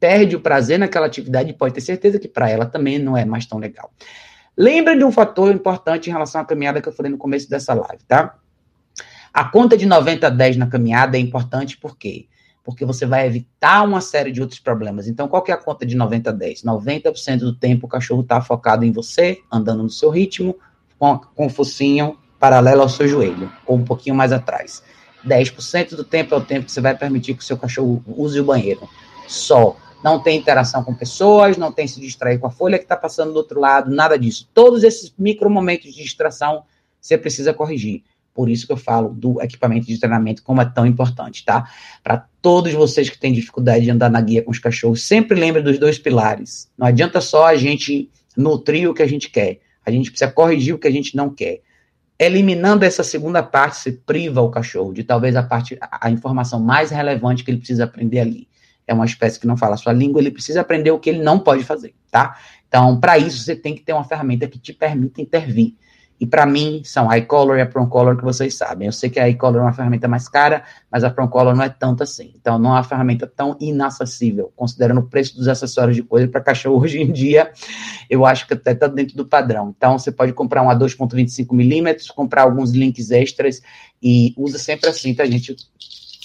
perde 0.00 0.34
o 0.34 0.40
prazer 0.40 0.78
naquela 0.78 1.06
atividade 1.06 1.52
pode 1.52 1.74
ter 1.74 1.82
certeza 1.82 2.18
que 2.18 2.26
para 2.26 2.48
ela 2.48 2.64
também 2.64 2.98
não 2.98 3.16
é 3.16 3.24
mais 3.24 3.46
tão 3.46 3.58
legal. 3.58 3.92
Lembra 4.56 4.96
de 4.96 5.04
um 5.04 5.12
fator 5.12 5.54
importante 5.54 6.08
em 6.08 6.12
relação 6.12 6.40
à 6.40 6.44
caminhada 6.44 6.80
que 6.80 6.88
eu 6.88 6.92
falei 6.92 7.12
no 7.12 7.18
começo 7.18 7.48
dessa 7.48 7.74
live, 7.74 8.02
tá? 8.08 8.34
A 9.32 9.44
conta 9.44 9.76
de 9.76 9.86
90 9.86 10.26
a 10.26 10.30
10 10.30 10.56
na 10.56 10.66
caminhada 10.66 11.16
é 11.16 11.20
importante 11.20 11.78
porque 11.78 12.26
porque 12.62 12.84
você 12.84 13.06
vai 13.06 13.26
evitar 13.26 13.82
uma 13.82 14.00
série 14.00 14.30
de 14.30 14.40
outros 14.40 14.60
problemas. 14.60 15.08
Então, 15.08 15.26
qual 15.26 15.42
que 15.42 15.50
é 15.50 15.54
a 15.54 15.56
conta 15.56 15.86
de 15.86 15.96
90 15.96 16.30
a 16.30 16.32
10? 16.32 16.62
90% 16.62 17.38
do 17.38 17.54
tempo 17.54 17.86
o 17.86 17.88
cachorro 17.88 18.20
está 18.20 18.40
focado 18.40 18.84
em 18.84 18.92
você, 18.92 19.38
andando 19.50 19.82
no 19.82 19.90
seu 19.90 20.10
ritmo, 20.10 20.54
com, 20.98 21.18
com 21.18 21.46
o 21.46 21.50
focinho 21.50 22.18
paralelo 22.38 22.82
ao 22.82 22.88
seu 22.88 23.08
joelho, 23.08 23.50
ou 23.66 23.76
um 23.76 23.84
pouquinho 23.84 24.14
mais 24.14 24.30
atrás. 24.30 24.82
10% 25.26 25.96
do 25.96 26.04
tempo 26.04 26.34
é 26.34 26.38
o 26.38 26.40
tempo 26.40 26.66
que 26.66 26.72
você 26.72 26.80
vai 26.80 26.96
permitir 26.96 27.34
que 27.34 27.42
o 27.42 27.44
seu 27.44 27.56
cachorro 27.56 28.02
use 28.06 28.38
o 28.38 28.44
banheiro. 28.44 28.88
Só. 29.26 29.76
Não 30.02 30.18
tem 30.22 30.38
interação 30.38 30.82
com 30.82 30.94
pessoas, 30.94 31.56
não 31.56 31.70
tem 31.70 31.86
se 31.86 32.00
distrair 32.00 32.38
com 32.38 32.46
a 32.46 32.50
folha 32.50 32.78
que 32.78 32.84
está 32.84 32.96
passando 32.96 33.32
do 33.32 33.36
outro 33.36 33.60
lado, 33.60 33.90
nada 33.90 34.18
disso. 34.18 34.48
Todos 34.54 34.82
esses 34.82 35.12
micro 35.18 35.50
momentos 35.50 35.92
de 35.92 36.02
distração 36.02 36.64
você 37.00 37.16
precisa 37.16 37.52
corrigir. 37.52 38.02
Por 38.32 38.48
isso 38.48 38.66
que 38.66 38.72
eu 38.72 38.76
falo 38.76 39.10
do 39.10 39.40
equipamento 39.42 39.86
de 39.86 39.98
treinamento 39.98 40.42
como 40.42 40.60
é 40.62 40.64
tão 40.64 40.86
importante, 40.86 41.44
tá? 41.44 41.68
Para 42.02 42.24
todos 42.40 42.72
vocês 42.72 43.10
que 43.10 43.18
têm 43.18 43.32
dificuldade 43.32 43.84
de 43.84 43.90
andar 43.90 44.10
na 44.10 44.20
guia 44.20 44.42
com 44.42 44.50
os 44.50 44.58
cachorros, 44.58 45.02
sempre 45.02 45.38
lembre 45.38 45.62
dos 45.62 45.78
dois 45.78 45.98
pilares. 45.98 46.70
Não 46.78 46.86
adianta 46.86 47.20
só 47.20 47.46
a 47.46 47.56
gente 47.56 48.08
nutrir 48.36 48.88
o 48.88 48.94
que 48.94 49.02
a 49.02 49.06
gente 49.06 49.28
quer. 49.30 49.60
A 49.84 49.90
gente 49.90 50.10
precisa 50.10 50.30
corrigir 50.30 50.74
o 50.74 50.78
que 50.78 50.86
a 50.86 50.90
gente 50.90 51.16
não 51.16 51.30
quer. 51.30 51.60
Eliminando 52.18 52.84
essa 52.84 53.02
segunda 53.02 53.42
parte, 53.42 53.78
você 53.78 53.92
priva 53.92 54.40
o 54.42 54.50
cachorro 54.50 54.92
de 54.92 55.02
talvez 55.02 55.34
a 55.34 55.42
parte, 55.42 55.78
a 55.80 56.10
informação 56.10 56.60
mais 56.60 56.90
relevante 56.90 57.42
que 57.42 57.50
ele 57.50 57.58
precisa 57.58 57.84
aprender 57.84 58.20
ali. 58.20 58.46
É 58.90 58.94
uma 58.94 59.04
espécie 59.04 59.38
que 59.38 59.46
não 59.46 59.56
fala 59.56 59.74
a 59.74 59.78
sua 59.78 59.92
língua, 59.92 60.20
ele 60.20 60.32
precisa 60.32 60.60
aprender 60.60 60.90
o 60.90 60.98
que 60.98 61.10
ele 61.10 61.22
não 61.22 61.38
pode 61.38 61.62
fazer, 61.62 61.94
tá? 62.10 62.36
Então, 62.66 62.98
para 62.98 63.16
isso, 63.18 63.44
você 63.44 63.54
tem 63.54 63.72
que 63.72 63.82
ter 63.82 63.92
uma 63.92 64.02
ferramenta 64.02 64.48
que 64.48 64.58
te 64.58 64.72
permita 64.72 65.20
intervir. 65.20 65.74
E 66.20 66.26
para 66.26 66.44
mim, 66.44 66.82
são 66.84 67.08
a 67.08 67.16
iColor 67.16 67.56
e 67.56 67.62
a 67.62 67.66
PronColor 67.66 68.16
que 68.16 68.22
vocês 68.22 68.54
sabem. 68.54 68.86
Eu 68.86 68.92
sei 68.92 69.08
que 69.08 69.18
a 69.18 69.28
iColor 69.28 69.60
é 69.60 69.62
uma 69.62 69.72
ferramenta 69.72 70.06
mais 70.06 70.28
cara, 70.28 70.64
mas 70.90 71.02
a 71.02 71.08
PronColor 71.08 71.54
não 71.54 71.64
é 71.64 71.68
tanto 71.68 72.02
assim. 72.02 72.34
Então, 72.34 72.58
não 72.58 72.70
é 72.70 72.72
uma 72.74 72.82
ferramenta 72.82 73.26
tão 73.26 73.56
inacessível, 73.58 74.52
considerando 74.54 74.98
o 74.98 75.08
preço 75.08 75.36
dos 75.36 75.46
acessórios 75.46 75.96
de 75.96 76.02
coisa 76.02 76.26
para 76.26 76.40
cachorro 76.40 76.82
hoje 76.82 77.00
em 77.00 77.10
dia, 77.10 77.50
eu 78.10 78.26
acho 78.26 78.46
que 78.46 78.54
até 78.54 78.72
está 78.72 78.86
dentro 78.86 79.16
do 79.16 79.24
padrão. 79.24 79.72
Então, 79.74 79.98
você 79.98 80.12
pode 80.12 80.32
comprar 80.32 80.62
um 80.62 80.68
a 80.68 80.76
2.25 80.76 81.54
milímetros, 81.54 82.10
comprar 82.10 82.42
alguns 82.42 82.72
links 82.72 83.10
extras 83.10 83.62
e 84.02 84.34
usa 84.36 84.58
sempre 84.58 84.90
assim, 84.90 85.14
tá, 85.14 85.24
gente? 85.24 85.56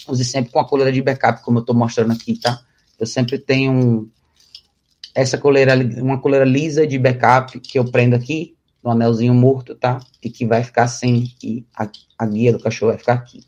Use 0.08 0.26
sempre 0.26 0.52
com 0.52 0.60
a 0.60 0.68
coleira 0.68 0.92
de 0.92 1.02
backup, 1.02 1.44
como 1.44 1.58
eu 1.58 1.62
estou 1.62 1.76
mostrando 1.76 2.14
aqui, 2.14 2.40
tá? 2.40 2.60
Eu 3.00 3.06
sempre 3.06 3.38
tenho 3.38 4.10
essa 5.14 5.38
coleira, 5.38 5.74
uma 6.02 6.20
coleira 6.20 6.46
lisa 6.46 6.86
de 6.86 7.00
backup 7.00 7.60
que 7.60 7.80
eu 7.80 7.86
prendo 7.86 8.16
aqui, 8.16 8.56
no 8.84 8.92
anelzinho 8.92 9.34
morto, 9.34 9.74
tá? 9.74 10.00
E 10.22 10.30
que 10.30 10.46
vai 10.46 10.64
ficar 10.64 10.84
assim, 10.84 11.32
e 11.42 11.66
a, 11.76 11.90
a 12.20 12.26
guia 12.28 12.52
do 12.52 12.60
cachorro 12.60 12.92
vai 12.92 13.00
ficar 13.00 13.14
aqui. 13.14 13.44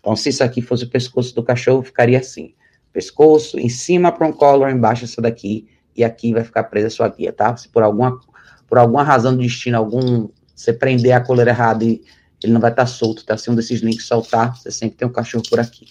Então, 0.00 0.16
se 0.16 0.30
isso 0.30 0.42
aqui 0.42 0.60
fosse 0.60 0.84
o 0.84 0.90
pescoço 0.90 1.34
do 1.34 1.42
cachorro, 1.42 1.82
ficaria 1.82 2.18
assim. 2.18 2.54
Pescoço, 2.92 3.58
em 3.58 3.68
cima 3.68 4.10
para 4.10 4.26
um 4.26 4.32
collar, 4.32 4.72
embaixo 4.72 5.04
essa 5.04 5.22
daqui, 5.22 5.68
e 5.96 6.02
aqui 6.02 6.32
vai 6.32 6.42
ficar 6.42 6.64
presa 6.64 6.88
a 6.88 6.90
sua 6.90 7.08
guia, 7.08 7.32
tá? 7.32 7.56
Se 7.56 7.68
por 7.68 7.82
alguma, 7.82 8.18
por 8.66 8.78
alguma 8.78 9.04
razão 9.04 9.32
do 9.32 9.42
destino, 9.42 9.76
algum, 9.76 10.28
você 10.54 10.72
prender 10.72 11.12
a 11.12 11.20
coleira 11.20 11.52
errada 11.52 11.84
e 11.84 12.02
ele 12.44 12.52
não 12.52 12.60
vai 12.60 12.70
estar 12.70 12.84
tá 12.84 12.86
solto, 12.86 13.24
tá? 13.24 13.36
Se 13.36 13.50
um 13.50 13.54
desses 13.54 13.80
links 13.80 14.06
soltar, 14.06 14.56
você 14.56 14.70
sempre 14.70 14.96
tem 14.96 15.08
um 15.08 15.12
cachorro 15.12 15.44
por 15.48 15.58
aqui. 15.58 15.86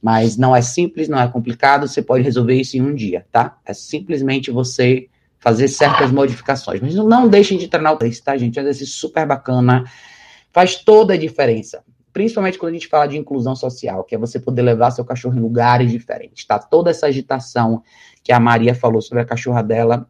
Mas 0.00 0.36
não 0.36 0.54
é 0.54 0.60
simples, 0.60 1.08
não 1.08 1.18
é 1.18 1.26
complicado, 1.26 1.88
você 1.88 2.02
pode 2.02 2.22
resolver 2.22 2.54
isso 2.54 2.76
em 2.76 2.82
um 2.82 2.94
dia, 2.94 3.26
tá? 3.32 3.56
É 3.64 3.72
simplesmente 3.72 4.50
você 4.50 5.08
fazer 5.38 5.68
certas 5.68 6.10
modificações. 6.12 6.80
Mas 6.80 6.94
não 6.94 7.28
deixem 7.28 7.58
de 7.58 7.68
treinar 7.68 7.94
o 7.94 7.96
preço, 7.96 8.22
tá, 8.22 8.36
gente? 8.36 8.58
É 8.58 8.62
um 8.62 8.64
exercício 8.64 8.94
super 8.94 9.26
bacana. 9.26 9.84
Faz 10.52 10.76
toda 10.76 11.14
a 11.14 11.16
diferença. 11.16 11.82
Principalmente 12.12 12.58
quando 12.58 12.70
a 12.70 12.74
gente 12.74 12.86
fala 12.86 13.06
de 13.06 13.16
inclusão 13.16 13.56
social, 13.56 14.04
que 14.04 14.14
é 14.14 14.18
você 14.18 14.38
poder 14.38 14.62
levar 14.62 14.90
seu 14.90 15.04
cachorro 15.04 15.36
em 15.36 15.40
lugares 15.40 15.90
diferentes, 15.90 16.44
tá? 16.44 16.58
Toda 16.58 16.90
essa 16.90 17.06
agitação 17.06 17.82
que 18.22 18.32
a 18.32 18.38
Maria 18.38 18.74
falou 18.74 19.02
sobre 19.02 19.22
a 19.22 19.26
cachorra 19.26 19.62
dela, 19.62 20.06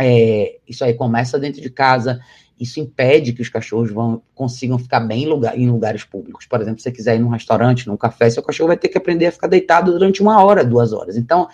É, 0.00 0.60
isso 0.68 0.84
aí 0.84 0.94
começa 0.94 1.40
dentro 1.40 1.60
de 1.60 1.70
casa, 1.70 2.20
isso 2.58 2.80
impede 2.80 3.32
que 3.32 3.42
os 3.42 3.48
cachorros 3.48 3.90
vão, 3.90 4.22
consigam 4.34 4.78
ficar 4.78 5.00
bem 5.00 5.24
em, 5.24 5.26
lugar, 5.26 5.58
em 5.58 5.70
lugares 5.70 6.04
públicos. 6.04 6.46
Por 6.46 6.60
exemplo, 6.60 6.78
se 6.78 6.84
você 6.84 6.92
quiser 6.92 7.16
ir 7.16 7.20
num 7.20 7.28
restaurante, 7.28 7.86
num 7.86 7.96
café, 7.96 8.28
seu 8.28 8.42
cachorro 8.42 8.68
vai 8.68 8.76
ter 8.76 8.88
que 8.88 8.98
aprender 8.98 9.26
a 9.26 9.32
ficar 9.32 9.46
deitado 9.46 9.92
durante 9.92 10.20
uma 10.20 10.42
hora, 10.42 10.64
duas 10.64 10.92
horas. 10.92 11.16
Então, 11.16 11.48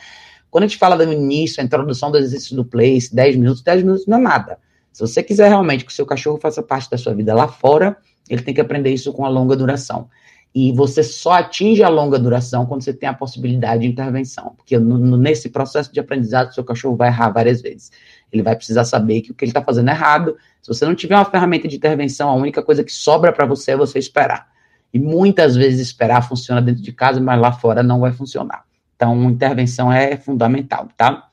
quando 0.51 0.65
a 0.65 0.67
gente 0.67 0.79
fala 0.79 0.97
do 0.97 1.13
início, 1.13 1.61
a 1.61 1.65
introdução 1.65 2.11
do 2.11 2.19
exercício 2.19 2.57
do 2.57 2.65
place, 2.65 3.15
10 3.15 3.37
minutos, 3.37 3.63
10 3.63 3.83
minutos 3.83 4.07
não 4.07 4.19
é 4.19 4.21
nada. 4.21 4.59
Se 4.93 5.01
você 5.01 5.23
quiser 5.23 5.49
realmente 5.49 5.85
que 5.85 5.91
o 5.91 5.95
seu 5.95 6.07
cachorro 6.07 6.39
faça 6.41 6.63
parte 6.63 6.89
da 6.89 6.97
sua 6.97 7.13
vida 7.13 7.35
lá 7.35 7.49
fora, 7.49 7.97
ele 8.31 8.43
tem 8.43 8.55
que 8.55 8.61
aprender 8.61 8.91
isso 8.91 9.13
com 9.13 9.25
a 9.25 9.29
longa 9.29 9.57
duração. 9.57 10.09
E 10.55 10.71
você 10.71 11.03
só 11.03 11.33
atinge 11.33 11.83
a 11.83 11.89
longa 11.89 12.17
duração 12.17 12.65
quando 12.65 12.83
você 12.83 12.95
tem 12.95 13.09
a 13.09 13.13
possibilidade 13.13 13.83
de 13.83 13.89
intervenção. 13.89 14.55
Porque 14.57 14.79
no, 14.79 15.17
nesse 15.17 15.49
processo 15.49 15.93
de 15.93 15.99
aprendizado, 15.99 16.55
seu 16.55 16.63
cachorro 16.63 16.95
vai 16.95 17.09
errar 17.09 17.31
várias 17.31 17.61
vezes. 17.61 17.91
Ele 18.35 18.43
vai 18.43 18.57
precisar 18.57 18.85
saber 18.85 19.21
que 19.23 19.31
o 19.31 19.35
que 19.35 19.45
ele 19.45 19.51
está 19.51 19.63
fazendo 19.63 19.89
é 19.89 19.93
errado. 19.93 20.37
Se 20.61 20.69
você 20.69 20.85
não 20.85 20.95
tiver 20.95 21.15
uma 21.15 21.25
ferramenta 21.25 21.69
de 21.69 21.77
intervenção, 21.77 22.29
a 22.29 22.35
única 22.35 22.63
coisa 22.63 22.83
que 22.83 22.93
sobra 22.93 23.33
para 23.33 23.47
você 23.47 23.71
é 23.71 23.77
você 23.77 23.99
esperar. 23.99 24.49
E 24.93 24.99
muitas 24.99 25.57
vezes 25.57 25.81
esperar 25.81 26.27
funciona 26.27 26.61
dentro 26.61 26.83
de 26.83 26.93
casa, 26.93 27.21
mas 27.21 27.41
lá 27.41 27.53
fora 27.53 27.83
não 27.83 28.01
vai 28.01 28.13
funcionar. 28.13 28.65
Então, 28.97 29.31
intervenção 29.31 29.93
é 29.93 30.17
fundamental, 30.17 30.89
tá? 30.97 31.29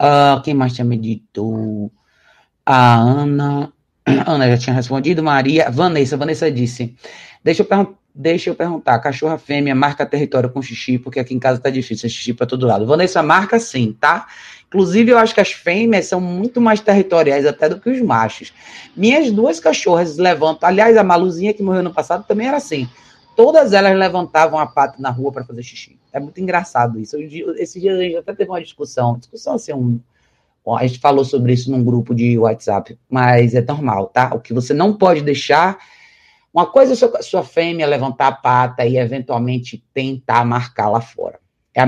Uh, 0.00 0.40
quem 0.42 0.54
mais 0.54 0.74
tinha 0.74 0.84
me 0.84 0.96
dito? 0.96 1.90
A 2.64 2.96
Ana. 2.96 3.72
Ana 4.26 4.48
já 4.50 4.58
tinha 4.58 4.74
respondido. 4.74 5.22
Maria. 5.22 5.70
Vanessa. 5.70 6.16
Vanessa 6.16 6.50
disse: 6.50 6.94
Deixa 7.42 7.62
eu, 7.68 7.96
deixa 8.14 8.50
eu 8.50 8.54
perguntar. 8.54 8.98
Cachorra 8.98 9.38
fêmea 9.38 9.74
marca 9.74 10.04
território 10.04 10.50
com 10.50 10.60
xixi, 10.60 10.98
porque 10.98 11.20
aqui 11.20 11.34
em 11.34 11.38
casa 11.38 11.60
tá 11.60 11.70
difícil. 11.70 12.06
É 12.06 12.10
xixi 12.10 12.34
para 12.34 12.46
todo 12.46 12.66
lado. 12.66 12.86
Vanessa 12.86 13.22
marca 13.22 13.58
sim, 13.58 13.96
tá? 13.98 14.26
Inclusive, 14.68 15.12
eu 15.12 15.18
acho 15.18 15.34
que 15.34 15.40
as 15.40 15.52
fêmeas 15.52 16.06
são 16.06 16.20
muito 16.20 16.60
mais 16.60 16.80
territoriais 16.80 17.46
até 17.46 17.68
do 17.68 17.80
que 17.80 17.88
os 17.88 18.00
machos. 18.00 18.52
Minhas 18.96 19.30
duas 19.30 19.60
cachorras 19.60 20.18
levantam. 20.18 20.68
Aliás, 20.68 20.96
a 20.96 21.04
Maluzinha 21.04 21.54
que 21.54 21.62
morreu 21.62 21.82
no 21.82 21.94
passado 21.94 22.24
também 22.26 22.48
era 22.48 22.56
assim. 22.56 22.88
Todas 23.36 23.72
elas 23.72 23.96
levantavam 23.96 24.58
a 24.58 24.66
pata 24.66 24.96
na 24.98 25.10
rua 25.10 25.30
para 25.30 25.44
fazer 25.44 25.62
xixi. 25.62 25.98
É 26.12 26.18
muito 26.18 26.40
engraçado 26.40 26.98
isso. 26.98 27.16
Esse 27.56 27.78
dia 27.78 27.94
a 27.94 27.98
gente 27.98 28.16
até 28.16 28.34
teve 28.34 28.50
uma 28.50 28.60
discussão. 28.60 29.18
Discussão 29.18 29.54
assim, 29.54 29.72
um, 29.72 30.00
a 30.74 30.86
gente 30.86 30.98
falou 30.98 31.24
sobre 31.24 31.52
isso 31.52 31.70
num 31.70 31.84
grupo 31.84 32.14
de 32.14 32.36
WhatsApp, 32.38 32.98
mas 33.08 33.54
é 33.54 33.60
normal, 33.60 34.08
tá? 34.08 34.34
O 34.34 34.40
que 34.40 34.52
você 34.52 34.74
não 34.74 34.96
pode 34.96 35.20
deixar. 35.20 35.78
Uma 36.52 36.66
coisa 36.66 36.94
é 36.94 36.96
sua, 36.96 37.22
sua 37.22 37.44
fêmea 37.44 37.86
levantar 37.86 38.28
a 38.28 38.32
pata 38.32 38.84
e 38.84 38.96
eventualmente 38.96 39.84
tentar 39.94 40.44
marcar 40.44 40.88
lá 40.88 41.00
fora. 41.00 41.38
É 41.74 41.82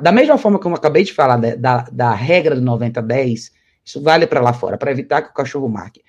da 0.00 0.12
mesma 0.12 0.38
forma 0.38 0.58
que 0.58 0.66
eu 0.66 0.74
acabei 0.74 1.04
de 1.04 1.12
falar 1.12 1.36
da, 1.36 1.54
da, 1.54 1.76
da 1.90 2.14
regra 2.14 2.54
do 2.54 2.62
90-10, 2.62 3.50
isso 3.84 4.02
vale 4.02 4.26
para 4.26 4.40
lá 4.40 4.52
fora, 4.52 4.78
para 4.78 4.90
evitar 4.90 5.22
que 5.22 5.30
o 5.30 5.34
cachorro 5.34 5.68
marque. 5.68 6.02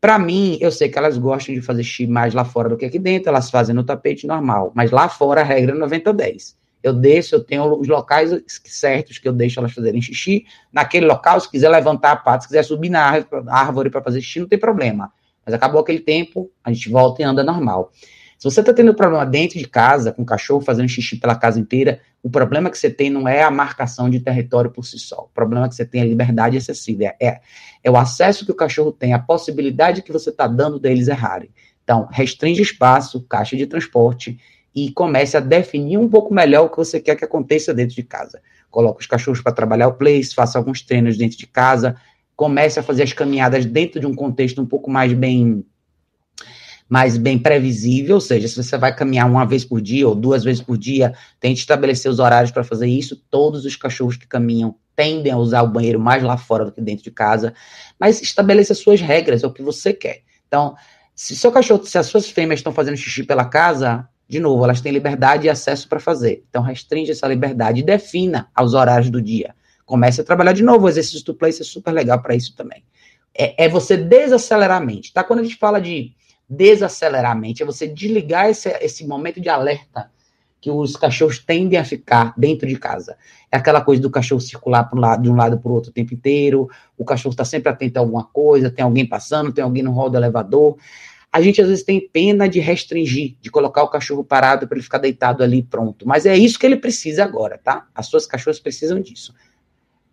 Para 0.00 0.18
mim, 0.18 0.56
eu 0.60 0.70
sei 0.70 0.88
que 0.88 0.98
elas 0.98 1.18
gostam 1.18 1.54
de 1.54 1.60
fazer 1.60 1.82
xixi 1.82 2.06
mais 2.06 2.32
lá 2.32 2.44
fora 2.44 2.68
do 2.68 2.76
que 2.76 2.86
aqui 2.86 2.98
dentro, 2.98 3.28
elas 3.28 3.50
fazem 3.50 3.74
no 3.74 3.84
tapete 3.84 4.26
normal, 4.26 4.72
mas 4.74 4.90
lá 4.90 5.08
fora 5.08 5.42
a 5.42 5.44
regra 5.44 5.76
é 5.76 5.78
90-10. 5.78 6.54
Eu 6.82 6.94
desço, 6.94 7.34
eu 7.34 7.44
tenho 7.44 7.78
os 7.78 7.86
locais 7.86 8.30
certos 8.64 9.18
que 9.18 9.28
eu 9.28 9.32
deixo 9.34 9.60
elas 9.60 9.72
fazerem 9.72 10.00
xixi. 10.00 10.46
Naquele 10.72 11.04
local, 11.04 11.38
se 11.38 11.50
quiser 11.50 11.68
levantar 11.68 12.12
a 12.12 12.16
pata, 12.16 12.42
se 12.42 12.48
quiser 12.48 12.62
subir 12.62 12.88
na 12.88 13.22
árvore 13.48 13.90
para 13.90 14.02
fazer 14.02 14.22
xixi, 14.22 14.40
não 14.40 14.48
tem 14.48 14.58
problema. 14.58 15.12
Mas 15.44 15.54
acabou 15.54 15.82
aquele 15.82 16.00
tempo, 16.00 16.50
a 16.64 16.72
gente 16.72 16.88
volta 16.88 17.20
e 17.20 17.24
anda 17.24 17.44
normal. 17.44 17.92
Se 18.40 18.44
você 18.44 18.60
está 18.60 18.72
tendo 18.72 18.94
problema 18.94 19.26
dentro 19.26 19.58
de 19.58 19.68
casa, 19.68 20.12
com 20.12 20.22
o 20.22 20.24
cachorro 20.24 20.62
fazendo 20.62 20.88
xixi 20.88 21.18
pela 21.18 21.36
casa 21.36 21.60
inteira, 21.60 22.00
o 22.22 22.30
problema 22.30 22.70
que 22.70 22.78
você 22.78 22.88
tem 22.88 23.10
não 23.10 23.28
é 23.28 23.42
a 23.42 23.50
marcação 23.50 24.08
de 24.08 24.18
território 24.18 24.70
por 24.70 24.82
si 24.82 24.98
só. 24.98 25.24
O 25.24 25.28
problema 25.34 25.68
que 25.68 25.74
você 25.74 25.84
tem 25.84 26.00
é 26.00 26.04
a 26.04 26.06
liberdade 26.06 26.56
excessiva. 26.56 27.04
É, 27.04 27.16
é, 27.20 27.40
é 27.84 27.90
o 27.90 27.98
acesso 27.98 28.46
que 28.46 28.50
o 28.50 28.54
cachorro 28.54 28.92
tem, 28.92 29.12
a 29.12 29.18
possibilidade 29.18 30.00
que 30.00 30.10
você 30.10 30.30
está 30.30 30.46
dando 30.46 30.78
deles 30.78 31.06
errarem. 31.06 31.50
Então, 31.84 32.08
restringe 32.10 32.62
espaço, 32.62 33.20
caixa 33.28 33.58
de 33.58 33.66
transporte 33.66 34.38
e 34.74 34.90
comece 34.90 35.36
a 35.36 35.40
definir 35.40 35.98
um 35.98 36.08
pouco 36.08 36.32
melhor 36.32 36.64
o 36.64 36.70
que 36.70 36.78
você 36.78 36.98
quer 36.98 37.16
que 37.16 37.24
aconteça 37.26 37.74
dentro 37.74 37.94
de 37.94 38.02
casa. 38.02 38.40
Coloque 38.70 39.02
os 39.02 39.06
cachorros 39.06 39.42
para 39.42 39.52
trabalhar 39.52 39.88
o 39.88 39.94
place, 39.94 40.34
faça 40.34 40.56
alguns 40.56 40.80
treinos 40.80 41.18
dentro 41.18 41.36
de 41.36 41.46
casa, 41.46 41.94
comece 42.34 42.80
a 42.80 42.82
fazer 42.82 43.02
as 43.02 43.12
caminhadas 43.12 43.66
dentro 43.66 44.00
de 44.00 44.06
um 44.06 44.14
contexto 44.14 44.62
um 44.62 44.66
pouco 44.66 44.90
mais 44.90 45.12
bem 45.12 45.62
mais 46.90 47.16
bem 47.16 47.38
previsível, 47.38 48.16
ou 48.16 48.20
seja, 48.20 48.48
se 48.48 48.60
você 48.60 48.76
vai 48.76 48.92
caminhar 48.92 49.30
uma 49.30 49.46
vez 49.46 49.64
por 49.64 49.80
dia 49.80 50.08
ou 50.08 50.14
duas 50.14 50.42
vezes 50.42 50.60
por 50.60 50.76
dia, 50.76 51.14
tente 51.38 51.60
estabelecer 51.60 52.10
os 52.10 52.18
horários 52.18 52.50
para 52.50 52.64
fazer 52.64 52.88
isso. 52.88 53.14
Todos 53.30 53.64
os 53.64 53.76
cachorros 53.76 54.16
que 54.16 54.26
caminham 54.26 54.74
tendem 54.96 55.30
a 55.30 55.36
usar 55.36 55.62
o 55.62 55.68
banheiro 55.68 56.00
mais 56.00 56.20
lá 56.20 56.36
fora 56.36 56.64
do 56.64 56.72
que 56.72 56.80
dentro 56.80 57.04
de 57.04 57.12
casa, 57.12 57.54
mas 57.98 58.20
estabeleça 58.20 58.74
suas 58.74 59.00
regras, 59.00 59.44
é 59.44 59.46
o 59.46 59.52
que 59.52 59.62
você 59.62 59.92
quer. 59.92 60.22
Então, 60.48 60.74
se 61.14 61.36
seu 61.36 61.52
cachorro, 61.52 61.86
se 61.86 61.96
as 61.96 62.06
suas 62.06 62.28
fêmeas 62.28 62.58
estão 62.58 62.72
fazendo 62.72 62.96
xixi 62.96 63.22
pela 63.22 63.44
casa, 63.44 64.08
de 64.28 64.40
novo, 64.40 64.64
elas 64.64 64.80
têm 64.80 64.90
liberdade 64.90 65.46
e 65.46 65.50
acesso 65.50 65.88
para 65.88 66.00
fazer. 66.00 66.44
Então, 66.50 66.60
restringe 66.60 67.12
essa 67.12 67.28
liberdade 67.28 67.80
e 67.80 67.84
defina 67.84 68.50
os 68.60 68.74
horários 68.74 69.10
do 69.10 69.22
dia. 69.22 69.54
Comece 69.86 70.22
a 70.22 70.24
trabalhar 70.24 70.52
de 70.52 70.62
novo. 70.64 70.86
O 70.86 70.88
exercício 70.88 71.24
do 71.24 71.34
place 71.34 71.62
é 71.62 71.64
super 71.64 71.92
legal 71.92 72.20
para 72.20 72.34
isso 72.34 72.54
também. 72.56 72.82
É, 73.32 73.64
é, 73.64 73.68
você 73.68 73.96
desacelerar 73.96 74.82
a 74.82 74.84
mente, 74.84 75.12
tá? 75.12 75.22
Quando 75.22 75.38
a 75.38 75.42
gente 75.44 75.56
fala 75.56 75.80
de 75.80 76.14
desacelerar 76.50 77.30
a 77.30 77.34
mente, 77.34 77.62
é 77.62 77.66
você 77.66 77.86
desligar 77.86 78.50
esse, 78.50 78.68
esse 78.80 79.06
momento 79.06 79.40
de 79.40 79.48
alerta 79.48 80.10
que 80.60 80.70
os 80.70 80.96
cachorros 80.96 81.38
tendem 81.38 81.78
a 81.78 81.84
ficar 81.84 82.34
dentro 82.36 82.68
de 82.68 82.76
casa. 82.76 83.16
É 83.50 83.56
aquela 83.56 83.80
coisa 83.80 84.02
do 84.02 84.10
cachorro 84.10 84.40
circular 84.40 84.90
um 84.92 84.98
lado, 84.98 85.22
de 85.22 85.30
um 85.30 85.36
lado 85.36 85.58
para 85.58 85.70
o 85.70 85.74
outro 85.74 85.90
o 85.90 85.94
tempo 85.94 86.12
inteiro, 86.12 86.68
o 86.98 87.04
cachorro 87.04 87.32
está 87.32 87.44
sempre 87.44 87.70
atento 87.70 87.98
a 87.98 88.02
alguma 88.02 88.24
coisa, 88.24 88.70
tem 88.70 88.84
alguém 88.84 89.06
passando, 89.06 89.52
tem 89.52 89.64
alguém 89.64 89.82
no 89.82 89.92
hall 89.92 90.10
do 90.10 90.18
elevador. 90.18 90.76
A 91.32 91.40
gente 91.40 91.62
às 91.62 91.68
vezes 91.68 91.84
tem 91.84 92.00
pena 92.00 92.48
de 92.48 92.58
restringir, 92.58 93.36
de 93.40 93.50
colocar 93.50 93.84
o 93.84 93.88
cachorro 93.88 94.24
parado 94.24 94.66
para 94.66 94.76
ele 94.76 94.82
ficar 94.82 94.98
deitado 94.98 95.44
ali 95.44 95.62
pronto. 95.62 96.06
Mas 96.06 96.26
é 96.26 96.36
isso 96.36 96.58
que 96.58 96.66
ele 96.66 96.76
precisa 96.76 97.24
agora, 97.24 97.56
tá? 97.56 97.86
As 97.94 98.06
suas 98.06 98.26
cachorras 98.26 98.58
precisam 98.58 99.00
disso. 99.00 99.32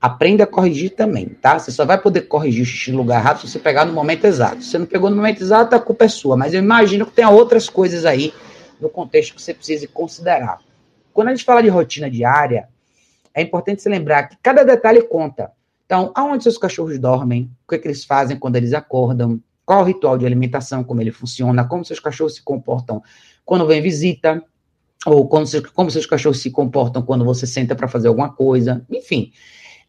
Aprenda 0.08 0.46
a 0.46 0.48
corrigir 0.48 0.92
também, 0.92 1.26
tá? 1.26 1.60
Você 1.60 1.70
só 1.70 1.86
vai 1.86 2.02
poder 2.02 2.22
corrigir 2.22 2.66
xixi 2.66 2.92
no 2.92 3.00
lugar 3.00 3.20
errado 3.20 3.42
se 3.42 3.48
você 3.48 3.60
pegar 3.60 3.84
no 3.84 3.92
momento 3.92 4.26
exato. 4.26 4.64
Se 4.64 4.72
você 4.72 4.78
não 4.78 4.86
pegou 4.86 5.10
no 5.10 5.16
momento 5.18 5.42
exato, 5.42 5.76
a 5.76 5.80
culpa 5.80 6.06
é 6.06 6.08
sua. 6.08 6.38
Mas 6.38 6.54
eu 6.54 6.62
imagino 6.62 7.06
que 7.06 7.12
tenha 7.12 7.30
outras 7.30 7.68
coisas 7.68 8.06
aí 8.06 8.34
no 8.80 8.90
contexto 8.90 9.36
que 9.36 9.42
você 9.42 9.54
precise 9.54 9.88
considerar. 9.88 10.60
Quando 11.14 11.28
a 11.28 11.32
gente 11.36 11.44
fala 11.44 11.62
de 11.62 11.68
rotina 11.68 12.10
diária, 12.10 12.70
é 13.34 13.42
importante 13.42 13.82
se 13.82 13.90
lembrar 13.90 14.30
que 14.30 14.38
cada 14.42 14.64
detalhe 14.64 15.02
conta. 15.02 15.52
Então, 15.86 16.12
aonde 16.16 16.44
seus 16.44 16.58
cachorros 16.58 16.98
dormem, 16.98 17.52
o 17.66 17.70
que, 17.70 17.76
é 17.76 17.78
que 17.78 17.88
eles 17.88 18.06
fazem 18.06 18.38
quando 18.38 18.56
eles 18.56 18.74
acordam, 18.74 19.42
qual 19.66 19.82
o 19.82 19.84
ritual 19.84 20.18
de 20.18 20.26
alimentação, 20.26 20.84
como 20.84 21.02
ele 21.02 21.12
funciona, 21.12 21.66
como 21.66 21.84
seus 21.84 22.00
cachorros 22.00 22.36
se 22.36 22.42
comportam 22.42 23.04
quando 23.46 23.68
vem 23.68 23.82
visita, 23.82 24.42
ou 25.06 25.28
como, 25.28 25.46
como 25.74 25.92
seus 25.92 26.06
cachorros 26.06 26.40
se 26.40 26.52
comportam 26.52 27.02
quando 27.02 27.24
você 27.24 27.46
senta 27.46 27.76
para 27.76 27.88
fazer 27.88 28.08
alguma 28.08 28.32
coisa, 28.32 28.86
enfim. 28.90 29.32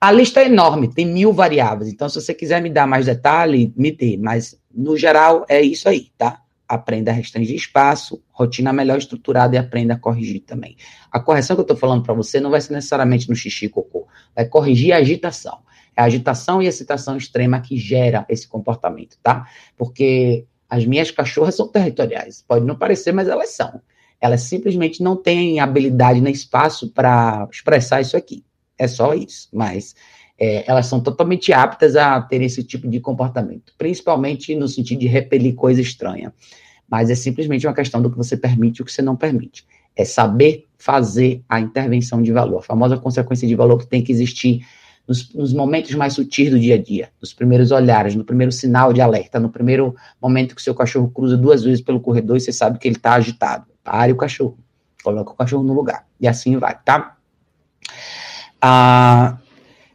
A 0.00 0.12
lista 0.12 0.40
é 0.40 0.46
enorme, 0.46 0.94
tem 0.94 1.04
mil 1.04 1.32
variáveis. 1.32 1.90
Então, 1.90 2.08
se 2.08 2.20
você 2.20 2.32
quiser 2.32 2.62
me 2.62 2.70
dar 2.70 2.86
mais 2.86 3.06
detalhe, 3.06 3.72
me 3.76 3.90
dê. 3.90 4.16
Mas, 4.16 4.56
no 4.72 4.96
geral, 4.96 5.44
é 5.48 5.60
isso 5.60 5.88
aí, 5.88 6.12
tá? 6.16 6.40
Aprenda 6.68 7.10
a 7.10 7.14
restringir 7.14 7.56
espaço, 7.56 8.22
rotina 8.30 8.72
melhor 8.72 8.98
estruturada 8.98 9.56
e 9.56 9.58
aprenda 9.58 9.94
a 9.94 9.98
corrigir 9.98 10.42
também. 10.42 10.76
A 11.10 11.18
correção 11.18 11.56
que 11.56 11.60
eu 11.60 11.64
estou 11.64 11.76
falando 11.76 12.04
para 12.04 12.14
você 12.14 12.38
não 12.38 12.50
vai 12.50 12.60
ser 12.60 12.74
necessariamente 12.74 13.28
no 13.28 13.34
xixi 13.34 13.66
e 13.66 13.68
cocô. 13.68 14.06
Vai 14.36 14.44
corrigir 14.44 14.92
a 14.92 14.98
agitação. 14.98 15.58
É 15.96 16.02
a 16.02 16.04
agitação 16.04 16.62
e 16.62 16.66
excitação 16.68 17.16
extrema 17.16 17.60
que 17.60 17.76
gera 17.76 18.24
esse 18.28 18.46
comportamento, 18.46 19.18
tá? 19.20 19.48
Porque 19.76 20.46
as 20.70 20.86
minhas 20.86 21.10
cachorras 21.10 21.56
são 21.56 21.66
territoriais. 21.66 22.44
Pode 22.46 22.64
não 22.64 22.76
parecer, 22.76 23.10
mas 23.10 23.26
elas 23.26 23.50
são. 23.50 23.80
Elas 24.20 24.42
simplesmente 24.42 25.02
não 25.02 25.16
têm 25.16 25.58
habilidade 25.58 26.20
nem 26.20 26.32
espaço 26.32 26.88
para 26.90 27.48
expressar 27.50 28.00
isso 28.00 28.16
aqui. 28.16 28.44
É 28.78 28.86
só 28.86 29.12
isso. 29.14 29.48
Mas 29.52 29.94
é, 30.38 30.64
elas 30.70 30.86
são 30.86 31.00
totalmente 31.00 31.52
aptas 31.52 31.96
a 31.96 32.20
ter 32.20 32.40
esse 32.42 32.62
tipo 32.62 32.88
de 32.88 33.00
comportamento, 33.00 33.72
principalmente 33.76 34.54
no 34.54 34.68
sentido 34.68 35.00
de 35.00 35.08
repelir 35.08 35.54
coisa 35.54 35.80
estranha. 35.80 36.32
Mas 36.88 37.10
é 37.10 37.14
simplesmente 37.14 37.66
uma 37.66 37.74
questão 37.74 38.00
do 38.00 38.10
que 38.10 38.16
você 38.16 38.36
permite 38.36 38.78
e 38.78 38.82
o 38.82 38.84
que 38.84 38.92
você 38.92 39.02
não 39.02 39.16
permite. 39.16 39.66
É 39.96 40.04
saber 40.04 40.66
fazer 40.78 41.42
a 41.48 41.58
intervenção 41.58 42.22
de 42.22 42.32
valor, 42.32 42.60
a 42.60 42.62
famosa 42.62 42.96
consequência 42.96 43.48
de 43.48 43.54
valor 43.56 43.78
que 43.78 43.86
tem 43.86 44.00
que 44.00 44.12
existir 44.12 44.64
nos, 45.06 45.34
nos, 45.34 45.52
momentos 45.52 45.92
mais 45.94 46.12
sutis 46.12 46.50
do 46.50 46.60
dia 46.60 46.76
a 46.76 46.82
dia, 46.82 47.08
nos 47.20 47.32
primeiros 47.32 47.72
olhares, 47.72 48.14
no 48.14 48.24
primeiro 48.24 48.52
sinal 48.52 48.92
de 48.92 49.00
alerta, 49.00 49.40
no 49.40 49.48
primeiro 49.48 49.96
momento 50.22 50.54
que 50.54 50.60
o 50.60 50.64
seu 50.64 50.74
cachorro 50.74 51.10
cruza 51.10 51.36
duas 51.36 51.64
vezes 51.64 51.80
pelo 51.80 51.98
corredor 51.98 52.36
e 52.36 52.40
você 52.40 52.52
sabe 52.52 52.78
que 52.78 52.86
ele 52.86 52.96
está 52.96 53.14
agitado. 53.14 53.66
Pare 53.82 54.12
o 54.12 54.16
cachorro, 54.16 54.56
coloca 55.02 55.32
o 55.32 55.34
cachorro 55.34 55.64
no 55.64 55.72
lugar. 55.72 56.06
E 56.20 56.28
assim 56.28 56.56
vai, 56.58 56.78
tá? 56.84 57.16
Ah, 58.60 59.38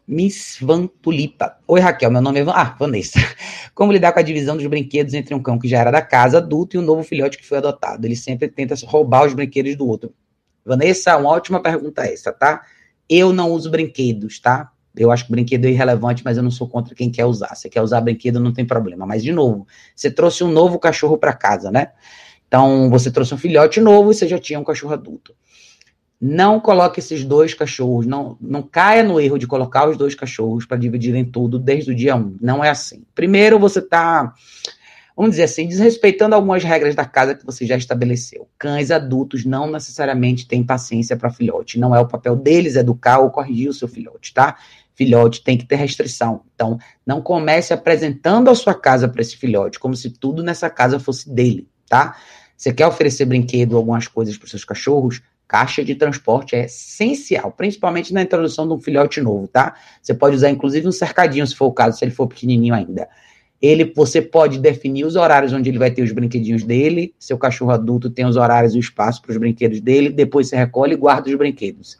Miss 0.08 0.58
Van 0.62 0.88
Tulipa. 0.88 1.58
Oi, 1.68 1.80
Raquel, 1.82 2.10
meu 2.10 2.22
nome 2.22 2.40
é 2.40 2.44
Van... 2.44 2.54
Ah, 2.56 2.76
Vanessa. 2.80 3.20
Como 3.76 3.92
lidar 3.92 4.14
com 4.14 4.20
a 4.20 4.24
divisão 4.24 4.56
dos 4.56 4.66
brinquedos 4.68 5.14
entre 5.14 5.36
um 5.36 5.42
cão 5.42 5.60
que 5.60 5.68
já 5.68 5.80
era 5.80 5.92
da 5.92 6.02
casa, 6.02 6.38
adulto, 6.38 6.78
e 6.78 6.80
um 6.80 6.82
novo 6.82 7.04
filhote 7.04 7.38
que 7.38 7.46
foi 7.46 7.58
adotado? 7.58 8.06
Ele 8.06 8.16
sempre 8.16 8.48
tenta 8.48 8.76
roubar 8.86 9.26
os 9.26 9.34
brinquedos 9.34 9.76
do 9.76 9.88
outro. 9.88 10.14
Vanessa, 10.66 11.18
uma 11.18 11.30
ótima 11.30 11.62
pergunta 11.62 12.06
essa, 12.06 12.32
tá? 12.32 12.62
Eu 13.10 13.34
não 13.34 13.52
uso 13.52 13.70
brinquedos, 13.70 14.40
tá? 14.40 14.72
Eu 14.96 15.12
acho 15.12 15.26
que 15.26 15.32
brinquedo 15.32 15.66
é 15.66 15.70
irrelevante, 15.70 16.24
mas 16.24 16.38
eu 16.38 16.44
não 16.44 16.52
sou 16.52 16.70
contra 16.70 16.96
quem 16.96 17.12
quer 17.12 17.26
usar. 17.26 17.56
Se 17.56 17.70
quer 17.70 17.82
usar 17.82 18.00
brinquedo, 18.00 18.40
não 18.40 18.54
tem 18.54 18.66
problema. 18.66 19.06
Mas, 19.06 19.24
de 19.24 19.32
novo, 19.34 19.68
você 19.96 20.10
trouxe 20.10 20.44
um 20.44 20.52
novo 20.52 20.80
cachorro 20.80 21.18
para 21.18 21.34
casa, 21.34 21.72
né? 21.72 21.92
Então, 22.48 22.90
você 22.90 23.12
trouxe 23.12 23.34
um 23.34 23.38
filhote 23.38 23.82
novo 23.82 24.12
e 24.12 24.14
você 24.14 24.28
já 24.28 24.38
tinha 24.38 24.60
um 24.60 24.64
cachorro 24.64 24.94
adulto. 24.94 25.36
Não 26.26 26.58
coloque 26.58 27.02
esses 27.02 27.26
dois 27.26 27.54
cachorros, 27.54 28.06
não, 28.06 28.38
não 28.40 28.62
caia 28.62 29.04
no 29.04 29.20
erro 29.20 29.38
de 29.38 29.46
colocar 29.46 29.90
os 29.90 29.98
dois 29.98 30.16
cachorros 30.16 30.66
para 30.66 30.78
dividirem 30.78 31.26
tudo 31.26 31.60
desde 31.60 31.92
o 31.92 31.96
dia 31.96 32.16
1. 32.16 32.20
Um. 32.20 32.38
Não 32.40 32.64
é 32.64 32.70
assim. 32.70 33.04
Primeiro, 33.14 33.60
você 33.60 33.80
está 33.80 34.34
vamos 35.18 35.32
dizer 35.32 35.44
assim, 35.44 35.68
desrespeitando 35.68 36.34
algumas 36.34 36.64
regras 36.64 36.96
da 36.96 37.04
casa 37.04 37.36
que 37.36 37.46
você 37.46 37.66
já 37.66 37.76
estabeleceu. 37.76 38.48
Cães 38.58 38.90
adultos 38.90 39.44
não 39.44 39.70
necessariamente 39.70 40.48
têm 40.48 40.64
paciência 40.64 41.18
para 41.18 41.30
filhote. 41.30 41.78
Não 41.78 41.94
é 41.94 42.00
o 42.00 42.08
papel 42.08 42.38
deles 42.38 42.78
educar 42.78 43.20
ou 43.20 43.30
corrigir 43.30 43.68
o 43.68 43.74
seu 43.74 43.90
filhote, 43.90 44.34
tá? 44.34 44.56
Filhote 44.96 45.44
tem 45.44 45.58
que 45.58 45.66
ter 45.66 45.76
restrição. 45.76 46.44
Então, 46.56 46.80
não 47.06 47.22
comece 47.22 47.74
apresentando 47.74 48.50
a 48.50 48.56
sua 48.56 48.74
casa 48.74 49.10
para 49.10 49.22
esse 49.22 49.36
filhote 49.36 49.78
como 49.78 49.94
se 49.94 50.10
tudo 50.10 50.42
nessa 50.42 50.70
casa 50.70 51.00
fosse 51.00 51.30
dele, 51.30 51.68
tá? 51.90 52.16
Você 52.56 52.72
quer 52.72 52.88
oferecer 52.88 53.26
brinquedo, 53.26 53.76
algumas 53.76 54.08
coisas 54.08 54.38
para 54.38 54.48
seus 54.48 54.64
cachorros? 54.64 55.22
Caixa 55.54 55.84
de 55.84 55.94
transporte 55.94 56.56
é 56.56 56.66
essencial, 56.66 57.52
principalmente 57.52 58.12
na 58.12 58.24
introdução 58.24 58.68
de 58.68 58.74
um 58.74 58.80
filhote 58.80 59.22
novo, 59.22 59.48
tá? 59.48 59.76
Você 60.02 60.12
pode 60.12 60.36
usar 60.36 60.50
inclusive 60.50 60.88
um 60.88 60.92
cercadinho, 60.92 61.46
se 61.46 61.56
for 61.56 61.68
o 61.68 61.72
caso, 61.72 61.96
se 61.96 62.04
ele 62.04 62.10
for 62.10 62.26
pequenininho 62.26 62.74
ainda. 62.74 63.08
Ele, 63.62 63.94
você 63.96 64.20
pode 64.20 64.58
definir 64.58 65.06
os 65.06 65.16
horários 65.16 65.54
onde 65.54 65.70
ele 65.70 65.78
vai 65.78 65.92
ter 65.92 66.02
os 66.02 66.12
brinquedinhos 66.12 66.64
dele. 66.64 67.14
Seu 67.20 67.38
cachorro 67.38 67.70
adulto 67.70 68.10
tem 68.10 68.26
os 68.26 68.36
horários 68.36 68.74
e 68.74 68.78
o 68.78 68.80
espaço 68.80 69.22
para 69.22 69.30
os 69.30 69.38
brinquedos 69.38 69.80
dele. 69.80 70.10
Depois 70.10 70.50
você 70.50 70.56
recolhe 70.56 70.94
e 70.94 70.98
guarda 70.98 71.30
os 71.30 71.36
brinquedos. 71.36 72.00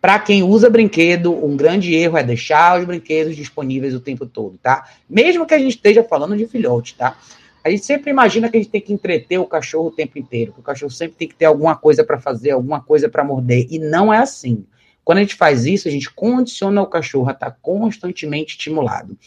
Para 0.00 0.18
quem 0.18 0.42
usa 0.42 0.70
brinquedo, 0.70 1.34
um 1.34 1.58
grande 1.58 1.94
erro 1.94 2.16
é 2.16 2.22
deixar 2.22 2.80
os 2.80 2.86
brinquedos 2.86 3.36
disponíveis 3.36 3.94
o 3.94 4.00
tempo 4.00 4.24
todo, 4.24 4.56
tá? 4.56 4.86
Mesmo 5.06 5.44
que 5.44 5.52
a 5.52 5.58
gente 5.58 5.76
esteja 5.76 6.02
falando 6.02 6.34
de 6.34 6.46
filhote, 6.46 6.94
tá? 6.94 7.14
A 7.62 7.68
gente 7.68 7.84
sempre 7.84 8.10
imagina 8.10 8.48
que 8.48 8.56
a 8.56 8.60
gente 8.60 8.70
tem 8.70 8.80
que 8.80 8.92
entreter 8.92 9.38
o 9.38 9.46
cachorro 9.46 9.88
o 9.88 9.92
tempo 9.92 10.18
inteiro, 10.18 10.52
que 10.52 10.60
o 10.60 10.62
cachorro 10.62 10.90
sempre 10.90 11.16
tem 11.16 11.28
que 11.28 11.34
ter 11.34 11.44
alguma 11.44 11.76
coisa 11.76 12.02
para 12.02 12.18
fazer, 12.18 12.52
alguma 12.52 12.80
coisa 12.80 13.08
para 13.08 13.22
morder, 13.22 13.66
e 13.70 13.78
não 13.78 14.12
é 14.12 14.18
assim. 14.18 14.64
Quando 15.04 15.18
a 15.18 15.22
gente 15.22 15.34
faz 15.34 15.66
isso, 15.66 15.88
a 15.88 15.90
gente 15.90 16.10
condiciona 16.10 16.80
o 16.80 16.86
cachorro 16.86 17.28
a 17.28 17.32
estar 17.32 17.50
tá 17.50 17.56
constantemente 17.60 18.52
estimulado. 18.52 19.18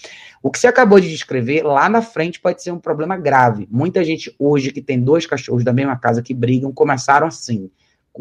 O 0.42 0.50
que 0.50 0.58
você 0.58 0.68
acabou 0.68 1.00
de 1.00 1.10
descrever, 1.10 1.64
lá 1.64 1.90
na 1.90 2.02
frente 2.02 2.40
pode 2.40 2.64
ser 2.64 2.72
um 2.72 2.80
problema 2.80 3.18
grave. 3.18 3.68
Muita 3.70 4.04
gente 4.04 4.34
hoje 4.40 4.72
que 4.72 4.82
tem 4.82 5.00
dois 5.00 5.26
cachorros 5.26 5.64
da 5.64 5.74
mesma 5.74 5.98
casa 5.98 6.22
que 6.22 6.34
brigam, 6.34 6.72
começaram 6.72 7.28
assim. 7.28 7.70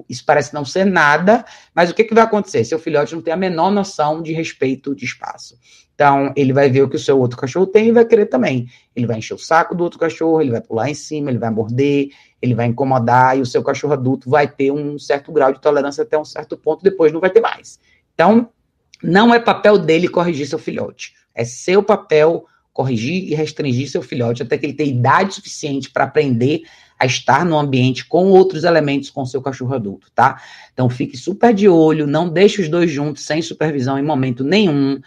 Isso 0.08 0.24
parece 0.24 0.54
não 0.54 0.64
ser 0.64 0.86
nada, 0.86 1.44
mas 1.74 1.90
o 1.90 1.94
que, 1.94 2.04
que 2.04 2.14
vai 2.14 2.24
acontecer? 2.24 2.64
Seu 2.64 2.78
filhote 2.78 3.14
não 3.14 3.22
tem 3.22 3.32
a 3.32 3.36
menor 3.36 3.70
noção 3.70 4.22
de 4.22 4.32
respeito 4.32 4.94
de 4.94 5.04
espaço. 5.04 5.58
Então, 6.02 6.32
ele 6.34 6.52
vai 6.52 6.68
ver 6.68 6.82
o 6.82 6.88
que 6.88 6.96
o 6.96 6.98
seu 6.98 7.16
outro 7.16 7.38
cachorro 7.38 7.64
tem 7.64 7.86
e 7.86 7.92
vai 7.92 8.04
querer 8.04 8.26
também. 8.26 8.66
Ele 8.96 9.06
vai 9.06 9.18
encher 9.18 9.34
o 9.34 9.38
saco 9.38 9.72
do 9.72 9.84
outro 9.84 10.00
cachorro, 10.00 10.40
ele 10.40 10.50
vai 10.50 10.60
pular 10.60 10.90
em 10.90 10.94
cima, 10.94 11.30
ele 11.30 11.38
vai 11.38 11.48
morder, 11.48 12.08
ele 12.42 12.56
vai 12.56 12.66
incomodar, 12.66 13.38
e 13.38 13.40
o 13.40 13.46
seu 13.46 13.62
cachorro 13.62 13.92
adulto 13.92 14.28
vai 14.28 14.48
ter 14.48 14.72
um 14.72 14.98
certo 14.98 15.30
grau 15.30 15.52
de 15.52 15.60
tolerância 15.60 16.02
até 16.02 16.18
um 16.18 16.24
certo 16.24 16.56
ponto, 16.56 16.82
depois 16.82 17.12
não 17.12 17.20
vai 17.20 17.30
ter 17.30 17.40
mais. 17.40 17.78
Então, 18.14 18.48
não 19.00 19.32
é 19.32 19.38
papel 19.38 19.78
dele 19.78 20.08
corrigir 20.08 20.44
seu 20.48 20.58
filhote. 20.58 21.14
É 21.32 21.44
seu 21.44 21.84
papel 21.84 22.46
corrigir 22.72 23.30
e 23.30 23.34
restringir 23.36 23.88
seu 23.88 24.02
filhote 24.02 24.42
até 24.42 24.58
que 24.58 24.66
ele 24.66 24.74
tenha 24.74 24.90
idade 24.90 25.34
suficiente 25.34 25.88
para 25.88 26.02
aprender 26.02 26.62
a 26.98 27.06
estar 27.06 27.44
no 27.44 27.56
ambiente 27.56 28.06
com 28.06 28.30
outros 28.30 28.64
elementos 28.64 29.08
com 29.08 29.24
seu 29.24 29.40
cachorro 29.40 29.74
adulto, 29.74 30.10
tá? 30.12 30.42
Então 30.72 30.90
fique 30.90 31.16
super 31.16 31.54
de 31.54 31.68
olho, 31.68 32.08
não 32.08 32.28
deixe 32.28 32.60
os 32.60 32.68
dois 32.68 32.90
juntos 32.90 33.24
sem 33.24 33.40
supervisão 33.40 33.96
em 33.98 34.02
momento 34.02 34.42
nenhum. 34.42 35.00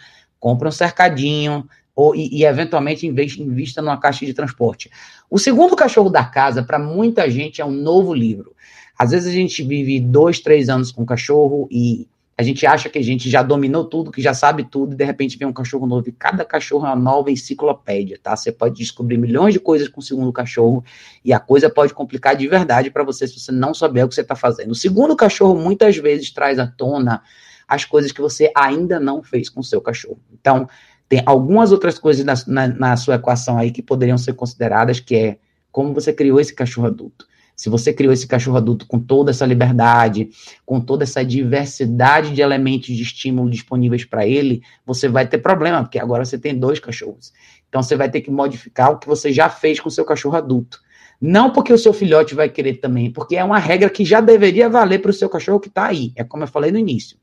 Compre 0.46 0.68
um 0.68 0.70
cercadinho, 0.70 1.68
ou, 1.92 2.14
e, 2.14 2.28
e, 2.32 2.44
eventualmente 2.44 3.04
invista 3.04 3.82
numa 3.82 3.98
caixa 3.98 4.24
de 4.24 4.32
transporte. 4.32 4.88
O 5.28 5.40
segundo 5.40 5.74
cachorro 5.74 6.08
da 6.08 6.22
casa, 6.22 6.62
para 6.62 6.78
muita 6.78 7.28
gente, 7.28 7.60
é 7.60 7.64
um 7.64 7.72
novo 7.72 8.14
livro. 8.14 8.54
Às 8.96 9.10
vezes 9.10 9.28
a 9.28 9.32
gente 9.32 9.60
vive 9.64 9.98
dois, 9.98 10.38
três 10.38 10.68
anos 10.68 10.92
com 10.92 11.02
o 11.02 11.06
cachorro 11.06 11.66
e 11.68 12.06
a 12.38 12.44
gente 12.44 12.64
acha 12.64 12.88
que 12.88 12.96
a 12.96 13.02
gente 13.02 13.28
já 13.28 13.42
dominou 13.42 13.86
tudo, 13.86 14.12
que 14.12 14.22
já 14.22 14.32
sabe 14.32 14.62
tudo, 14.62 14.92
e 14.92 14.96
de 14.96 15.04
repente 15.04 15.36
vem 15.36 15.48
um 15.48 15.52
cachorro 15.52 15.84
novo. 15.84 16.08
E 16.08 16.12
cada 16.12 16.44
cachorro 16.44 16.86
é 16.86 16.90
uma 16.90 16.94
nova 16.94 17.28
enciclopédia, 17.28 18.16
tá? 18.22 18.36
Você 18.36 18.52
pode 18.52 18.76
descobrir 18.76 19.18
milhões 19.18 19.52
de 19.52 19.58
coisas 19.58 19.88
com 19.88 19.98
o 19.98 20.04
segundo 20.04 20.32
cachorro, 20.32 20.84
e 21.24 21.32
a 21.32 21.40
coisa 21.40 21.68
pode 21.68 21.92
complicar 21.92 22.36
de 22.36 22.46
verdade 22.46 22.88
para 22.88 23.02
você 23.02 23.26
se 23.26 23.40
você 23.40 23.50
não 23.50 23.74
souber 23.74 24.04
o 24.04 24.08
que 24.08 24.14
você 24.14 24.20
está 24.20 24.36
fazendo. 24.36 24.70
O 24.70 24.76
segundo 24.76 25.16
cachorro 25.16 25.58
muitas 25.58 25.96
vezes 25.96 26.30
traz 26.30 26.60
à 26.60 26.68
tona 26.68 27.20
as 27.66 27.84
coisas 27.84 28.12
que 28.12 28.20
você 28.20 28.50
ainda 28.54 29.00
não 29.00 29.22
fez 29.22 29.48
com 29.48 29.60
o 29.60 29.64
seu 29.64 29.80
cachorro. 29.80 30.20
Então, 30.32 30.68
tem 31.08 31.22
algumas 31.24 31.72
outras 31.72 31.98
coisas 31.98 32.24
na, 32.24 32.34
na, 32.46 32.68
na 32.68 32.96
sua 32.96 33.16
equação 33.16 33.58
aí 33.58 33.70
que 33.70 33.82
poderiam 33.82 34.18
ser 34.18 34.34
consideradas, 34.34 35.00
que 35.00 35.14
é 35.14 35.38
como 35.70 35.94
você 35.94 36.12
criou 36.12 36.40
esse 36.40 36.54
cachorro 36.54 36.86
adulto. 36.86 37.26
Se 37.56 37.70
você 37.70 37.90
criou 37.90 38.12
esse 38.12 38.26
cachorro 38.26 38.58
adulto 38.58 38.86
com 38.86 39.00
toda 39.00 39.30
essa 39.30 39.46
liberdade, 39.46 40.28
com 40.64 40.78
toda 40.78 41.04
essa 41.04 41.24
diversidade 41.24 42.34
de 42.34 42.42
elementos 42.42 42.94
de 42.94 43.02
estímulo 43.02 43.48
disponíveis 43.48 44.04
para 44.04 44.26
ele, 44.26 44.62
você 44.84 45.08
vai 45.08 45.26
ter 45.26 45.38
problema, 45.38 45.82
porque 45.82 45.98
agora 45.98 46.24
você 46.24 46.38
tem 46.38 46.58
dois 46.58 46.78
cachorros. 46.78 47.32
Então 47.68 47.82
você 47.82 47.96
vai 47.96 48.10
ter 48.10 48.20
que 48.20 48.30
modificar 48.30 48.92
o 48.92 48.98
que 48.98 49.06
você 49.06 49.32
já 49.32 49.48
fez 49.48 49.80
com 49.80 49.88
o 49.88 49.92
seu 49.92 50.04
cachorro 50.04 50.36
adulto. 50.36 50.80
Não 51.18 51.50
porque 51.50 51.72
o 51.72 51.78
seu 51.78 51.94
filhote 51.94 52.34
vai 52.34 52.50
querer 52.50 52.74
também, 52.74 53.10
porque 53.10 53.36
é 53.36 53.42
uma 53.42 53.58
regra 53.58 53.88
que 53.88 54.04
já 54.04 54.20
deveria 54.20 54.68
valer 54.68 55.00
para 55.00 55.10
o 55.10 55.14
seu 55.14 55.30
cachorro 55.30 55.60
que 55.60 55.68
está 55.68 55.86
aí. 55.86 56.12
É 56.14 56.22
como 56.22 56.44
eu 56.44 56.48
falei 56.48 56.70
no 56.70 56.78
início. 56.78 57.16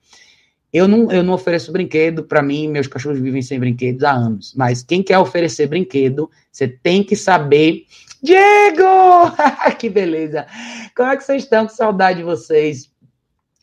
Eu 0.73 0.87
não, 0.87 1.11
eu 1.11 1.21
não 1.21 1.35
ofereço 1.35 1.71
brinquedo, 1.71 2.23
para 2.23 2.41
mim, 2.41 2.67
meus 2.67 2.87
cachorros 2.87 3.19
vivem 3.19 3.43
sem 3.43 3.59
brinquedos 3.59 4.03
há 4.03 4.11
anos. 4.11 4.55
Mas 4.55 4.81
quem 4.81 5.03
quer 5.03 5.19
oferecer 5.19 5.67
brinquedo, 5.67 6.31
você 6.51 6.67
tem 6.67 7.03
que 7.03 7.15
saber. 7.15 7.85
Diego! 8.23 9.31
que 9.77 9.87
beleza! 9.87 10.47
Como 10.95 11.09
é 11.09 11.15
que 11.15 11.23
vocês 11.23 11.43
estão? 11.43 11.67
Com 11.67 11.73
saudade 11.73 12.17
de 12.17 12.23
vocês. 12.23 12.91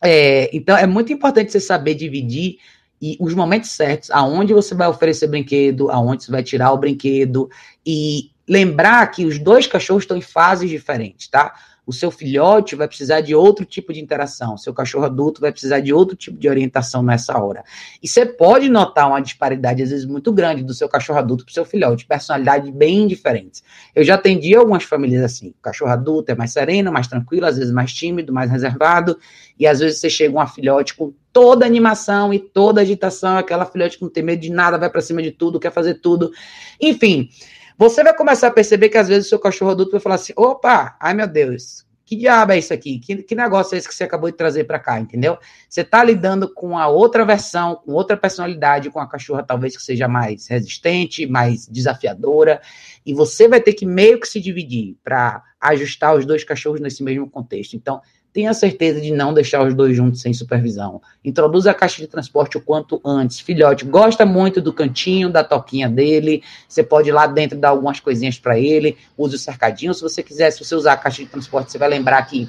É, 0.01 0.49
então, 0.55 0.77
é 0.77 0.87
muito 0.87 1.11
importante 1.11 1.51
você 1.51 1.59
saber 1.59 1.95
dividir 1.95 2.57
e 3.01 3.17
os 3.19 3.33
momentos 3.33 3.71
certos, 3.71 4.09
aonde 4.11 4.53
você 4.53 4.73
vai 4.73 4.87
oferecer 4.87 5.27
brinquedo, 5.27 5.89
aonde 5.89 6.23
você 6.23 6.31
vai 6.31 6.43
tirar 6.43 6.71
o 6.71 6.77
brinquedo, 6.77 7.49
e 7.85 8.31
lembrar 8.47 9.05
que 9.07 9.25
os 9.25 9.39
dois 9.39 9.65
cachorros 9.65 10.03
estão 10.03 10.15
em 10.15 10.21
fases 10.21 10.69
diferentes, 10.69 11.27
tá? 11.27 11.53
O 11.91 11.93
seu 11.93 12.09
filhote 12.09 12.73
vai 12.73 12.87
precisar 12.87 13.19
de 13.19 13.35
outro 13.35 13.65
tipo 13.65 13.91
de 13.91 13.99
interação, 13.99 14.57
seu 14.57 14.73
cachorro 14.73 15.03
adulto 15.03 15.41
vai 15.41 15.51
precisar 15.51 15.81
de 15.81 15.93
outro 15.93 16.15
tipo 16.15 16.37
de 16.37 16.47
orientação 16.47 17.03
nessa 17.03 17.37
hora. 17.37 17.65
E 18.01 18.07
você 18.07 18.25
pode 18.25 18.69
notar 18.69 19.09
uma 19.09 19.19
disparidade, 19.19 19.83
às 19.83 19.89
vezes, 19.89 20.05
muito 20.05 20.31
grande 20.31 20.63
do 20.63 20.73
seu 20.73 20.87
cachorro 20.87 21.19
adulto 21.19 21.43
para 21.43 21.51
o 21.51 21.53
seu 21.53 21.65
filhote, 21.65 22.05
personalidades 22.05 22.71
bem 22.71 23.07
diferentes. 23.07 23.61
Eu 23.93 24.05
já 24.05 24.15
atendi 24.15 24.55
algumas 24.55 24.83
famílias 24.83 25.21
assim: 25.21 25.49
o 25.49 25.61
cachorro 25.61 25.91
adulto 25.91 26.31
é 26.31 26.35
mais 26.35 26.53
sereno, 26.53 26.93
mais 26.93 27.07
tranquilo, 27.07 27.45
às 27.45 27.57
vezes 27.57 27.73
mais 27.73 27.91
tímido, 27.93 28.31
mais 28.31 28.49
reservado, 28.49 29.17
e 29.59 29.67
às 29.67 29.79
vezes 29.79 29.99
você 29.99 30.09
chega 30.09 30.33
uma 30.33 30.47
filhote 30.47 30.95
com 30.95 31.13
toda 31.33 31.65
animação 31.65 32.33
e 32.33 32.39
toda 32.39 32.79
agitação, 32.79 33.37
aquela 33.37 33.65
filhote 33.65 33.97
que 33.97 34.03
não 34.03 34.09
tem 34.09 34.23
medo 34.23 34.41
de 34.41 34.49
nada, 34.49 34.77
vai 34.77 34.89
para 34.89 35.01
cima 35.01 35.21
de 35.21 35.31
tudo, 35.31 35.59
quer 35.59 35.73
fazer 35.73 35.95
tudo. 35.95 36.31
Enfim. 36.79 37.29
Você 37.77 38.03
vai 38.03 38.15
começar 38.15 38.47
a 38.47 38.51
perceber 38.51 38.89
que 38.89 38.97
às 38.97 39.07
vezes 39.07 39.25
o 39.25 39.29
seu 39.29 39.39
cachorro 39.39 39.71
adulto 39.71 39.91
vai 39.91 39.99
falar 39.99 40.15
assim: 40.15 40.33
opa, 40.35 40.95
ai 40.99 41.13
meu 41.13 41.27
Deus, 41.27 41.85
que 42.11 42.17
diabo 42.17 42.51
é 42.51 42.59
isso 42.59 42.73
aqui? 42.73 42.99
Que, 42.99 43.23
que 43.23 43.33
negócio 43.33 43.73
é 43.73 43.77
esse 43.77 43.87
que 43.87 43.95
você 43.95 44.03
acabou 44.03 44.29
de 44.29 44.35
trazer 44.35 44.65
para 44.65 44.77
cá, 44.77 44.99
entendeu? 44.99 45.37
Você 45.69 45.79
está 45.79 46.03
lidando 46.03 46.53
com 46.53 46.77
a 46.77 46.87
outra 46.87 47.23
versão, 47.23 47.77
com 47.77 47.93
outra 47.93 48.17
personalidade, 48.17 48.89
com 48.89 48.99
a 48.99 49.07
cachorra 49.07 49.43
talvez 49.43 49.77
que 49.77 49.81
seja 49.81 50.09
mais 50.09 50.45
resistente, 50.47 51.25
mais 51.25 51.65
desafiadora, 51.67 52.61
e 53.05 53.13
você 53.13 53.47
vai 53.47 53.61
ter 53.61 53.71
que 53.71 53.85
meio 53.85 54.19
que 54.19 54.27
se 54.27 54.41
dividir 54.41 54.97
para 55.01 55.41
ajustar 55.61 56.13
os 56.13 56.25
dois 56.25 56.43
cachorros 56.43 56.81
nesse 56.81 57.01
mesmo 57.01 57.29
contexto. 57.29 57.77
Então, 57.77 58.01
tenha 58.33 58.53
certeza 58.53 59.01
de 59.01 59.11
não 59.11 59.33
deixar 59.33 59.65
os 59.65 59.73
dois 59.73 59.95
juntos 59.95 60.21
sem 60.21 60.33
supervisão. 60.33 61.01
Introduza 61.23 61.71
a 61.71 61.73
caixa 61.73 62.01
de 62.01 62.07
transporte 62.07 62.57
o 62.57 62.61
quanto 62.61 63.01
antes. 63.03 63.39
Filhote, 63.39 63.85
gosta 63.85 64.25
muito 64.25 64.61
do 64.61 64.71
cantinho, 64.71 65.29
da 65.29 65.43
toquinha 65.43 65.89
dele. 65.89 66.41
Você 66.67 66.81
pode 66.81 67.09
ir 67.09 67.11
lá 67.11 67.27
dentro 67.27 67.57
dar 67.57 67.69
algumas 67.69 67.99
coisinhas 67.99 68.39
para 68.39 68.57
ele. 68.57 68.97
Use 69.17 69.35
o 69.35 69.39
cercadinho. 69.39 69.93
Se 69.93 70.01
você 70.01 70.23
quiser, 70.23 70.51
se 70.51 70.63
você 70.63 70.73
usar 70.75 70.93
a 70.93 70.97
caixa 70.97 71.23
de 71.23 71.29
transporte, 71.29 71.71
você 71.71 71.77
vai 71.77 71.89
lembrar 71.89 72.21
que 72.23 72.47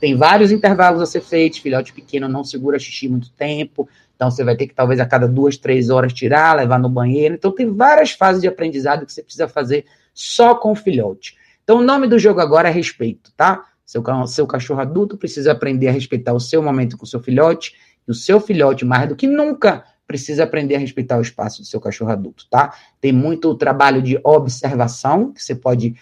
tem 0.00 0.16
vários 0.16 0.50
intervalos 0.50 1.00
a 1.00 1.06
ser 1.06 1.22
feitos. 1.22 1.60
Filhote 1.60 1.92
pequeno 1.92 2.28
não 2.28 2.44
segura 2.44 2.78
xixi 2.78 3.08
muito 3.08 3.30
tempo. 3.30 3.88
Então, 4.14 4.30
você 4.30 4.44
vai 4.44 4.54
ter 4.54 4.66
que, 4.66 4.74
talvez, 4.74 5.00
a 5.00 5.06
cada 5.06 5.26
duas, 5.26 5.56
três 5.56 5.90
horas 5.90 6.12
tirar, 6.12 6.56
levar 6.56 6.78
no 6.78 6.88
banheiro. 6.88 7.34
Então, 7.34 7.50
tem 7.50 7.72
várias 7.72 8.12
fases 8.12 8.42
de 8.42 8.48
aprendizado 8.48 9.06
que 9.06 9.12
você 9.12 9.22
precisa 9.22 9.48
fazer 9.48 9.86
só 10.14 10.54
com 10.54 10.72
o 10.72 10.76
filhote. 10.76 11.36
Então, 11.64 11.78
o 11.78 11.82
nome 11.82 12.06
do 12.06 12.18
jogo 12.18 12.40
agora 12.40 12.68
é 12.68 12.72
respeito, 12.72 13.32
tá? 13.36 13.64
Seu, 13.92 14.02
seu 14.26 14.46
cachorro 14.46 14.80
adulto 14.80 15.18
precisa 15.18 15.52
aprender 15.52 15.88
a 15.88 15.92
respeitar 15.92 16.32
o 16.32 16.40
seu 16.40 16.62
momento 16.62 16.96
com 16.96 17.04
o 17.04 17.06
seu 17.06 17.20
filhote, 17.20 17.74
e 18.08 18.10
o 18.10 18.14
seu 18.14 18.40
filhote, 18.40 18.86
mais 18.86 19.06
do 19.06 19.14
que 19.14 19.26
nunca, 19.26 19.84
precisa 20.06 20.44
aprender 20.44 20.76
a 20.76 20.78
respeitar 20.78 21.18
o 21.18 21.20
espaço 21.20 21.60
do 21.60 21.66
seu 21.66 21.78
cachorro 21.78 22.10
adulto, 22.10 22.46
tá? 22.50 22.72
Tem 23.02 23.12
muito 23.12 23.54
trabalho 23.54 24.00
de 24.00 24.18
observação, 24.24 25.30
que 25.30 25.42
você 25.42 25.54
pode 25.54 25.94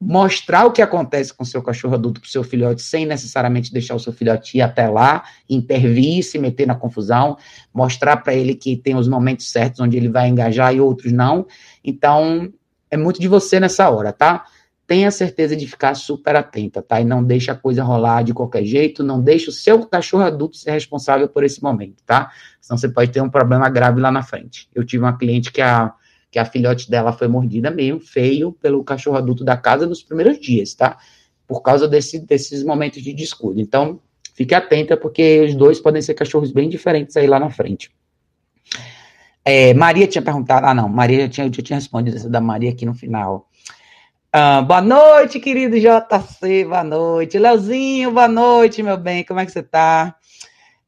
mostrar 0.00 0.64
o 0.64 0.72
que 0.72 0.80
acontece 0.80 1.34
com 1.34 1.42
o 1.42 1.46
seu 1.46 1.62
cachorro 1.62 1.94
adulto 1.94 2.18
para 2.18 2.28
o 2.28 2.30
seu 2.30 2.42
filhote, 2.42 2.80
sem 2.80 3.04
necessariamente 3.04 3.70
deixar 3.70 3.94
o 3.94 4.00
seu 4.00 4.12
filhote 4.12 4.56
ir 4.56 4.62
até 4.62 4.88
lá, 4.88 5.24
intervir, 5.48 6.22
se 6.22 6.38
meter 6.38 6.66
na 6.66 6.74
confusão, 6.74 7.36
mostrar 7.74 8.16
para 8.16 8.34
ele 8.34 8.54
que 8.54 8.74
tem 8.74 8.96
os 8.96 9.06
momentos 9.06 9.50
certos 9.50 9.80
onde 9.80 9.98
ele 9.98 10.08
vai 10.08 10.28
engajar 10.28 10.74
e 10.74 10.80
outros 10.80 11.12
não. 11.12 11.46
Então, 11.84 12.50
é 12.90 12.96
muito 12.96 13.20
de 13.20 13.28
você 13.28 13.60
nessa 13.60 13.90
hora, 13.90 14.12
tá? 14.12 14.44
Tenha 14.86 15.10
certeza 15.10 15.56
de 15.56 15.66
ficar 15.66 15.94
super 15.94 16.36
atenta, 16.36 16.82
tá? 16.82 17.00
E 17.00 17.04
não 17.04 17.24
deixe 17.24 17.50
a 17.50 17.54
coisa 17.54 17.82
rolar 17.82 18.22
de 18.22 18.34
qualquer 18.34 18.64
jeito, 18.64 19.02
não 19.02 19.20
deixe 19.20 19.48
o 19.48 19.52
seu 19.52 19.86
cachorro 19.86 20.24
adulto 20.24 20.56
ser 20.56 20.72
responsável 20.72 21.26
por 21.28 21.42
esse 21.42 21.62
momento, 21.62 22.02
tá? 22.04 22.30
Senão 22.60 22.76
você 22.76 22.88
pode 22.88 23.10
ter 23.10 23.22
um 23.22 23.30
problema 23.30 23.68
grave 23.70 24.00
lá 24.00 24.10
na 24.10 24.22
frente. 24.22 24.68
Eu 24.74 24.84
tive 24.84 25.02
uma 25.02 25.16
cliente 25.16 25.50
que 25.50 25.62
a 25.62 25.94
que 26.34 26.38
a 26.40 26.44
filhote 26.44 26.90
dela 26.90 27.12
foi 27.12 27.28
mordida 27.28 27.70
meio 27.70 28.00
feio 28.00 28.50
pelo 28.50 28.82
cachorro 28.82 29.16
adulto 29.16 29.44
da 29.44 29.56
casa 29.56 29.86
nos 29.86 30.02
primeiros 30.02 30.40
dias, 30.40 30.74
tá? 30.74 30.98
Por 31.46 31.62
causa 31.62 31.86
desse, 31.86 32.18
desses 32.18 32.64
momentos 32.64 33.00
de 33.00 33.12
descuido. 33.12 33.60
Então, 33.60 34.00
fique 34.34 34.52
atenta, 34.52 34.96
porque 34.96 35.42
os 35.42 35.54
dois 35.54 35.78
podem 35.78 36.02
ser 36.02 36.14
cachorros 36.14 36.50
bem 36.50 36.68
diferentes 36.68 37.16
aí 37.16 37.28
lá 37.28 37.38
na 37.38 37.50
frente. 37.50 37.92
É, 39.44 39.72
Maria 39.74 40.08
tinha 40.08 40.22
perguntado, 40.22 40.66
ah, 40.66 40.74
não, 40.74 40.88
Maria 40.88 41.20
já 41.20 41.28
tinha, 41.28 41.46
eu 41.46 41.52
já 41.52 41.62
tinha 41.62 41.78
respondido 41.78 42.16
essa 42.16 42.28
da 42.28 42.40
Maria 42.40 42.70
aqui 42.70 42.84
no 42.84 42.94
final. 42.94 43.48
Ah, 44.36 44.62
boa 44.62 44.80
noite, 44.80 45.38
querido 45.38 45.76
JC, 45.78 46.64
boa 46.64 46.82
noite. 46.82 47.38
Leozinho, 47.38 48.10
boa 48.10 48.26
noite, 48.26 48.82
meu 48.82 48.96
bem, 48.96 49.22
como 49.22 49.38
é 49.38 49.46
que 49.46 49.52
você 49.52 49.62
tá? 49.62 50.16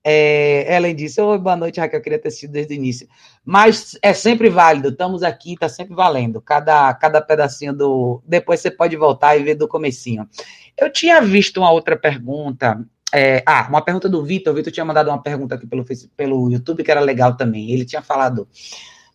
É, 0.03 0.75
Ellen 0.75 0.97
disse: 0.97 1.21
Oi, 1.21 1.39
boa 1.39 1.55
noite, 1.55 1.79
Raquel. 1.79 2.01
Eu 2.01 2.03
queria 2.03 2.19
ter 2.19 2.33
sido 2.33 2.51
desde 2.51 2.75
o 2.75 2.77
início. 2.77 3.07
Mas 3.45 3.97
é 4.03 4.13
sempre 4.13 4.51
válido, 4.51 4.89
estamos 4.89 5.23
aqui, 5.23 5.53
está 5.53 5.69
sempre 5.69 5.95
valendo. 5.95 6.41
Cada, 6.41 6.93
cada 6.95 7.21
pedacinho 7.23 7.73
do. 7.73 8.21
Depois 8.27 8.59
você 8.59 8.69
pode 8.69 8.97
voltar 8.97 9.37
e 9.37 9.45
ver 9.45 9.55
do 9.55 9.69
comecinho. 9.69 10.29
Eu 10.77 10.91
tinha 10.93 11.23
visto 11.23 11.59
uma 11.59 11.71
outra 11.71 11.97
pergunta. 11.97 12.85
É... 13.15 13.45
Ah, 13.47 13.67
uma 13.69 13.81
pergunta 13.81 14.09
do 14.09 14.25
Vitor. 14.25 14.53
O 14.53 14.57
Vitor 14.57 14.73
tinha 14.73 14.85
mandado 14.85 15.09
uma 15.09 15.23
pergunta 15.23 15.55
aqui 15.55 15.69
pelo, 15.69 15.85
pelo 16.17 16.51
YouTube 16.51 16.83
que 16.83 16.91
era 16.91 16.99
legal 16.99 17.37
também. 17.37 17.71
Ele 17.71 17.85
tinha 17.85 18.03
falado. 18.03 18.49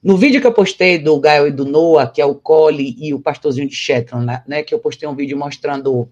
No 0.04 0.18
vídeo 0.18 0.42
que 0.42 0.48
eu 0.48 0.54
postei 0.54 0.98
do 0.98 1.20
Gael 1.20 1.48
e 1.48 1.52
do 1.52 1.64
Noah, 1.64 2.08
que 2.08 2.20
é 2.20 2.26
o 2.26 2.34
Cole 2.34 2.96
e 2.98 3.14
o 3.14 3.20
pastorzinho 3.20 3.68
de 3.68 3.76
Shetland, 3.76 4.26
né, 4.26 4.44
né? 4.48 4.64
Que 4.64 4.74
eu 4.74 4.80
postei 4.80 5.08
um 5.08 5.16
vídeo 5.16 5.38
mostrando 5.38 6.10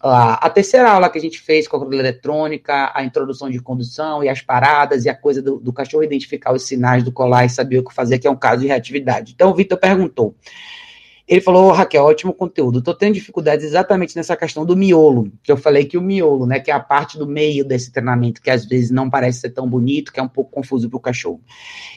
a, 0.00 0.46
a 0.46 0.50
terceira 0.50 0.90
aula 0.90 1.10
que 1.10 1.18
a 1.18 1.20
gente 1.20 1.38
fez 1.38 1.68
com 1.68 1.76
a 1.76 1.80
corrida 1.80 2.02
eletrônica, 2.02 2.92
a 2.94 3.04
introdução 3.04 3.50
de 3.50 3.60
condução 3.60 4.24
e 4.24 4.28
as 4.28 4.40
paradas 4.40 5.04
e 5.04 5.10
a 5.10 5.14
coisa 5.14 5.42
do, 5.42 5.58
do 5.58 5.72
cachorro 5.72 6.02
identificar 6.02 6.54
os 6.54 6.62
sinais 6.62 7.04
do 7.04 7.12
colar 7.12 7.44
e 7.44 7.50
saber 7.50 7.78
o 7.78 7.84
que 7.84 7.94
fazer, 7.94 8.18
que 8.18 8.26
é 8.26 8.30
um 8.30 8.36
caso 8.36 8.62
de 8.62 8.68
reatividade. 8.68 9.32
Então, 9.34 9.50
o 9.50 9.54
Vitor 9.54 9.78
perguntou. 9.78 10.34
Ele 11.28 11.40
falou, 11.40 11.68
oh, 11.68 11.72
Raquel, 11.72 12.04
ótimo 12.04 12.32
conteúdo. 12.32 12.78
Estou 12.78 12.94
tendo 12.94 13.14
dificuldades 13.14 13.64
exatamente 13.64 14.14
nessa 14.14 14.36
questão 14.36 14.64
do 14.64 14.76
miolo, 14.76 15.32
que 15.42 15.50
eu 15.50 15.56
falei 15.56 15.84
que 15.84 15.98
o 15.98 16.00
miolo, 16.00 16.46
né, 16.46 16.60
que 16.60 16.70
é 16.70 16.74
a 16.74 16.78
parte 16.78 17.18
do 17.18 17.26
meio 17.26 17.64
desse 17.64 17.90
treinamento, 17.90 18.40
que 18.40 18.48
às 18.48 18.64
vezes 18.64 18.92
não 18.92 19.10
parece 19.10 19.40
ser 19.40 19.50
tão 19.50 19.68
bonito, 19.68 20.12
que 20.12 20.20
é 20.20 20.22
um 20.22 20.28
pouco 20.28 20.52
confuso 20.52 20.88
para 20.88 20.96
o 20.96 21.00
cachorro. 21.00 21.40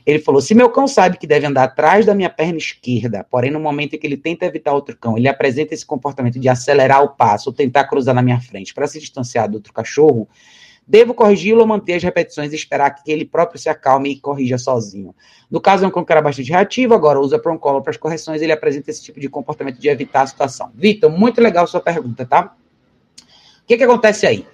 Ele 0.04 0.18
falou: 0.18 0.42
se 0.42 0.56
meu 0.56 0.70
cão 0.72 0.88
sabe 0.88 1.20
que 1.20 1.28
deve 1.28 1.46
andar 1.46 1.66
atrás 1.66 2.08
da 2.08 2.16
minha 2.16 2.30
perna 2.30 2.58
esquerda, 2.58 3.24
porém 3.30 3.52
no 3.52 3.60
momento 3.60 3.96
em 3.96 4.00
que 4.00 4.08
ele 4.08 4.18
tenta 4.18 4.46
evitar 4.46 4.74
outro 4.74 4.98
cão, 4.98 5.16
ele 5.16 5.28
apresenta 5.28 5.76
esse 5.76 5.86
comportamento 5.86 6.40
de 6.40 6.50
acelerar 6.50 7.04
o 7.04 7.10
passo 7.10 7.50
ou 7.50 7.54
tentar 7.54 7.84
cruzar 7.84 8.16
na 8.16 8.24
minha 8.24 8.42
frente 8.42 8.74
para 8.74 8.88
se 8.88 9.00
distanciar 9.00 9.48
do 9.48 9.56
outro 9.56 9.72
cachorro, 9.72 10.28
Devo 10.90 11.14
corrigi-lo 11.14 11.62
ou 11.62 11.68
manter 11.68 11.94
as 11.94 12.04
repetições 12.04 12.52
e 12.52 12.56
esperar 12.56 12.90
que 12.90 13.12
ele 13.12 13.24
próprio 13.24 13.60
se 13.60 13.70
acalme 13.70 14.12
e 14.12 14.20
corrija 14.20 14.58
sozinho. 14.58 15.14
No 15.48 15.62
caso, 15.62 15.86
é 15.86 15.88
um 15.88 15.92
cão 15.92 16.04
que 16.04 16.12
era 16.12 16.20
bastante 16.20 16.50
reativo, 16.50 16.96
agora 16.96 17.20
usa 17.20 17.38
Proncolo 17.38 17.80
para 17.80 17.92
as 17.92 17.98
correções, 17.98 18.42
ele 18.42 18.52
apresenta 18.52 18.90
esse 18.90 19.04
tipo 19.04 19.20
de 19.20 19.30
comportamento 19.30 19.80
de 19.80 19.88
evitar 19.88 20.24
a 20.24 20.28
situação. 20.28 20.72
Vitor, 20.74 21.12
muito 21.12 21.40
legal 21.42 21.68
sua 21.68 21.80
pergunta, 21.80 22.26
tá? 22.26 22.56
O 23.62 23.68
que, 23.68 23.78
que 23.78 23.84
acontece 23.84 24.26
aí? 24.26 24.48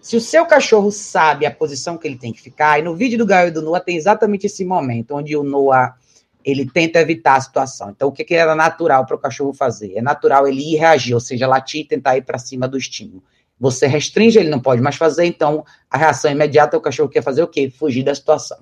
Se 0.00 0.16
o 0.16 0.20
seu 0.20 0.46
cachorro 0.46 0.90
sabe 0.90 1.44
a 1.44 1.50
posição 1.50 1.98
que 1.98 2.08
ele 2.08 2.16
tem 2.16 2.32
que 2.32 2.40
ficar, 2.40 2.78
e 2.78 2.82
no 2.82 2.96
vídeo 2.96 3.18
do 3.18 3.26
Gael 3.26 3.48
e 3.48 3.50
do 3.50 3.60
Noah 3.60 3.84
tem 3.84 3.98
exatamente 3.98 4.46
esse 4.46 4.64
momento, 4.64 5.14
onde 5.14 5.36
o 5.36 5.42
Noah 5.42 5.94
ele 6.42 6.64
tenta 6.64 7.00
evitar 7.00 7.36
a 7.36 7.40
situação. 7.42 7.90
Então, 7.90 8.08
o 8.08 8.12
que, 8.12 8.24
que 8.24 8.34
era 8.34 8.54
natural 8.54 9.04
para 9.04 9.16
o 9.16 9.18
cachorro 9.18 9.52
fazer? 9.52 9.92
É 9.94 10.00
natural 10.00 10.48
ele 10.48 10.72
ir 10.72 10.76
reagir, 10.76 11.12
ou 11.12 11.20
seja, 11.20 11.46
latir 11.46 11.82
e 11.82 11.84
tentar 11.84 12.16
ir 12.16 12.22
para 12.22 12.38
cima 12.38 12.66
do 12.66 12.78
estímulo. 12.78 13.22
Você 13.58 13.86
restringe, 13.86 14.38
ele 14.38 14.50
não 14.50 14.60
pode 14.60 14.82
mais 14.82 14.96
fazer, 14.96 15.24
então 15.24 15.64
a 15.90 15.96
reação 15.96 16.30
imediata, 16.30 16.76
o 16.76 16.80
cachorro 16.80 17.08
quer 17.08 17.22
fazer 17.22 17.42
o 17.42 17.48
quê? 17.48 17.70
Fugir 17.70 18.02
da 18.02 18.14
situação. 18.14 18.58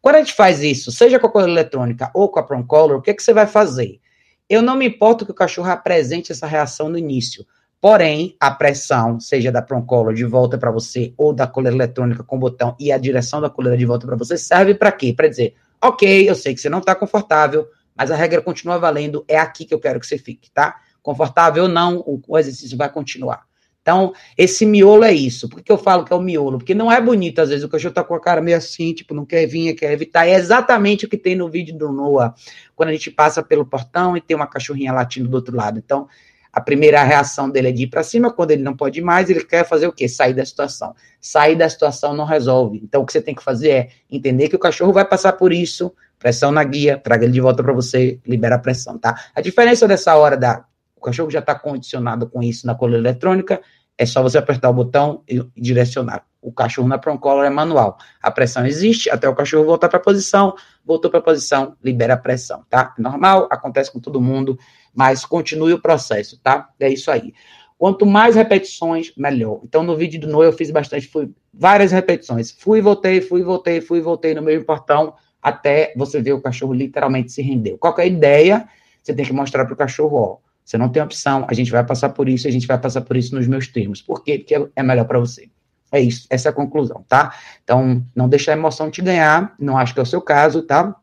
Quando 0.00 0.16
a 0.16 0.18
gente 0.18 0.34
faz 0.34 0.62
isso, 0.62 0.90
seja 0.90 1.18
com 1.20 1.28
a 1.28 1.30
coisa 1.30 1.48
eletrônica 1.48 2.10
ou 2.12 2.28
com 2.28 2.40
a 2.40 2.42
Prong 2.42 2.66
Color, 2.66 2.98
o 2.98 3.02
que, 3.02 3.14
que 3.14 3.22
você 3.22 3.32
vai 3.32 3.46
fazer? 3.46 4.00
Eu 4.48 4.60
não 4.60 4.76
me 4.76 4.86
importo 4.86 5.24
que 5.24 5.30
o 5.30 5.34
cachorro 5.34 5.70
apresente 5.70 6.32
essa 6.32 6.46
reação 6.46 6.88
no 6.88 6.98
início. 6.98 7.46
Porém, 7.80 8.36
a 8.38 8.50
pressão, 8.50 9.18
seja 9.20 9.50
da 9.50 9.62
Prong 9.62 9.86
Color 9.86 10.14
de 10.14 10.24
volta 10.24 10.58
para 10.58 10.70
você 10.70 11.14
ou 11.16 11.32
da 11.32 11.46
coleira 11.46 11.76
eletrônica 11.76 12.22
com 12.24 12.38
botão 12.38 12.76
e 12.78 12.90
a 12.90 12.98
direção 12.98 13.40
da 13.40 13.48
coleira 13.48 13.78
de 13.78 13.86
volta 13.86 14.06
para 14.06 14.16
você, 14.16 14.36
serve 14.36 14.74
para 14.74 14.90
quê? 14.90 15.12
Para 15.16 15.28
dizer, 15.28 15.54
ok, 15.80 16.28
eu 16.28 16.34
sei 16.34 16.54
que 16.54 16.60
você 16.60 16.68
não 16.68 16.78
está 16.80 16.94
confortável, 16.94 17.68
mas 17.96 18.10
a 18.10 18.16
regra 18.16 18.42
continua 18.42 18.78
valendo, 18.78 19.24
é 19.28 19.38
aqui 19.38 19.64
que 19.64 19.74
eu 19.74 19.80
quero 19.80 20.00
que 20.00 20.06
você 20.06 20.18
fique, 20.18 20.50
tá? 20.50 20.80
Confortável 21.02 21.64
ou 21.64 21.68
não, 21.68 22.04
o 22.06 22.38
exercício 22.38 22.76
vai 22.76 22.88
continuar. 22.88 23.44
Então, 23.82 24.14
esse 24.38 24.64
miolo 24.64 25.02
é 25.02 25.12
isso. 25.12 25.48
Por 25.48 25.60
que 25.60 25.70
eu 25.70 25.76
falo 25.76 26.04
que 26.04 26.12
é 26.12 26.16
o 26.16 26.20
miolo? 26.20 26.58
Porque 26.58 26.72
não 26.72 26.90
é 26.90 27.00
bonito, 27.00 27.40
às 27.40 27.48
vezes, 27.48 27.64
o 27.64 27.68
cachorro 27.68 27.92
tá 27.92 28.04
com 28.04 28.14
a 28.14 28.20
cara 28.20 28.40
meio 28.40 28.56
assim, 28.56 28.94
tipo, 28.94 29.12
não 29.12 29.26
quer 29.26 29.44
vir, 29.46 29.74
quer 29.74 29.92
evitar. 29.92 30.26
É 30.26 30.34
exatamente 30.34 31.04
o 31.04 31.08
que 31.08 31.16
tem 31.16 31.34
no 31.34 31.50
vídeo 31.50 31.76
do 31.76 31.90
Noah, 31.90 32.32
quando 32.76 32.90
a 32.90 32.92
gente 32.92 33.10
passa 33.10 33.42
pelo 33.42 33.66
portão 33.66 34.16
e 34.16 34.20
tem 34.20 34.36
uma 34.36 34.46
cachorrinha 34.46 34.92
latindo 34.92 35.28
do 35.28 35.34
outro 35.34 35.56
lado. 35.56 35.80
Então, 35.84 36.06
a 36.52 36.60
primeira 36.60 37.02
reação 37.02 37.50
dele 37.50 37.68
é 37.68 37.72
de 37.72 37.84
ir 37.84 37.86
para 37.88 38.04
cima, 38.04 38.30
quando 38.30 38.52
ele 38.52 38.62
não 38.62 38.76
pode 38.76 39.00
mais, 39.00 39.28
ele 39.28 39.42
quer 39.42 39.66
fazer 39.66 39.88
o 39.88 39.92
quê? 39.92 40.08
Sair 40.08 40.34
da 40.34 40.44
situação. 40.44 40.94
Sair 41.20 41.56
da 41.56 41.68
situação 41.68 42.14
não 42.14 42.24
resolve. 42.24 42.78
Então, 42.84 43.02
o 43.02 43.06
que 43.06 43.12
você 43.12 43.22
tem 43.22 43.34
que 43.34 43.42
fazer 43.42 43.70
é 43.70 43.88
entender 44.08 44.48
que 44.48 44.56
o 44.56 44.60
cachorro 44.60 44.92
vai 44.92 45.04
passar 45.04 45.32
por 45.32 45.52
isso, 45.52 45.92
pressão 46.20 46.52
na 46.52 46.62
guia, 46.62 46.96
traga 46.98 47.24
ele 47.24 47.32
de 47.32 47.40
volta 47.40 47.64
para 47.64 47.72
você, 47.72 48.20
libera 48.24 48.54
a 48.54 48.58
pressão, 48.58 48.96
tá? 48.96 49.18
A 49.34 49.40
diferença 49.40 49.88
dessa 49.88 50.14
hora 50.14 50.36
da 50.36 50.64
cachorro 51.02 51.30
já 51.30 51.40
está 51.40 51.54
condicionado 51.54 52.28
com 52.28 52.42
isso 52.42 52.66
na 52.66 52.74
coleira 52.74 53.08
eletrônica, 53.08 53.60
é 53.98 54.06
só 54.06 54.22
você 54.22 54.38
apertar 54.38 54.70
o 54.70 54.74
botão 54.74 55.22
e 55.28 55.42
direcionar. 55.56 56.24
O 56.40 56.52
cachorro 56.52 56.88
na 56.88 56.98
Proncolor 56.98 57.44
é 57.44 57.50
manual. 57.50 57.98
A 58.20 58.30
pressão 58.30 58.66
existe 58.66 59.08
até 59.10 59.28
o 59.28 59.34
cachorro 59.34 59.64
voltar 59.64 59.88
para 59.88 59.98
a 59.98 60.02
posição, 60.02 60.54
voltou 60.84 61.10
para 61.10 61.20
a 61.20 61.22
posição, 61.22 61.76
libera 61.82 62.14
a 62.14 62.16
pressão, 62.16 62.64
tá? 62.68 62.94
Normal, 62.98 63.46
acontece 63.50 63.92
com 63.92 64.00
todo 64.00 64.20
mundo, 64.20 64.58
mas 64.92 65.24
continue 65.24 65.72
o 65.72 65.80
processo, 65.80 66.40
tá? 66.42 66.68
É 66.80 66.88
isso 66.88 67.10
aí. 67.10 67.32
Quanto 67.78 68.06
mais 68.06 68.34
repetições, 68.34 69.12
melhor. 69.16 69.60
Então, 69.64 69.82
no 69.82 69.96
vídeo 69.96 70.20
do 70.20 70.28
Noé, 70.28 70.46
eu 70.46 70.52
fiz 70.52 70.70
bastante, 70.70 71.06
fui 71.08 71.32
várias 71.52 71.92
repetições. 71.92 72.50
Fui, 72.50 72.80
voltei, 72.80 73.20
fui, 73.20 73.42
voltei, 73.42 73.80
fui, 73.80 74.00
voltei 74.00 74.34
no 74.34 74.42
mesmo 74.42 74.64
portão, 74.64 75.14
até 75.40 75.92
você 75.96 76.20
ver 76.20 76.32
o 76.32 76.40
cachorro 76.40 76.72
literalmente 76.72 77.32
se 77.32 77.42
render. 77.42 77.76
Qual 77.78 77.94
é 77.98 78.06
ideia? 78.06 78.68
Você 79.02 79.12
tem 79.12 79.24
que 79.24 79.32
mostrar 79.32 79.64
para 79.64 79.74
o 79.74 79.76
cachorro, 79.76 80.16
ó, 80.16 80.51
você 80.64 80.78
não 80.78 80.88
tem 80.88 81.02
opção, 81.02 81.44
a 81.48 81.54
gente 81.54 81.70
vai 81.70 81.84
passar 81.84 82.10
por 82.10 82.28
isso, 82.28 82.46
a 82.46 82.50
gente 82.50 82.66
vai 82.66 82.78
passar 82.78 83.00
por 83.00 83.16
isso 83.16 83.34
nos 83.34 83.46
meus 83.46 83.66
termos. 83.66 84.00
Por 84.00 84.22
quê? 84.22 84.38
Porque 84.38 84.70
é 84.74 84.82
melhor 84.82 85.04
para 85.04 85.18
você. 85.18 85.48
É 85.90 86.00
isso, 86.00 86.26
essa 86.30 86.48
é 86.48 86.50
a 86.50 86.54
conclusão, 86.54 87.04
tá? 87.06 87.34
Então, 87.62 88.02
não 88.16 88.26
deixe 88.26 88.50
a 88.50 88.54
emoção 88.54 88.90
te 88.90 89.02
ganhar, 89.02 89.54
não 89.58 89.76
acho 89.76 89.92
que 89.92 90.00
é 90.00 90.02
o 90.02 90.06
seu 90.06 90.22
caso, 90.22 90.62
tá? 90.62 90.96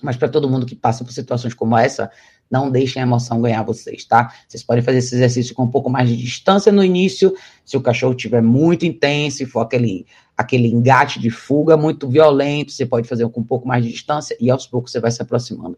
Mas 0.00 0.16
para 0.16 0.28
todo 0.28 0.48
mundo 0.48 0.64
que 0.64 0.76
passa 0.76 1.04
por 1.04 1.12
situações 1.12 1.52
como 1.52 1.76
essa, 1.76 2.10
não 2.50 2.70
deixem 2.70 3.02
a 3.02 3.06
emoção 3.06 3.40
ganhar 3.40 3.62
vocês, 3.62 4.04
tá? 4.04 4.32
Vocês 4.46 4.62
podem 4.62 4.82
fazer 4.84 4.98
esse 4.98 5.14
exercício 5.16 5.54
com 5.54 5.64
um 5.64 5.70
pouco 5.70 5.90
mais 5.90 6.08
de 6.08 6.16
distância 6.16 6.70
no 6.70 6.84
início, 6.84 7.34
se 7.64 7.76
o 7.76 7.80
cachorro 7.80 8.12
estiver 8.12 8.40
muito 8.40 8.86
intenso, 8.86 9.38
se 9.38 9.46
for 9.46 9.60
aquele, 9.60 10.06
aquele 10.36 10.68
engate 10.68 11.18
de 11.18 11.30
fuga 11.30 11.76
muito 11.76 12.08
violento, 12.08 12.70
você 12.70 12.86
pode 12.86 13.08
fazer 13.08 13.28
com 13.28 13.40
um 13.40 13.44
pouco 13.44 13.66
mais 13.66 13.84
de 13.84 13.90
distância 13.90 14.36
e 14.40 14.48
aos 14.48 14.66
poucos 14.66 14.92
você 14.92 15.00
vai 15.00 15.10
se 15.10 15.20
aproximando. 15.20 15.76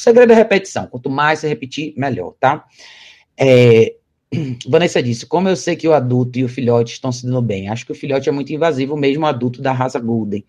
O 0.00 0.02
segredo 0.02 0.32
é 0.32 0.34
repetição. 0.34 0.86
Quanto 0.86 1.10
mais 1.10 1.40
você 1.40 1.48
repetir, 1.48 1.92
melhor, 1.94 2.32
tá? 2.40 2.64
É, 3.36 3.96
Vanessa 4.66 5.02
disse: 5.02 5.26
Como 5.26 5.46
eu 5.46 5.54
sei 5.54 5.76
que 5.76 5.86
o 5.86 5.92
adulto 5.92 6.38
e 6.38 6.44
o 6.44 6.48
filhote 6.48 6.94
estão 6.94 7.12
se 7.12 7.26
dando 7.26 7.42
bem? 7.42 7.68
Acho 7.68 7.84
que 7.84 7.92
o 7.92 7.94
filhote 7.94 8.26
é 8.26 8.32
muito 8.32 8.50
invasivo, 8.50 8.96
mesmo 8.96 9.24
o 9.24 9.28
adulto 9.28 9.60
da 9.60 9.72
raça 9.72 10.00
Golden. 10.00 10.42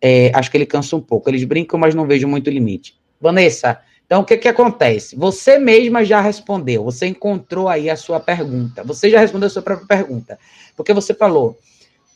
É, 0.00 0.32
acho 0.34 0.50
que 0.50 0.56
ele 0.56 0.64
cansa 0.64 0.96
um 0.96 1.00
pouco. 1.02 1.28
Eles 1.28 1.44
brincam, 1.44 1.78
mas 1.78 1.94
não 1.94 2.06
vejo 2.06 2.26
muito 2.26 2.48
limite. 2.48 2.96
Vanessa, 3.20 3.78
então 4.06 4.22
o 4.22 4.24
que, 4.24 4.38
que 4.38 4.48
acontece? 4.48 5.14
Você 5.14 5.58
mesma 5.58 6.02
já 6.02 6.22
respondeu, 6.22 6.82
você 6.84 7.06
encontrou 7.06 7.68
aí 7.68 7.90
a 7.90 7.96
sua 7.96 8.18
pergunta. 8.18 8.82
Você 8.82 9.10
já 9.10 9.20
respondeu 9.20 9.48
a 9.48 9.50
sua 9.50 9.62
própria 9.62 9.86
pergunta. 9.86 10.38
Porque 10.74 10.94
você 10.94 11.12
falou: 11.12 11.58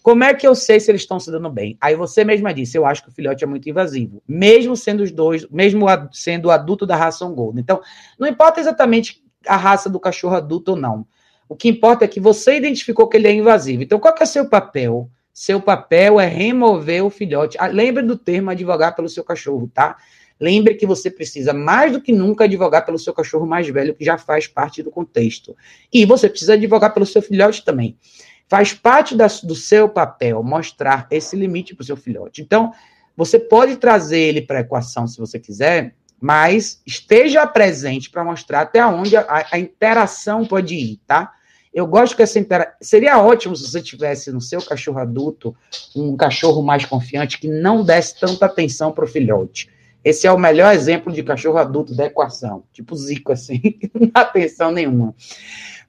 como 0.02 0.24
é 0.24 0.32
que 0.32 0.46
eu 0.46 0.54
sei 0.54 0.80
se 0.80 0.90
eles 0.90 1.02
estão 1.02 1.20
se 1.20 1.30
dando 1.30 1.50
bem? 1.50 1.76
Aí 1.80 1.94
você 1.94 2.24
mesma 2.24 2.54
disse, 2.54 2.76
eu 2.76 2.86
acho 2.86 3.02
que 3.02 3.10
o 3.10 3.12
filhote 3.12 3.44
é 3.44 3.46
muito 3.46 3.68
invasivo, 3.68 4.22
mesmo 4.26 4.76
sendo 4.76 5.02
os 5.02 5.10
dois, 5.10 5.46
mesmo 5.50 5.86
sendo 6.12 6.46
o 6.46 6.50
adulto 6.50 6.86
da 6.86 6.96
raça 6.96 7.26
Golden. 7.26 7.60
Então, 7.60 7.80
não 8.18 8.26
importa 8.26 8.60
exatamente 8.60 9.22
a 9.46 9.56
raça 9.56 9.90
do 9.90 10.00
cachorro 10.00 10.36
adulto 10.36 10.72
ou 10.72 10.76
não. 10.76 11.06
O 11.48 11.56
que 11.56 11.68
importa 11.68 12.04
é 12.04 12.08
que 12.08 12.20
você 12.20 12.56
identificou 12.56 13.08
que 13.08 13.16
ele 13.16 13.28
é 13.28 13.32
invasivo. 13.32 13.82
Então, 13.82 13.98
qual 13.98 14.14
que 14.14 14.22
é 14.22 14.26
seu 14.26 14.48
papel? 14.48 15.10
Seu 15.32 15.60
papel 15.60 16.20
é 16.20 16.26
remover 16.26 17.04
o 17.04 17.10
filhote. 17.10 17.56
Ah, 17.58 17.66
lembre 17.66 18.02
do 18.02 18.16
termo 18.16 18.50
advogar 18.50 18.94
pelo 18.94 19.08
seu 19.08 19.24
cachorro, 19.24 19.70
tá? 19.72 19.96
Lembre 20.40 20.74
que 20.74 20.86
você 20.86 21.10
precisa 21.10 21.52
mais 21.52 21.92
do 21.92 22.00
que 22.00 22.12
nunca 22.12 22.44
advogar 22.44 22.86
pelo 22.86 22.98
seu 22.98 23.12
cachorro 23.12 23.46
mais 23.46 23.68
velho, 23.68 23.94
que 23.94 24.04
já 24.04 24.16
faz 24.16 24.46
parte 24.46 24.82
do 24.82 24.90
contexto. 24.90 25.54
E 25.92 26.06
você 26.06 26.28
precisa 26.28 26.54
advogar 26.54 26.94
pelo 26.94 27.04
seu 27.04 27.20
filhote 27.20 27.62
também. 27.62 27.98
Faz 28.50 28.74
parte 28.74 29.14
da, 29.14 29.28
do 29.44 29.54
seu 29.54 29.88
papel 29.88 30.42
mostrar 30.42 31.06
esse 31.08 31.36
limite 31.36 31.72
para 31.72 31.82
o 31.82 31.86
seu 31.86 31.96
filhote. 31.96 32.42
Então, 32.42 32.72
você 33.16 33.38
pode 33.38 33.76
trazer 33.76 34.18
ele 34.18 34.42
para 34.42 34.58
a 34.58 34.60
equação 34.62 35.06
se 35.06 35.18
você 35.18 35.38
quiser, 35.38 35.94
mas 36.20 36.82
esteja 36.84 37.46
presente 37.46 38.10
para 38.10 38.24
mostrar 38.24 38.62
até 38.62 38.84
onde 38.84 39.16
a, 39.16 39.46
a, 39.52 39.56
interação 39.56 40.44
pode 40.44 40.74
ir, 40.74 41.00
tá? 41.06 41.32
Eu 41.72 41.86
gosto 41.86 42.16
que 42.16 42.22
essa 42.22 42.40
interação. 42.40 42.74
Seria 42.82 43.20
ótimo 43.20 43.54
se 43.54 43.70
você 43.70 43.80
tivesse 43.80 44.32
no 44.32 44.40
seu 44.40 44.60
cachorro 44.60 44.98
adulto 44.98 45.54
um 45.94 46.16
cachorro 46.16 46.60
mais 46.60 46.84
confiante 46.84 47.38
que 47.38 47.46
não 47.46 47.84
desse 47.84 48.18
tanta 48.18 48.46
atenção 48.46 48.90
para 48.90 49.04
o 49.04 49.08
filhote. 49.08 49.70
Esse 50.02 50.26
é 50.26 50.32
o 50.32 50.38
melhor 50.38 50.74
exemplo 50.74 51.12
de 51.12 51.22
cachorro 51.22 51.58
adulto 51.58 51.94
da 51.94 52.06
equação. 52.06 52.64
Tipo 52.72 52.96
Zico, 52.96 53.30
assim, 53.30 53.60
não 53.94 54.10
dá 54.12 54.22
atenção 54.22 54.72
nenhuma. 54.72 55.14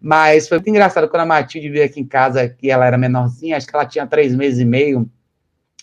Mas 0.01 0.47
foi 0.47 0.57
muito 0.57 0.69
engraçado 0.69 1.07
quando 1.07 1.21
a 1.21 1.25
Matilde 1.25 1.69
veio 1.69 1.85
aqui 1.85 1.99
em 1.99 2.05
casa, 2.05 2.49
que 2.49 2.71
ela 2.71 2.85
era 2.85 2.97
menorzinha, 2.97 3.55
acho 3.55 3.67
que 3.67 3.75
ela 3.75 3.85
tinha 3.85 4.07
três 4.07 4.35
meses 4.35 4.59
e 4.59 4.65
meio 4.65 5.09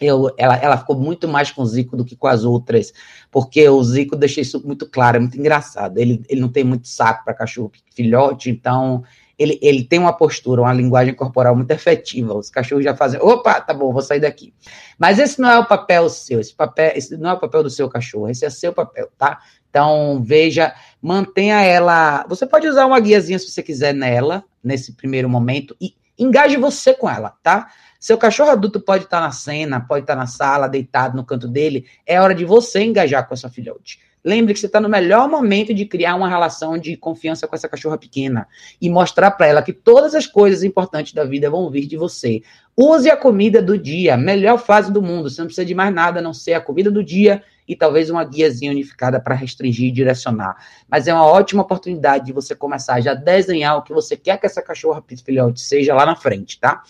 eu, 0.01 0.33
ela, 0.37 0.57
ela 0.57 0.79
ficou 0.79 0.97
muito 0.97 1.27
mais 1.27 1.51
com 1.51 1.63
o 1.63 1.67
Zico 1.67 1.97
do 1.97 2.05
que 2.05 2.17
com 2.17 2.27
as 2.27 2.45
outras, 2.45 2.93
porque 3.31 3.69
o 3.69 3.83
Zico 3.83 4.17
deixei 4.17 4.43
isso 4.43 4.65
muito 4.65 4.89
claro, 4.89 5.17
é 5.17 5.21
muito 5.21 5.39
engraçado. 5.39 5.99
Ele, 5.99 6.23
ele 6.29 6.41
não 6.41 6.49
tem 6.49 6.65
muito 6.65 6.89
saco 6.89 7.25
para 7.25 7.35
cachorro 7.35 7.73
filhote, 7.95 8.51
então 8.51 9.03
ele, 9.39 9.59
ele 9.63 9.85
tem 9.85 9.99
uma 9.99 10.13
postura, 10.13 10.63
uma 10.63 10.73
linguagem 10.73 11.15
corporal 11.15 11.55
muito 11.55 11.71
efetiva. 11.71 12.35
Os 12.35 12.51
cachorros 12.51 12.85
já 12.85 12.95
fazem, 12.95 13.21
opa, 13.21 13.61
tá 13.61 13.73
bom, 13.75 13.93
vou 13.93 14.03
sair 14.03 14.21
daqui. 14.21 14.53
Mas 14.99 15.19
esse 15.19 15.41
não 15.41 15.51
é 15.51 15.59
o 15.59 15.67
papel 15.67 16.09
seu, 16.09 16.41
esse 16.41 16.55
papel, 16.55 16.93
esse 16.95 17.17
não 17.17 17.31
é 17.31 17.33
o 17.35 17.41
papel 17.41 17.63
do 17.63 17.71
seu 17.71 17.89
cachorro, 17.89 18.29
esse 18.29 18.45
é 18.45 18.51
seu 18.51 18.73
papel, 18.73 19.09
tá? 19.17 19.41
Então, 19.71 20.23
veja, 20.23 20.75
mantenha 21.01 21.61
ela. 21.63 22.25
Você 22.29 22.47
pode 22.47 22.67
usar 22.67 22.87
uma 22.87 23.01
guiazinha 23.01 23.39
se 23.39 23.51
você 23.51 23.63
quiser 23.63 23.95
nela, 23.95 24.45
nesse 24.63 24.93
primeiro 24.93 25.29
momento, 25.29 25.77
e 25.81 25.95
engaje 26.19 26.57
você 26.57 26.95
com 26.95 27.09
ela, 27.09 27.35
tá? 27.43 27.69
Seu 28.01 28.17
cachorro 28.17 28.51
adulto 28.51 28.81
pode 28.81 29.05
estar 29.05 29.21
na 29.21 29.33
cena, 29.33 29.81
pode 29.81 30.05
estar 30.05 30.17
na 30.17 30.27
sala, 30.27 30.69
deitado 30.69 31.17
no 31.17 31.25
canto 31.25 31.49
dele. 31.49 31.87
É 32.07 32.21
hora 32.21 32.35
de 32.35 32.45
você 32.45 32.83
engajar 32.83 33.27
com 33.27 33.35
essa 33.35 33.49
filhote. 33.49 34.01
Lembre 34.25 34.53
que 34.53 34.61
você 34.61 34.67
está 34.67 34.81
no 34.81 34.89
melhor 34.89 35.29
momento 35.29 35.73
de 35.73 35.87
criar 35.87 36.15
uma 36.15 36.29
relação 36.29 36.77
de 36.77 36.97
confiança 36.97 37.47
com 37.47 37.55
essa 37.55 37.69
cachorra 37.69 37.97
pequena 37.97 38.49
e 38.81 38.91
mostrar 38.91 39.31
para 39.31 39.47
ela 39.47 39.63
que 39.63 39.73
todas 39.73 40.15
as 40.15 40.27
coisas 40.27 40.63
importantes 40.63 41.13
da 41.13 41.25
vida 41.25 41.49
vão 41.49 41.71
vir 41.71 41.87
de 41.87 41.97
você. 41.97 42.43
Use 42.77 43.09
a 43.09 43.17
comida 43.17 43.63
do 43.63 43.79
dia, 43.79 44.17
melhor 44.17 44.59
fase 44.59 44.93
do 44.93 45.01
mundo. 45.01 45.31
Você 45.31 45.41
não 45.41 45.47
precisa 45.47 45.65
de 45.65 45.75
mais 45.75 45.95
nada 45.95 46.19
a 46.19 46.23
não 46.23 46.35
ser 46.35 46.55
a 46.55 46.61
comida 46.61 46.91
do 46.91 47.03
dia 47.03 47.43
e 47.69 47.77
talvez 47.77 48.09
uma 48.09 48.25
guiazinha 48.25 48.73
unificada 48.73 49.21
para 49.21 49.35
restringir 49.35 49.89
e 49.89 49.93
direcionar. 49.93 50.57
Mas 50.89 51.07
é 51.07 51.13
uma 51.13 51.27
ótima 51.27 51.63
oportunidade 51.63 52.25
de 52.25 52.33
você 52.33 52.55
começar 52.55 53.01
já 53.03 53.13
a 53.13 53.15
desenhar 53.15 53.77
o 53.77 53.83
que 53.83 53.93
você 53.93 54.17
quer 54.17 54.39
que 54.39 54.47
essa 54.47 54.63
cachorra 54.63 55.05
filhote 55.25 55.61
seja 55.61 55.95
lá 55.95 56.07
na 56.07 56.17
frente, 56.17 56.59
tá? 56.59 56.83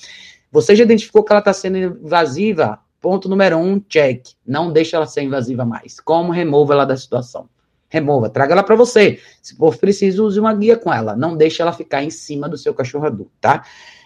Você 0.53 0.77
já 0.77 0.85
identificou 0.85 1.25
que 1.25 1.33
ela 1.33 1.41
está 1.41 1.53
sendo 1.53 1.77
invasiva? 1.77 2.79
Ponto 3.01 3.29
número 3.29 3.59
um, 3.59 3.81
check. 3.81 4.29
Não 4.47 4.73
deixa 4.73 4.97
ela 4.97 5.07
ser 5.07 5.23
invasiva 5.23 5.65
mais. 5.65 6.01
Como 6.01 6.33
remova 6.33 6.75
ela 6.75 6.85
da 6.85 6.97
situação? 6.97 7.49
Remova, 7.89 8.29
traga 8.29 8.53
ela 8.53 8.63
para 8.63 8.77
você. 8.77 9.19
Se 9.43 9.57
for 9.57 9.77
preciso, 9.77 10.27
use 10.27 10.39
uma 10.39 10.55
guia 10.55 10.77
com 10.77 10.93
ela. 10.93 11.17
Não 11.17 11.37
deixe 11.37 11.63
ela 11.63 11.73
ficar 11.73 12.03
em 12.03 12.11
cima 12.11 12.49
do 12.49 12.59
seu 12.59 12.75
cachorro 12.75 13.07
adulto, 13.07 13.33
tá? 13.41 13.65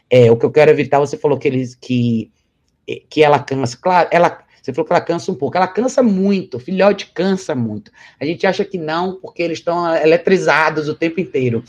É, 0.09 0.31
o 0.31 0.37
que 0.37 0.45
eu 0.45 0.51
quero 0.51 0.71
evitar, 0.71 0.99
você 0.99 1.17
falou 1.17 1.39
que, 1.39 1.49
eles, 1.49 1.75
que, 1.75 2.31
que 3.09 3.23
ela 3.23 3.39
cansa. 3.39 3.77
Claro, 3.81 4.09
ela, 4.13 4.42
você 4.63 4.73
falou 4.73 4.87
que 4.87 4.93
ela 4.93 5.01
cansa 5.01 5.33
um 5.33 5.35
pouco. 5.35 5.57
Ela 5.57 5.67
cansa 5.67 6.03
muito, 6.03 6.57
o 6.57 6.61
filhote 6.61 7.11
cansa 7.13 7.55
muito. 7.55 7.91
A 8.21 8.25
gente 8.25 8.47
acha 8.47 8.65
que 8.65 8.79
não, 8.79 9.17
porque 9.17 9.43
eles 9.43 9.59
estão 9.59 9.93
eletrizados 9.97 10.89
o 10.89 10.95
tempo 10.95 11.21
inteiro. 11.21 11.65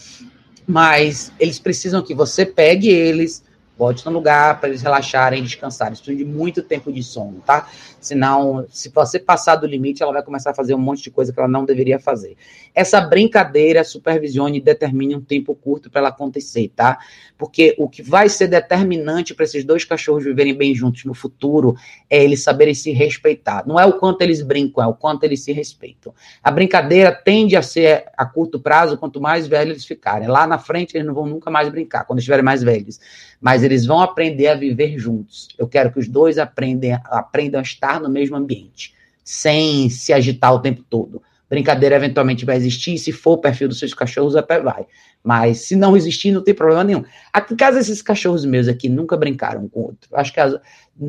Mas 0.66 1.34
eles 1.40 1.58
precisam 1.58 2.04
que 2.04 2.14
você 2.14 2.46
pegue 2.46 2.88
eles, 2.88 3.44
Bote 3.76 4.06
no 4.06 4.12
lugar 4.12 4.60
para 4.60 4.70
eles 4.70 4.84
relaxarem, 4.84 5.42
descansarem. 5.42 5.94
Eles 5.94 6.00
precisam 6.00 6.24
de 6.24 6.32
muito 6.32 6.62
tempo 6.62 6.92
de 6.92 7.02
sono, 7.02 7.42
tá? 7.44 7.68
Senão, 8.00 8.68
se 8.70 8.90
você 8.90 9.18
passar 9.18 9.56
do 9.56 9.66
limite, 9.66 10.04
ela 10.04 10.14
vai 10.14 10.22
começar 10.22 10.52
a 10.52 10.54
fazer 10.54 10.76
um 10.76 10.80
monte 10.80 11.02
de 11.02 11.10
coisa 11.10 11.34
que 11.34 11.40
ela 11.40 11.50
não 11.50 11.66
deveria 11.66 12.00
fazer. 12.00 12.38
Essa 12.76 13.02
brincadeira, 13.02 13.84
supervisione 13.84 14.60
e 14.60 14.62
determine 14.62 15.16
um 15.16 15.22
tempo 15.22 15.56
curto 15.56 15.90
para 15.90 16.02
ela 16.02 16.10
acontecer, 16.10 16.72
tá? 16.76 17.00
Porque 17.36 17.74
o 17.80 17.90
que 17.90 18.04
vai 18.04 18.30
ser 18.30 18.48
determinante 18.48 19.34
para 19.34 19.46
esses 19.46 19.66
dois 19.66 19.84
cachorros 19.84 20.24
viverem 20.24 20.54
bem 20.54 20.76
juntos 20.76 21.04
no 21.06 21.16
futuro 21.16 21.76
é 22.14 22.24
eles 22.24 22.44
saberem 22.44 22.76
se 22.76 22.92
respeitar. 22.92 23.66
Não 23.66 23.80
é 23.80 23.86
o 23.88 23.94
quanto 23.94 24.22
eles 24.22 24.44
brincam, 24.44 24.84
é 24.84 24.86
o 24.86 24.94
quanto 24.94 25.24
eles 25.24 25.44
se 25.44 25.52
respeitam. 25.52 26.14
A 26.44 26.52
brincadeira 26.52 27.12
tende 27.12 27.56
a 27.56 27.64
ser 27.64 28.06
a 28.16 28.24
curto 28.24 28.60
prazo, 28.60 29.00
quanto 29.00 29.20
mais 29.20 29.48
velhos 29.48 29.72
eles 29.72 29.86
ficarem. 29.86 30.28
Lá 30.28 30.46
na 30.46 30.60
frente, 30.60 30.96
eles 30.96 31.08
não 31.08 31.16
vão 31.16 31.26
nunca 31.26 31.50
mais 31.50 31.70
brincar, 31.70 32.06
quando 32.06 32.20
estiverem 32.20 32.46
mais 32.46 32.62
velhos. 32.62 33.00
Mas 33.42 33.64
eles 33.64 33.88
vão 33.88 34.00
aprender 34.00 34.46
a 34.46 34.54
viver 34.54 35.00
juntos. 35.00 35.48
Eu 35.58 35.68
quero 35.68 35.92
que 35.92 35.98
os 35.98 36.08
dois 36.08 36.38
aprendem, 36.38 36.94
aprendam 37.06 37.60
a 37.60 37.64
estar 37.64 38.00
no 38.00 38.10
mesmo 38.10 38.36
ambiente, 38.36 38.94
sem 39.24 39.90
se 39.90 40.14
agitar 40.14 40.54
o 40.54 40.60
tempo 40.60 40.84
todo. 40.88 41.20
Brincadeira 41.54 41.96
eventualmente 41.96 42.46
vai 42.46 42.56
existir, 42.56 42.98
se 42.98 43.12
for 43.12 43.34
o 43.34 43.38
perfil 43.38 43.68
dos 43.68 43.78
seus 43.78 43.94
cachorros, 43.94 44.36
até 44.36 44.60
vai. 44.60 44.88
Mas 45.24 45.60
se 45.60 45.76
não 45.76 45.96
existir, 45.96 46.32
não 46.32 46.44
tem 46.44 46.52
problema 46.52 46.84
nenhum. 46.84 47.04
Aqui 47.32 47.54
em 47.54 47.58
casa, 47.58 47.80
esses 47.80 48.02
cachorros 48.02 48.44
meus 48.44 48.68
aqui 48.68 48.90
nunca 48.90 49.16
brincaram 49.16 49.70
com 49.70 49.82
outro. 49.82 50.10
Acho 50.14 50.34
que 50.34 50.40
a, 50.40 50.60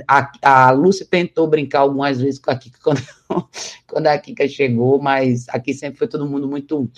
a, 0.07 0.67
a 0.67 0.71
Lúcia 0.71 1.07
tentou 1.11 1.47
brincar 1.47 1.81
algumas 1.81 2.21
vezes 2.21 2.39
com 2.39 2.51
a 2.51 2.57
Kika 2.57 2.79
quando, 2.83 3.03
quando 3.89 4.07
a 4.07 4.19
Kika 4.19 4.47
chegou, 4.47 5.01
mas 5.01 5.49
aqui 5.49 5.73
sempre 5.73 5.99
foi 5.99 6.09
todo 6.09 6.27
mundo 6.29 6.47
muito 6.47 6.91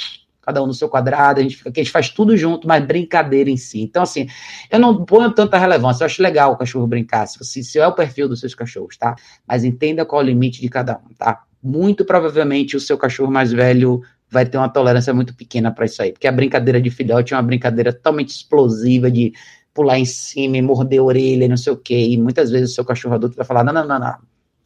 cada 0.43 0.61
um 0.61 0.67
no 0.67 0.75
seu 0.75 0.89
quadrado, 0.89 1.39
a 1.39 1.43
gente 1.45 1.57
fica 1.57 1.71
aqui, 1.71 1.81
a 1.81 1.85
gente 1.85 1.93
faz 1.93 2.09
tudo 2.09 2.37
junto, 2.37 2.67
mas 2.67 2.85
brincadeira 2.85 3.49
em 3.49 3.57
si. 3.57 3.81
Então, 3.81 4.03
assim, 4.03 4.27
eu 4.71 4.81
não 4.81 5.05
ponho 5.05 5.33
tanta 5.33 5.57
relevância, 5.57 6.03
eu 6.03 6.07
acho 6.07 6.21
legal 6.21 6.53
o 6.53 6.57
cachorro 6.57 6.87
brincar, 6.87 7.27
se, 7.27 7.63
se 7.63 7.79
é 7.79 7.87
o 7.87 7.93
perfil 7.93 8.29
dos 8.29 8.41
seus 8.41 8.57
cachorros, 8.57 8.97
tá? 8.97 9.15
Mas 9.47 9.63
entenda 9.63 10.05
qual 10.05 10.23
é 10.23 10.25
o 10.25 10.27
limite 10.27 10.61
de 10.61 10.69
cada 10.69 10.99
um, 10.99 11.15
tá? 11.17 11.46
Muito 11.63 12.05
provavelmente 12.05 12.77
o 12.77 12.81
seu 12.81 12.97
cachorro 12.97 13.31
mais 13.31 13.53
velho 13.53 14.03
vai 14.31 14.45
ter 14.45 14.59
uma 14.59 14.69
tolerância 14.69 15.15
muito 15.15 15.35
pequena 15.35 15.71
para 15.71 15.85
isso 15.85 16.03
aí, 16.03 16.13
porque 16.13 16.27
a 16.27 16.33
brincadeira 16.33 16.81
de 16.81 16.91
filhote 16.91 17.33
é 17.33 17.37
uma 17.37 17.43
brincadeira 17.43 17.93
totalmente 17.93 18.31
explosiva 18.31 19.11
de 19.11 19.33
pular 19.73 19.99
em 19.99 20.05
cima 20.05 20.57
e 20.57 20.63
morder 20.63 21.01
a 21.01 21.05
orelha 21.05 21.49
não 21.49 21.57
sei 21.57 21.73
o 21.73 21.77
quê, 21.77 22.09
e 22.09 22.17
muitas 22.17 22.51
vezes 22.51 22.73
o 22.73 22.75
seu 22.75 22.85
cachorro 22.85 23.15
adulto 23.15 23.37
vai 23.37 23.47
falar, 23.47 23.63
não, 23.63 23.73
não, 23.73 23.87
não, 23.87 23.99
não, 23.99 24.19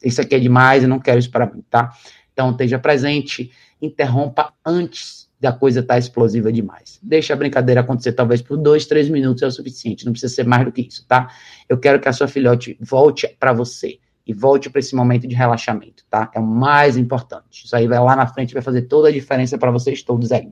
isso 0.03 0.21
aqui 0.21 0.35
é 0.35 0.39
demais, 0.39 0.83
eu 0.83 0.89
não 0.89 0.99
quero 0.99 1.19
isso 1.19 1.29
para 1.29 1.45
mim, 1.45 1.63
tá? 1.69 1.91
Então, 2.33 2.51
esteja 2.51 2.79
presente, 2.79 3.51
interrompa 3.81 4.53
antes 4.65 5.29
da 5.39 5.51
coisa 5.51 5.79
estar 5.79 5.95
tá 5.95 5.99
explosiva 5.99 6.51
demais. 6.51 6.99
Deixa 7.01 7.33
a 7.33 7.35
brincadeira 7.35 7.81
acontecer 7.81 8.13
talvez 8.13 8.41
por 8.41 8.57
dois, 8.57 8.85
três 8.85 9.09
minutos 9.09 9.43
é 9.43 9.47
o 9.47 9.51
suficiente, 9.51 10.05
não 10.05 10.11
precisa 10.11 10.33
ser 10.33 10.45
mais 10.45 10.65
do 10.65 10.71
que 10.71 10.81
isso, 10.81 11.05
tá? 11.07 11.29
Eu 11.67 11.77
quero 11.77 11.99
que 11.99 12.07
a 12.07 12.13
sua 12.13 12.27
filhote 12.27 12.77
volte 12.79 13.27
para 13.39 13.51
você 13.51 13.99
e 14.25 14.33
volte 14.33 14.69
para 14.69 14.79
esse 14.79 14.95
momento 14.95 15.27
de 15.27 15.35
relaxamento, 15.35 16.05
tá? 16.09 16.29
É 16.33 16.39
o 16.39 16.43
mais 16.43 16.97
importante. 16.97 17.65
Isso 17.65 17.75
aí 17.75 17.87
vai 17.87 17.99
lá 17.99 18.15
na 18.15 18.27
frente, 18.27 18.53
vai 18.53 18.61
fazer 18.61 18.83
toda 18.83 19.09
a 19.09 19.11
diferença 19.11 19.57
para 19.57 19.71
vocês 19.71 20.03
todos 20.03 20.31
aí. 20.31 20.49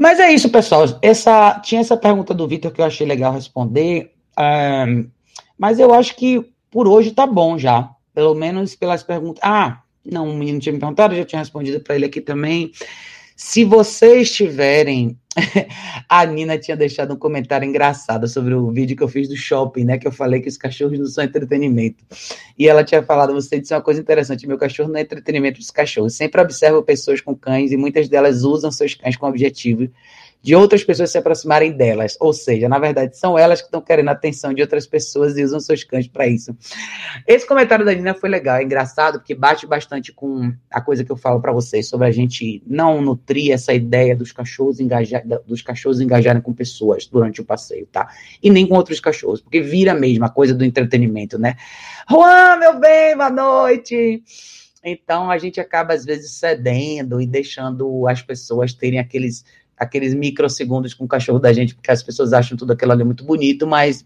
Mas 0.00 0.18
é 0.18 0.32
isso, 0.32 0.48
pessoal. 0.48 0.84
Essa, 1.02 1.60
tinha 1.60 1.80
essa 1.80 1.96
pergunta 1.96 2.32
do 2.32 2.48
Vitor 2.48 2.72
que 2.72 2.80
eu 2.80 2.84
achei 2.84 3.06
legal 3.06 3.32
responder, 3.32 4.14
um, 4.38 5.08
mas 5.58 5.78
eu 5.78 5.92
acho 5.92 6.16
que 6.16 6.50
por 6.70 6.88
hoje 6.88 7.12
tá 7.12 7.26
bom 7.26 7.58
já. 7.58 7.90
Pelo 8.14 8.34
menos 8.34 8.74
pelas 8.74 9.02
perguntas. 9.02 9.42
Ah, 9.42 9.82
não, 10.04 10.28
o 10.28 10.34
menino 10.34 10.58
tinha 10.58 10.72
me 10.72 10.78
perguntado, 10.78 11.14
eu 11.14 11.18
já 11.18 11.24
tinha 11.24 11.38
respondido 11.38 11.80
para 11.80 11.94
ele 11.94 12.06
aqui 12.06 12.20
também. 12.20 12.72
Se 13.44 13.64
vocês 13.64 14.32
tiverem. 14.32 15.18
a 16.08 16.24
Nina 16.24 16.56
tinha 16.56 16.76
deixado 16.76 17.12
um 17.12 17.16
comentário 17.16 17.68
engraçado 17.68 18.28
sobre 18.28 18.54
o 18.54 18.70
vídeo 18.70 18.96
que 18.96 19.02
eu 19.02 19.08
fiz 19.08 19.28
do 19.28 19.36
shopping, 19.36 19.84
né? 19.84 19.98
Que 19.98 20.06
eu 20.06 20.12
falei 20.12 20.40
que 20.40 20.48
os 20.48 20.56
cachorros 20.56 20.98
não 20.98 21.06
são 21.06 21.24
entretenimento. 21.24 22.04
E 22.56 22.68
ela 22.68 22.84
tinha 22.84 23.02
falado, 23.02 23.34
você 23.34 23.58
disse 23.58 23.74
uma 23.74 23.82
coisa 23.82 24.00
interessante: 24.00 24.46
meu 24.46 24.56
cachorro 24.56 24.90
não 24.90 24.96
é 24.96 25.02
entretenimento 25.02 25.58
dos 25.58 25.70
cachorros. 25.70 26.14
Sempre 26.14 26.40
observo 26.40 26.82
pessoas 26.82 27.20
com 27.20 27.34
cães 27.34 27.72
e 27.72 27.76
muitas 27.76 28.08
delas 28.08 28.44
usam 28.44 28.70
seus 28.70 28.94
cães 28.94 29.16
com 29.16 29.26
objetivo 29.26 29.90
de 30.42 30.56
outras 30.56 30.82
pessoas 30.82 31.10
se 31.10 31.18
aproximarem 31.18 31.72
delas. 31.72 32.16
Ou 32.20 32.32
seja, 32.32 32.68
na 32.68 32.78
verdade, 32.78 33.16
são 33.16 33.38
elas 33.38 33.60
que 33.60 33.66
estão 33.66 33.80
querendo 33.80 34.08
a 34.08 34.12
atenção 34.12 34.52
de 34.52 34.60
outras 34.60 34.86
pessoas 34.86 35.38
e 35.38 35.44
usam 35.44 35.60
seus 35.60 35.84
cães 35.84 36.08
para 36.08 36.26
isso. 36.26 36.56
Esse 37.26 37.46
comentário 37.46 37.84
da 37.84 37.94
Nina 37.94 38.14
foi 38.14 38.28
legal, 38.28 38.56
é 38.56 38.64
engraçado, 38.64 39.20
porque 39.20 39.34
bate 39.34 39.66
bastante 39.66 40.12
com 40.12 40.52
a 40.70 40.80
coisa 40.80 41.04
que 41.04 41.12
eu 41.12 41.16
falo 41.16 41.40
para 41.40 41.52
vocês 41.52 41.88
sobre 41.88 42.08
a 42.08 42.10
gente 42.10 42.62
não 42.66 43.00
nutrir 43.00 43.52
essa 43.52 43.72
ideia 43.72 44.16
dos 44.16 44.32
cachorros, 44.32 44.80
engajar, 44.80 45.22
dos 45.46 45.62
cachorros 45.62 46.00
engajarem 46.00 46.42
com 46.42 46.52
pessoas 46.52 47.06
durante 47.06 47.40
o 47.40 47.44
passeio, 47.44 47.86
tá? 47.86 48.08
E 48.42 48.50
nem 48.50 48.66
com 48.66 48.74
outros 48.74 48.98
cachorros, 48.98 49.40
porque 49.40 49.60
vira 49.60 49.94
mesmo 49.94 50.24
a 50.24 50.28
coisa 50.28 50.54
do 50.54 50.64
entretenimento, 50.64 51.38
né? 51.38 51.56
Juan, 52.10 52.56
meu 52.56 52.80
bem, 52.80 53.16
boa 53.16 53.30
noite! 53.30 54.22
Então 54.84 55.30
a 55.30 55.38
gente 55.38 55.60
acaba 55.60 55.94
às 55.94 56.04
vezes 56.04 56.32
cedendo 56.32 57.20
e 57.20 57.26
deixando 57.26 58.08
as 58.08 58.20
pessoas 58.20 58.74
terem 58.74 58.98
aqueles 58.98 59.44
aqueles 59.82 60.14
microsegundos 60.14 60.94
com 60.94 61.04
o 61.04 61.08
cachorro 61.08 61.38
da 61.38 61.52
gente, 61.52 61.74
porque 61.74 61.90
as 61.90 62.02
pessoas 62.02 62.32
acham 62.32 62.56
tudo 62.56 62.72
aquilo 62.72 62.92
ali 62.92 63.04
muito 63.04 63.24
bonito, 63.24 63.66
mas 63.66 64.04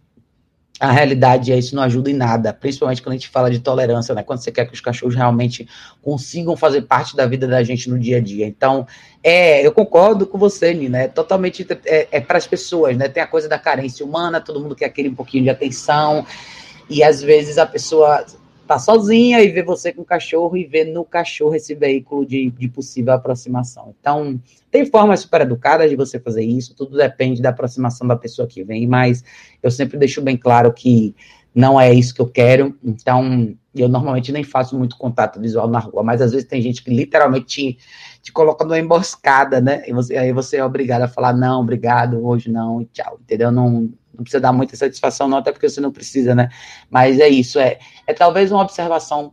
a 0.78 0.92
realidade 0.92 1.52
é 1.52 1.58
isso 1.58 1.74
não 1.74 1.82
ajuda 1.82 2.10
em 2.10 2.14
nada, 2.14 2.52
principalmente 2.52 3.00
quando 3.00 3.14
a 3.14 3.16
gente 3.16 3.28
fala 3.28 3.50
de 3.50 3.60
tolerância, 3.60 4.14
né? 4.14 4.22
Quando 4.22 4.40
você 4.40 4.52
quer 4.52 4.66
que 4.66 4.74
os 4.74 4.80
cachorros 4.80 5.14
realmente 5.14 5.66
consigam 6.02 6.54
fazer 6.54 6.82
parte 6.82 7.16
da 7.16 7.26
vida 7.26 7.46
da 7.46 7.62
gente 7.62 7.88
no 7.88 7.98
dia 7.98 8.18
a 8.18 8.20
dia. 8.20 8.46
Então, 8.46 8.86
é, 9.22 9.66
eu 9.66 9.72
concordo 9.72 10.26
com 10.26 10.36
você, 10.36 10.74
Nina. 10.74 10.98
É 10.98 11.08
totalmente 11.08 11.66
é, 11.86 12.08
é 12.12 12.20
para 12.20 12.36
as 12.36 12.46
pessoas, 12.46 12.96
né? 12.96 13.08
Tem 13.08 13.22
a 13.22 13.26
coisa 13.26 13.48
da 13.48 13.58
carência 13.58 14.04
humana, 14.04 14.40
todo 14.40 14.60
mundo 14.60 14.76
quer 14.76 14.86
aquele 14.86 15.08
um 15.08 15.14
pouquinho 15.14 15.44
de 15.44 15.50
atenção, 15.50 16.26
e 16.90 17.02
às 17.02 17.22
vezes 17.22 17.56
a 17.56 17.64
pessoa 17.64 18.24
tá 18.66 18.78
sozinha 18.78 19.40
e 19.40 19.48
vê 19.48 19.62
você 19.62 19.92
com 19.92 20.02
o 20.02 20.04
cachorro 20.04 20.56
e 20.56 20.64
vê 20.64 20.84
no 20.84 21.04
cachorro 21.04 21.54
esse 21.54 21.74
veículo 21.74 22.26
de, 22.26 22.50
de 22.50 22.68
possível 22.68 23.12
aproximação. 23.14 23.94
Então, 24.00 24.40
tem 24.70 24.84
formas 24.84 25.20
super 25.20 25.42
educadas 25.42 25.88
de 25.88 25.96
você 25.96 26.18
fazer 26.18 26.44
isso, 26.44 26.74
tudo 26.74 26.96
depende 26.96 27.40
da 27.40 27.50
aproximação 27.50 28.06
da 28.06 28.16
pessoa 28.16 28.48
que 28.48 28.62
vem, 28.64 28.86
mas 28.86 29.24
eu 29.62 29.70
sempre 29.70 29.96
deixo 29.96 30.20
bem 30.20 30.36
claro 30.36 30.72
que 30.72 31.14
não 31.54 31.80
é 31.80 31.92
isso 31.94 32.14
que 32.14 32.20
eu 32.20 32.28
quero, 32.28 32.76
então 32.84 33.56
eu 33.74 33.88
normalmente 33.88 34.30
nem 34.30 34.44
faço 34.44 34.76
muito 34.76 34.98
contato 34.98 35.40
visual 35.40 35.68
na 35.68 35.78
rua, 35.78 36.02
mas 36.02 36.20
às 36.20 36.32
vezes 36.32 36.46
tem 36.46 36.60
gente 36.60 36.84
que 36.84 36.90
literalmente 36.90 37.78
te, 38.26 38.32
coloca 38.32 38.64
numa 38.64 38.78
emboscada, 38.78 39.60
né? 39.60 39.84
E 39.86 39.92
você, 39.92 40.16
aí 40.16 40.32
você 40.32 40.56
é 40.56 40.64
obrigado 40.64 41.02
a 41.02 41.08
falar, 41.08 41.32
não, 41.32 41.60
obrigado, 41.60 42.24
hoje 42.26 42.50
não, 42.50 42.82
e 42.82 42.86
tchau, 42.86 43.18
entendeu? 43.22 43.52
Não, 43.52 43.88
não 44.12 44.22
precisa 44.22 44.40
dar 44.40 44.52
muita 44.52 44.76
satisfação, 44.76 45.28
não, 45.28 45.38
até 45.38 45.52
porque 45.52 45.68
você 45.68 45.80
não 45.80 45.92
precisa, 45.92 46.34
né? 46.34 46.50
Mas 46.90 47.20
é 47.20 47.28
isso, 47.28 47.58
é, 47.58 47.78
é 48.06 48.12
talvez 48.12 48.50
uma 48.50 48.62
observação 48.62 49.32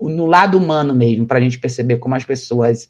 no 0.00 0.26
lado 0.26 0.58
humano 0.58 0.94
mesmo, 0.94 1.26
para 1.26 1.38
a 1.38 1.40
gente 1.40 1.58
perceber 1.58 1.98
como 1.98 2.14
as 2.14 2.24
pessoas 2.24 2.88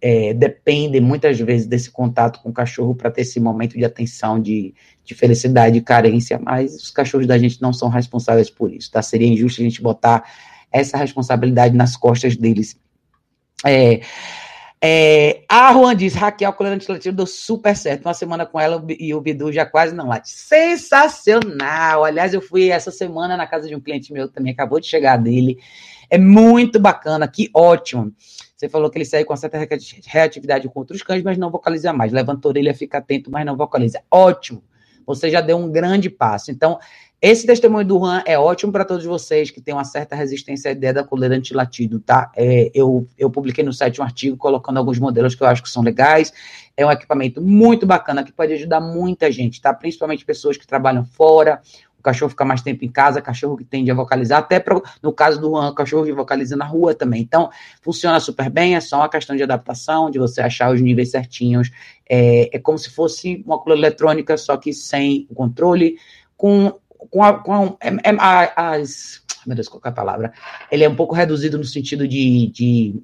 é, 0.00 0.32
dependem 0.34 1.00
muitas 1.00 1.38
vezes 1.40 1.66
desse 1.66 1.90
contato 1.90 2.40
com 2.40 2.50
o 2.50 2.52
cachorro 2.52 2.94
para 2.94 3.10
ter 3.10 3.22
esse 3.22 3.40
momento 3.40 3.76
de 3.76 3.84
atenção, 3.84 4.40
de, 4.40 4.74
de 5.04 5.14
felicidade 5.14 5.78
e 5.78 5.82
carência, 5.82 6.38
mas 6.38 6.74
os 6.76 6.90
cachorros 6.90 7.26
da 7.26 7.38
gente 7.38 7.60
não 7.60 7.72
são 7.72 7.88
responsáveis 7.88 8.48
por 8.50 8.72
isso, 8.72 8.90
tá? 8.90 9.02
Seria 9.02 9.26
injusto 9.26 9.60
a 9.60 9.64
gente 9.64 9.82
botar 9.82 10.24
essa 10.70 10.96
responsabilidade 10.96 11.76
nas 11.76 11.96
costas 11.96 12.36
deles. 12.36 12.76
É, 13.64 14.00
é, 14.84 15.44
a 15.48 15.72
Juan 15.72 15.94
diz, 15.94 16.12
Raquel 16.12 16.52
Colorante 16.54 16.90
Latino 16.90 17.14
deu 17.14 17.26
super 17.26 17.76
certo. 17.76 18.04
Uma 18.04 18.14
semana 18.14 18.44
com 18.44 18.58
ela 18.58 18.84
e 18.98 19.14
o 19.14 19.20
Bidu 19.20 19.52
já 19.52 19.64
quase 19.64 19.94
não 19.94 20.08
late. 20.08 20.28
Sensacional! 20.28 22.04
Aliás, 22.04 22.34
eu 22.34 22.42
fui 22.42 22.68
essa 22.68 22.90
semana 22.90 23.36
na 23.36 23.46
casa 23.46 23.68
de 23.68 23.76
um 23.76 23.80
cliente 23.80 24.12
meu 24.12 24.28
também, 24.28 24.52
acabou 24.52 24.80
de 24.80 24.88
chegar 24.88 25.16
dele. 25.18 25.56
É 26.10 26.18
muito 26.18 26.80
bacana, 26.80 27.28
que 27.28 27.48
ótimo. 27.54 28.12
Você 28.56 28.68
falou 28.68 28.90
que 28.90 28.98
ele 28.98 29.04
segue 29.04 29.24
com 29.24 29.36
certa 29.36 29.56
reatividade 30.04 30.68
com 30.68 30.80
outros 30.80 31.00
cães, 31.00 31.22
mas 31.22 31.38
não 31.38 31.48
vocaliza 31.48 31.92
mais. 31.92 32.10
Levanta 32.10 32.48
a 32.48 32.50
orelha, 32.50 32.74
fica 32.74 32.98
atento, 32.98 33.30
mas 33.30 33.46
não 33.46 33.56
vocaliza. 33.56 34.02
Ótimo! 34.10 34.64
Você 35.06 35.30
já 35.30 35.40
deu 35.40 35.58
um 35.58 35.70
grande 35.70 36.10
passo. 36.10 36.50
Então, 36.50 36.80
esse 37.22 37.46
testemunho 37.46 37.86
do 37.86 38.00
Juan 38.00 38.20
é 38.26 38.36
ótimo 38.36 38.72
para 38.72 38.84
todos 38.84 39.04
vocês 39.04 39.48
que 39.48 39.60
têm 39.60 39.72
uma 39.72 39.84
certa 39.84 40.16
resistência 40.16 40.68
à 40.68 40.72
ideia 40.72 40.92
da 40.92 41.04
coleira 41.04 41.36
antilatido, 41.36 42.00
tá? 42.00 42.32
É, 42.36 42.68
eu, 42.74 43.06
eu 43.16 43.30
publiquei 43.30 43.62
no 43.62 43.72
site 43.72 44.00
um 44.00 44.04
artigo 44.04 44.36
colocando 44.36 44.78
alguns 44.78 44.98
modelos 44.98 45.36
que 45.36 45.42
eu 45.44 45.46
acho 45.46 45.62
que 45.62 45.70
são 45.70 45.84
legais. 45.84 46.32
É 46.76 46.84
um 46.84 46.90
equipamento 46.90 47.40
muito 47.40 47.86
bacana 47.86 48.24
que 48.24 48.32
pode 48.32 48.52
ajudar 48.54 48.80
muita 48.80 49.30
gente, 49.30 49.60
tá? 49.60 49.72
Principalmente 49.72 50.24
pessoas 50.24 50.56
que 50.56 50.66
trabalham 50.66 51.04
fora, 51.04 51.62
o 51.96 52.02
cachorro 52.02 52.30
fica 52.30 52.44
mais 52.44 52.60
tempo 52.60 52.84
em 52.84 52.88
casa, 52.88 53.22
cachorro 53.22 53.56
que 53.56 53.62
tende 53.62 53.88
a 53.88 53.94
vocalizar, 53.94 54.40
até 54.40 54.58
pro, 54.58 54.82
no 55.00 55.12
caso 55.12 55.40
do 55.40 55.50
Juan, 55.50 55.72
cachorro 55.72 56.04
que 56.04 56.12
vocaliza 56.12 56.56
na 56.56 56.64
rua 56.64 56.92
também. 56.92 57.22
Então, 57.22 57.50
funciona 57.80 58.18
super 58.18 58.50
bem, 58.50 58.74
é 58.74 58.80
só 58.80 58.96
uma 58.96 59.08
questão 59.08 59.36
de 59.36 59.44
adaptação, 59.44 60.10
de 60.10 60.18
você 60.18 60.40
achar 60.40 60.74
os 60.74 60.80
níveis 60.80 61.12
certinhos. 61.12 61.70
É, 62.10 62.56
é 62.56 62.58
como 62.58 62.76
se 62.76 62.90
fosse 62.90 63.44
uma 63.46 63.60
coleira 63.60 63.86
eletrônica, 63.86 64.36
só 64.36 64.56
que 64.56 64.72
sem 64.72 65.24
o 65.30 65.36
controle, 65.36 65.96
com 66.36 66.72
com, 67.10 67.22
a, 67.22 67.34
com 67.34 67.54
a, 67.54 67.74
é, 67.80 67.88
é, 67.88 68.52
as. 68.56 69.22
Meu 69.46 69.56
Deus, 69.56 69.68
qual 69.68 69.80
é 69.84 69.88
a 69.88 69.92
palavra? 69.92 70.32
Ele 70.70 70.84
é 70.84 70.88
um 70.88 70.94
pouco 70.94 71.14
reduzido 71.14 71.58
no 71.58 71.64
sentido 71.64 72.06
de, 72.06 72.46
de, 72.48 73.02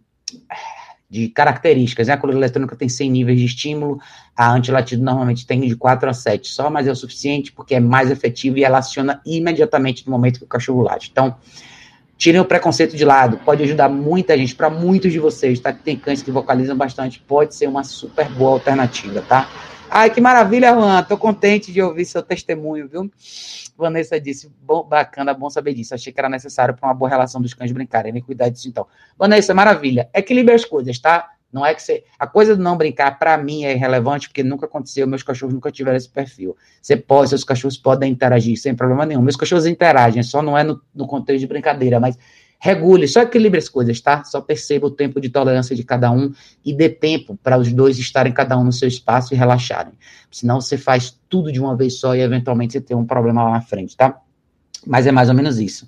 de 1.11 1.29
características. 1.31 2.07
Né? 2.07 2.15
A 2.15 2.17
coluna 2.17 2.39
eletrônica 2.39 2.77
tem 2.77 2.89
100 2.89 3.11
níveis 3.11 3.39
de 3.41 3.47
estímulo, 3.47 3.99
a 4.37 4.53
antilatido 4.53 5.03
normalmente 5.03 5.47
tem 5.47 5.61
de 5.61 5.75
4 5.75 6.09
a 6.09 6.13
7 6.13 6.49
só, 6.49 6.71
mas 6.71 6.87
é 6.87 6.93
o 6.93 6.97
suficiente 6.97 7.51
porque 7.51 7.75
é 7.75 7.81
mais 7.81 8.11
efetivo 8.11 8.59
e 8.59 8.65
ela 8.65 8.79
aciona 8.79 9.21
imediatamente 9.27 10.07
no 10.07 10.13
momento 10.13 10.39
que 10.39 10.45
o 10.45 10.49
cachorro 10.49 10.83
late. 10.83 11.09
Então, 11.11 11.37
tirem 12.17 12.41
o 12.41 12.45
preconceito 12.45 12.97
de 12.97 13.05
lado, 13.05 13.39
pode 13.39 13.63
ajudar 13.63 13.89
muita 13.89 14.37
gente, 14.37 14.55
para 14.55 14.69
muitos 14.69 15.13
de 15.13 15.19
vocês, 15.19 15.59
tá? 15.61 15.73
Que 15.73 15.83
tem 15.83 15.97
cães 15.97 16.21
que 16.21 16.31
vocalizam 16.31 16.77
bastante, 16.77 17.21
pode 17.21 17.55
ser 17.55 17.69
uma 17.69 17.85
super 17.85 18.29
boa 18.31 18.53
alternativa, 18.53 19.23
tá? 19.23 19.49
Ai, 19.91 20.11
que 20.11 20.21
maravilha, 20.21 20.75
Juan. 20.75 21.03
Tô 21.03 21.17
contente 21.17 21.73
de 21.73 21.81
ouvir 21.81 22.05
seu 22.05 22.23
testemunho, 22.23 22.89
viu? 22.89 23.11
Vanessa 23.77 24.21
disse, 24.21 24.53
bom, 24.61 24.83
bacana, 24.83 25.33
bom 25.33 25.49
saber 25.49 25.73
disso. 25.73 25.95
Achei 25.95 26.13
que 26.13 26.21
era 26.21 26.29
necessário 26.29 26.75
para 26.75 26.89
uma 26.89 26.95
boa 26.95 27.09
relação 27.09 27.41
dos 27.41 27.55
cães 27.55 27.73
brincarem. 27.73 28.13
Nem 28.13 28.23
cuidar 28.23 28.49
disso, 28.51 28.69
então. 28.69 28.87
Vanessa, 29.17 29.55
maravilha. 29.55 30.11
Equilibre 30.13 30.55
as 30.55 30.65
coisas, 30.65 30.99
tá? 30.99 31.31
Não 31.51 31.65
é 31.65 31.75
que 31.75 31.83
você. 31.83 32.05
A 32.19 32.27
coisa 32.27 32.55
de 32.55 32.61
não 32.61 32.77
brincar, 32.77 33.19
para 33.19 33.39
mim, 33.39 33.65
é 33.65 33.73
irrelevante, 33.73 34.29
porque 34.29 34.43
nunca 34.43 34.67
aconteceu. 34.67 35.07
Meus 35.07 35.23
cachorros 35.23 35.55
nunca 35.55 35.71
tiveram 35.71 35.97
esse 35.97 36.09
perfil. 36.09 36.55
Você 36.83 36.97
pode, 36.97 37.31
seus 37.31 37.45
cachorros 37.45 37.79
podem 37.79 38.13
interagir 38.13 38.59
sem 38.59 38.75
problema 38.75 39.07
nenhum. 39.07 39.23
Meus 39.23 39.37
cachorros 39.37 39.65
interagem, 39.65 40.23
só 40.23 40.43
não 40.43 40.59
é 40.59 40.63
no, 40.63 40.81
no 40.95 41.07
contexto 41.07 41.41
de 41.41 41.47
brincadeira, 41.47 41.99
mas 41.99 42.19
Regule, 42.61 43.07
só 43.07 43.23
equilibre 43.23 43.59
as 43.59 43.69
coisas, 43.69 44.01
tá? 44.01 44.25
Só 44.25 44.41
perceba 44.41 44.87
o 44.87 44.91
tempo 44.91 45.21
de 45.21 45.29
tolerância 45.29 45.77
de 45.77 45.85
cada 45.85 46.11
um 46.11 46.33
e 46.65 46.75
dê 46.75 46.89
tempo 46.89 47.39
para 47.41 47.57
os 47.57 47.73
dois 47.73 47.99
estarem 47.99 48.33
cada 48.33 48.59
um 48.59 48.65
no 48.65 48.73
seu 48.73 48.89
espaço 48.89 49.33
e 49.33 49.37
relaxarem. 49.37 49.93
Senão 50.31 50.61
você 50.61 50.77
faz 50.77 51.17
tudo 51.29 51.53
de 51.53 51.61
uma 51.61 51.77
vez 51.77 52.01
só 52.01 52.17
e 52.17 52.21
eventualmente 52.21 52.73
você 52.73 52.81
tem 52.81 52.97
um 52.97 53.05
problema 53.05 53.45
lá 53.45 53.51
na 53.53 53.61
frente, 53.61 53.97
tá? 53.97 54.21
Mas 54.85 55.07
é 55.07 55.13
mais 55.13 55.29
ou 55.29 55.35
menos 55.35 55.59
isso. 55.59 55.87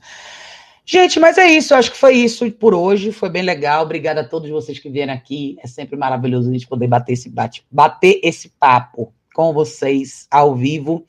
Gente, 0.85 1.21
mas 1.21 1.39
é 1.39 1.47
isso. 1.47 1.75
Acho 1.75 1.91
que 1.91 1.97
foi 1.97 2.15
isso 2.15 2.51
por 2.53 2.75
hoje. 2.75 3.13
Foi 3.13 3.29
bem 3.29 3.43
legal. 3.43 3.85
Obrigada 3.85 4.23
a 4.23 4.25
todos 4.25 4.51
vocês 4.51 4.79
que 4.79 4.91
vieram 4.91 5.13
aqui. 5.13 5.57
É 5.63 5.67
sempre 5.67 5.97
maravilhoso 5.97 6.51
a 6.51 6.53
gente 6.53 6.67
poder 6.67 6.89
bater 6.89 7.13
esse 7.13 7.29
bate, 7.29 7.65
bater 7.71 8.21
esse 8.23 8.49
papo 8.59 9.13
com 9.35 9.53
vocês 9.53 10.27
ao 10.31 10.55
vivo. 10.55 11.05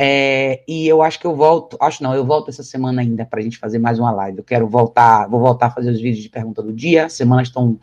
É, 0.00 0.62
e 0.68 0.86
eu 0.86 1.02
acho 1.02 1.18
que 1.18 1.26
eu 1.26 1.34
volto, 1.34 1.76
acho 1.80 2.04
não, 2.04 2.14
eu 2.14 2.24
volto 2.24 2.50
essa 2.50 2.62
semana 2.62 3.02
ainda 3.02 3.24
para 3.24 3.40
a 3.40 3.42
gente 3.42 3.58
fazer 3.58 3.80
mais 3.80 3.98
uma 3.98 4.12
live. 4.12 4.38
Eu 4.38 4.44
quero 4.44 4.68
voltar, 4.68 5.26
vou 5.26 5.40
voltar 5.40 5.66
a 5.66 5.70
fazer 5.72 5.90
os 5.90 6.00
vídeos 6.00 6.22
de 6.22 6.28
pergunta 6.28 6.62
do 6.62 6.72
dia. 6.72 7.08
Semanas 7.08 7.48
estão 7.48 7.76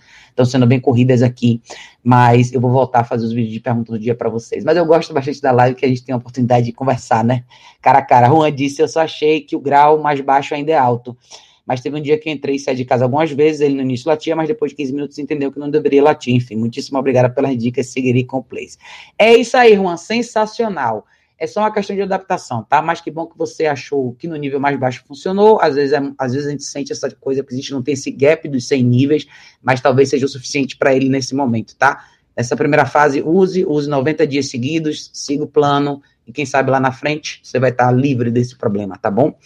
sendo 0.46 0.66
bem 0.66 0.80
corridas 0.80 1.22
aqui, 1.22 1.62
mas 2.02 2.54
eu 2.54 2.62
vou 2.62 2.72
voltar 2.72 3.02
a 3.02 3.04
fazer 3.04 3.26
os 3.26 3.34
vídeos 3.34 3.52
de 3.52 3.60
pergunta 3.60 3.92
do 3.92 4.00
dia 4.00 4.16
para 4.16 4.30
vocês. 4.30 4.64
Mas 4.64 4.78
eu 4.78 4.86
gosto 4.86 5.14
bastante 5.14 5.42
da 5.42 5.52
live 5.52 5.76
que 5.76 5.86
a 5.86 5.90
gente 5.90 6.06
tem 6.06 6.14
a 6.14 6.18
oportunidade 6.18 6.68
de 6.68 6.72
conversar, 6.72 7.22
né? 7.22 7.44
Cara 7.82 8.00
a 8.00 8.02
cara. 8.02 8.30
Juan 8.30 8.50
disse: 8.50 8.82
eu 8.82 8.88
só 8.88 9.02
achei 9.02 9.42
que 9.42 9.54
o 9.54 9.60
grau 9.60 10.02
mais 10.02 10.22
baixo 10.22 10.56
ainda 10.56 10.72
é 10.72 10.78
alto. 10.78 11.18
Mas 11.66 11.82
teve 11.82 11.98
um 11.98 12.02
dia 12.02 12.18
que 12.18 12.32
entrei 12.32 12.56
e 12.56 12.60
saí 12.60 12.78
de 12.78 12.86
casa 12.86 13.04
algumas 13.04 13.30
vezes, 13.30 13.60
ele 13.60 13.74
no 13.74 13.82
início 13.82 14.08
latia, 14.08 14.38
mas 14.38 14.48
depois 14.48 14.72
de 14.72 14.78
15 14.78 14.94
minutos 14.94 15.20
entendeu 15.20 15.52
que 15.52 15.60
não 15.60 15.70
deveria 15.70 16.02
latir. 16.02 16.34
Enfim, 16.34 16.56
muitíssimo 16.56 16.98
obrigado 16.98 17.34
pelas 17.34 17.58
dicas, 17.58 17.88
seguirei 17.88 18.24
com 18.24 18.42
plays. 18.42 18.78
É 19.20 19.36
isso 19.36 19.58
aí, 19.58 19.76
Juan, 19.76 19.98
sensacional. 19.98 21.06
É 21.38 21.46
só 21.48 21.62
uma 21.62 21.72
questão 21.72 21.96
de 21.96 22.02
adaptação, 22.02 22.64
tá? 22.64 22.82
Mas 22.82 23.02
que 23.02 23.12
bom 23.12 23.26
que 23.26 23.38
você 23.38 23.66
achou 23.66 24.14
que 24.14 24.28
no 24.28 24.36
nível 24.36 24.60
mais 24.60 24.80
baixo 24.80 25.04
funcionou. 25.06 25.60
Às 25.62 25.76
vezes, 25.76 25.94
é, 25.94 26.02
às 26.18 26.32
vezes 26.34 26.48
a 26.48 26.52
gente 26.52 26.64
sente 26.64 26.92
essa 26.92 27.12
coisa 27.12 27.44
que 27.44 27.54
a 27.54 27.58
gente 27.58 27.72
não 27.72 27.84
tem 27.84 27.94
esse 27.94 28.10
gap 28.10 28.48
dos 28.48 28.68
100 28.68 28.84
níveis, 28.84 29.28
mas 29.62 29.82
talvez 29.82 30.10
seja 30.10 30.26
o 30.26 30.30
suficiente 30.30 30.78
para 30.78 30.94
ele 30.96 31.10
nesse 31.10 31.36
momento, 31.36 31.76
tá? 31.76 32.06
Nessa 32.36 32.56
primeira 32.56 32.86
fase, 32.86 33.22
use, 33.22 33.66
use 33.66 33.90
90 33.90 34.28
dias 34.28 34.50
seguidos, 34.50 35.10
siga 35.14 35.44
o 35.44 35.48
plano, 35.48 36.02
e 36.28 36.32
quem 36.32 36.46
sabe 36.46 36.72
lá 36.72 36.80
na 36.80 36.92
frente 36.92 37.40
você 37.44 37.60
vai 37.60 37.70
estar 37.70 37.92
livre 37.92 38.32
desse 38.32 38.58
problema, 38.58 38.98
tá 38.98 39.12
bom? 39.12 39.38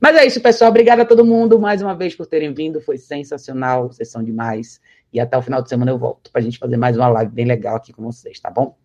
Mas 0.00 0.16
é 0.16 0.26
isso, 0.26 0.40
pessoal. 0.40 0.70
Obrigada 0.70 1.02
a 1.02 1.06
todo 1.06 1.24
mundo 1.24 1.58
mais 1.58 1.80
uma 1.80 1.94
vez 1.94 2.14
por 2.14 2.26
terem 2.26 2.52
vindo. 2.52 2.80
Foi 2.80 2.98
sensacional, 2.98 3.88
vocês 3.88 4.10
são 4.10 4.22
demais. 4.22 4.80
E 5.12 5.20
até 5.20 5.38
o 5.38 5.42
final 5.42 5.62
de 5.62 5.68
semana 5.68 5.92
eu 5.92 5.98
volto 5.98 6.30
para 6.32 6.40
a 6.40 6.44
gente 6.44 6.58
fazer 6.58 6.76
mais 6.76 6.96
uma 6.96 7.08
live 7.08 7.32
bem 7.32 7.46
legal 7.46 7.76
aqui 7.76 7.92
com 7.92 8.02
vocês, 8.02 8.40
tá 8.40 8.50
bom? 8.50 8.76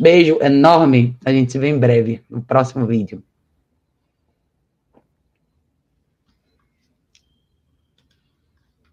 Beijo 0.00 0.38
enorme. 0.40 1.14
A 1.22 1.30
gente 1.30 1.52
se 1.52 1.58
vê 1.58 1.68
em 1.68 1.78
breve 1.78 2.22
no 2.30 2.40
próximo 2.40 2.86
vídeo. 2.86 3.22